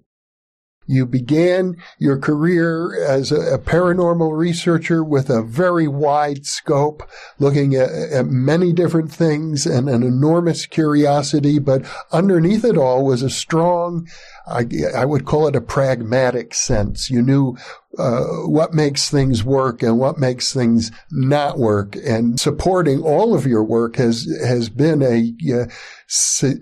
You 0.87 1.05
began 1.05 1.75
your 1.99 2.17
career 2.17 3.05
as 3.05 3.31
a, 3.31 3.57
paranormal 3.57 4.37
researcher 4.37 5.03
with 5.03 5.29
a 5.29 5.43
very 5.43 5.87
wide 5.87 6.45
scope, 6.45 7.03
looking 7.39 7.75
at, 7.75 7.89
at, 7.89 8.25
many 8.27 8.71
different 8.71 9.11
things 9.11 9.65
and 9.65 9.89
an 9.89 10.03
enormous 10.03 10.65
curiosity. 10.65 11.59
But 11.59 11.85
underneath 12.13 12.63
it 12.63 12.77
all 12.77 13.05
was 13.05 13.21
a 13.21 13.29
strong, 13.29 14.07
I, 14.47 14.65
I 14.95 15.03
would 15.03 15.25
call 15.25 15.47
it 15.47 15.55
a 15.55 15.61
pragmatic 15.61 16.53
sense. 16.53 17.09
You 17.09 17.21
knew 17.21 17.57
uh, 17.97 18.23
what 18.45 18.73
makes 18.73 19.09
things 19.09 19.43
work 19.43 19.83
and 19.83 19.99
what 19.99 20.17
makes 20.17 20.53
things 20.53 20.91
not 21.11 21.57
work. 21.57 21.97
And 21.97 22.39
supporting 22.39 23.01
all 23.01 23.35
of 23.35 23.45
your 23.45 23.63
work 23.63 23.97
has 23.97 24.25
has 24.45 24.69
been 24.69 25.01
a 25.01 25.33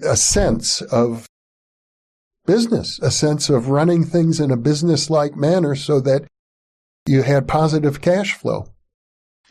a 0.04 0.16
sense 0.16 0.82
of 0.82 1.28
business, 2.46 3.00
a 3.00 3.12
sense 3.12 3.50
of 3.50 3.70
running 3.70 4.04
things 4.04 4.40
in 4.40 4.52
a 4.52 4.58
business 4.58 5.10
like 5.10 5.36
manner 5.36 5.76
so 5.76 6.00
that 6.02 6.26
you 7.06 7.22
had 7.24 7.48
positive 7.48 8.02
cash 8.02 8.34
flow. 8.34 8.68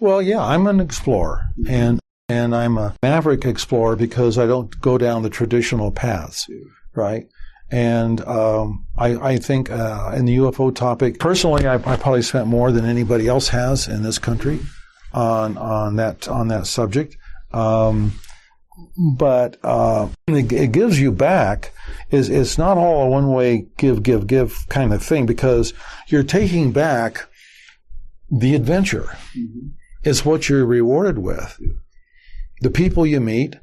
Well, 0.01 0.21
yeah, 0.21 0.43
I'm 0.43 0.66
an 0.66 0.81
explorer 0.81 1.47
and 1.69 2.01
and 2.29 2.55
I'm 2.55 2.79
a 2.79 2.95
maverick 3.03 3.45
explorer 3.45 3.97
because 3.97 4.39
I 4.39 4.47
don't 4.47 4.81
go 4.81 4.97
down 4.97 5.23
the 5.23 5.31
traditional 5.31 5.91
paths, 5.91 6.47
right? 6.95 7.27
And 7.71 8.21
um, 8.23 8.87
I, 8.97 9.16
I, 9.16 9.37
think 9.37 9.71
uh, 9.71 10.12
in 10.15 10.27
the 10.27 10.37
UFO 10.37 10.75
topic, 10.75 11.19
personally, 11.19 11.66
I, 11.66 11.75
I, 11.75 11.97
probably 11.97 12.23
spent 12.23 12.47
more 12.47 12.71
than 12.71 12.85
anybody 12.85 13.27
else 13.27 13.49
has 13.49 13.89
in 13.89 14.03
this 14.03 14.19
country 14.19 14.61
on 15.12 15.57
on 15.59 15.97
that 15.97 16.29
on 16.29 16.49
that 16.49 16.66
subject. 16.66 17.16
Um, 17.53 18.12
but 18.97 19.57
uh, 19.63 20.09
it, 20.27 20.53
it, 20.53 20.73
gives 20.73 20.99
you 20.99 21.13
back 21.13 21.73
is 22.11 22.29
it's 22.29 22.59
not 22.59 22.77
all 22.77 23.05
a 23.05 23.09
one 23.09 23.29
way 23.29 23.67
give 23.77 24.03
give 24.03 24.27
give 24.27 24.67
kind 24.69 24.93
of 24.93 25.03
thing 25.03 25.27
because 25.27 25.73
you're 26.09 26.23
taking 26.23 26.73
back 26.73 27.29
the 28.31 28.55
adventure. 28.55 29.17
Mm-hmm. 29.37 29.69
It's 30.03 30.25
what 30.25 30.49
you're 30.49 30.67
rewarded 30.67 31.19
with. 31.19 31.59
The 32.61 32.71
people 32.71 33.07
you 33.07 33.21
meet, 33.21 33.57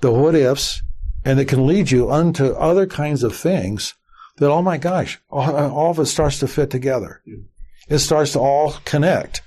the 0.00 0.10
what 0.10 0.34
ifs, 0.34 0.82
and 1.24 1.38
it 1.38 1.48
can 1.48 1.66
lead 1.66 1.90
you 1.90 2.10
unto 2.10 2.52
other 2.52 2.86
kinds 2.86 3.22
of 3.22 3.36
things 3.36 3.94
that 4.38 4.50
oh 4.50 4.62
my 4.62 4.78
gosh, 4.78 5.20
all, 5.30 5.54
all 5.54 5.90
of 5.90 5.98
it 5.98 6.06
starts 6.06 6.38
to 6.40 6.48
fit 6.48 6.70
together. 6.70 7.22
Yeah. 7.26 7.36
It 7.88 7.98
starts 7.98 8.32
to 8.32 8.40
all 8.40 8.72
connect, 8.84 9.42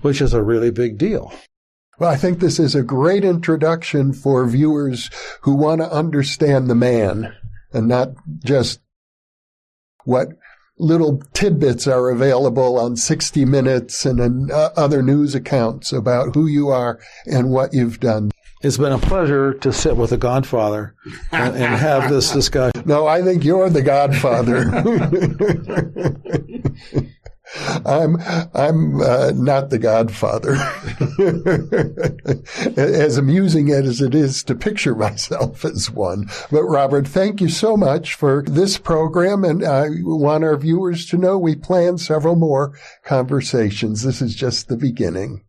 which 0.00 0.20
is 0.20 0.34
a 0.34 0.42
really 0.42 0.70
big 0.70 0.98
deal. 0.98 1.32
Well, 1.98 2.10
I 2.10 2.16
think 2.16 2.40
this 2.40 2.58
is 2.58 2.74
a 2.74 2.82
great 2.82 3.24
introduction 3.24 4.12
for 4.12 4.46
viewers 4.46 5.08
who 5.42 5.54
want 5.54 5.80
to 5.80 5.90
understand 5.90 6.68
the 6.68 6.74
man 6.74 7.34
and 7.72 7.88
not 7.88 8.10
just 8.44 8.80
what 10.04 10.28
little 10.78 11.22
tidbits 11.32 11.86
are 11.86 12.10
available 12.10 12.78
on 12.78 12.96
60 12.96 13.46
Minutes 13.46 14.04
and 14.04 14.50
uh, 14.50 14.70
other 14.76 15.02
news 15.02 15.34
accounts 15.34 15.90
about 15.90 16.34
who 16.34 16.46
you 16.46 16.68
are 16.68 17.00
and 17.24 17.50
what 17.50 17.72
you've 17.72 17.98
done. 17.98 18.30
It's 18.62 18.76
been 18.76 18.92
a 18.92 18.98
pleasure 18.98 19.54
to 19.54 19.72
sit 19.72 19.96
with 19.96 20.10
the 20.10 20.18
Godfather 20.18 20.94
and, 21.32 21.56
and 21.56 21.74
have 21.76 22.10
this 22.10 22.30
discussion. 22.34 22.82
No, 22.84 23.06
I 23.06 23.22
think 23.22 23.42
you're 23.44 23.70
the 23.70 23.82
Godfather. 23.82 24.64
I'm 27.54 28.16
I'm 28.54 29.00
uh, 29.00 29.32
not 29.34 29.70
the 29.70 29.78
Godfather. 29.78 30.54
as 32.76 33.16
amusing 33.16 33.70
as 33.70 34.00
it 34.00 34.14
is 34.14 34.42
to 34.44 34.54
picture 34.54 34.94
myself 34.94 35.64
as 35.64 35.90
one, 35.90 36.28
but 36.50 36.64
Robert, 36.64 37.06
thank 37.06 37.40
you 37.40 37.48
so 37.48 37.76
much 37.76 38.14
for 38.14 38.42
this 38.42 38.78
program, 38.78 39.44
and 39.44 39.64
I 39.64 39.86
want 40.02 40.44
our 40.44 40.56
viewers 40.56 41.06
to 41.06 41.16
know 41.16 41.38
we 41.38 41.54
plan 41.54 41.98
several 41.98 42.36
more 42.36 42.76
conversations. 43.04 44.02
This 44.02 44.20
is 44.20 44.34
just 44.34 44.68
the 44.68 44.76
beginning. 44.76 45.44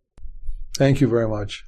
Thank 0.78 1.02
you 1.02 1.08
very 1.08 1.28
much. 1.28 1.66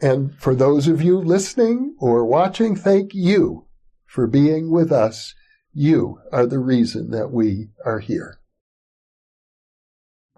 And 0.00 0.34
for 0.36 0.54
those 0.54 0.88
of 0.88 1.02
you 1.02 1.18
listening 1.18 1.94
or 1.98 2.24
watching, 2.24 2.74
thank 2.74 3.12
you 3.12 3.66
for 4.06 4.26
being 4.26 4.70
with 4.70 4.90
us. 4.90 5.34
You 5.74 6.20
are 6.32 6.46
the 6.46 6.58
reason 6.58 7.10
that 7.10 7.30
we 7.30 7.68
are 7.84 7.98
here. 8.00 8.39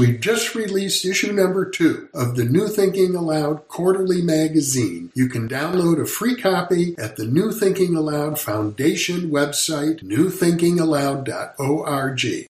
We've 0.00 0.18
just 0.18 0.54
released 0.54 1.04
issue 1.04 1.30
number 1.30 1.68
two 1.68 2.08
of 2.14 2.34
the 2.34 2.46
New 2.46 2.68
Thinking 2.68 3.14
Allowed 3.14 3.68
quarterly 3.68 4.22
magazine. 4.22 5.12
You 5.12 5.28
can 5.28 5.46
download 5.46 6.00
a 6.00 6.06
free 6.06 6.36
copy 6.36 6.94
at 6.96 7.16
the 7.16 7.26
New 7.26 7.52
Thinking 7.52 7.94
Allowed 7.94 8.38
Foundation 8.38 9.30
website, 9.30 10.02
newthinkingallowed.org. 10.02 12.49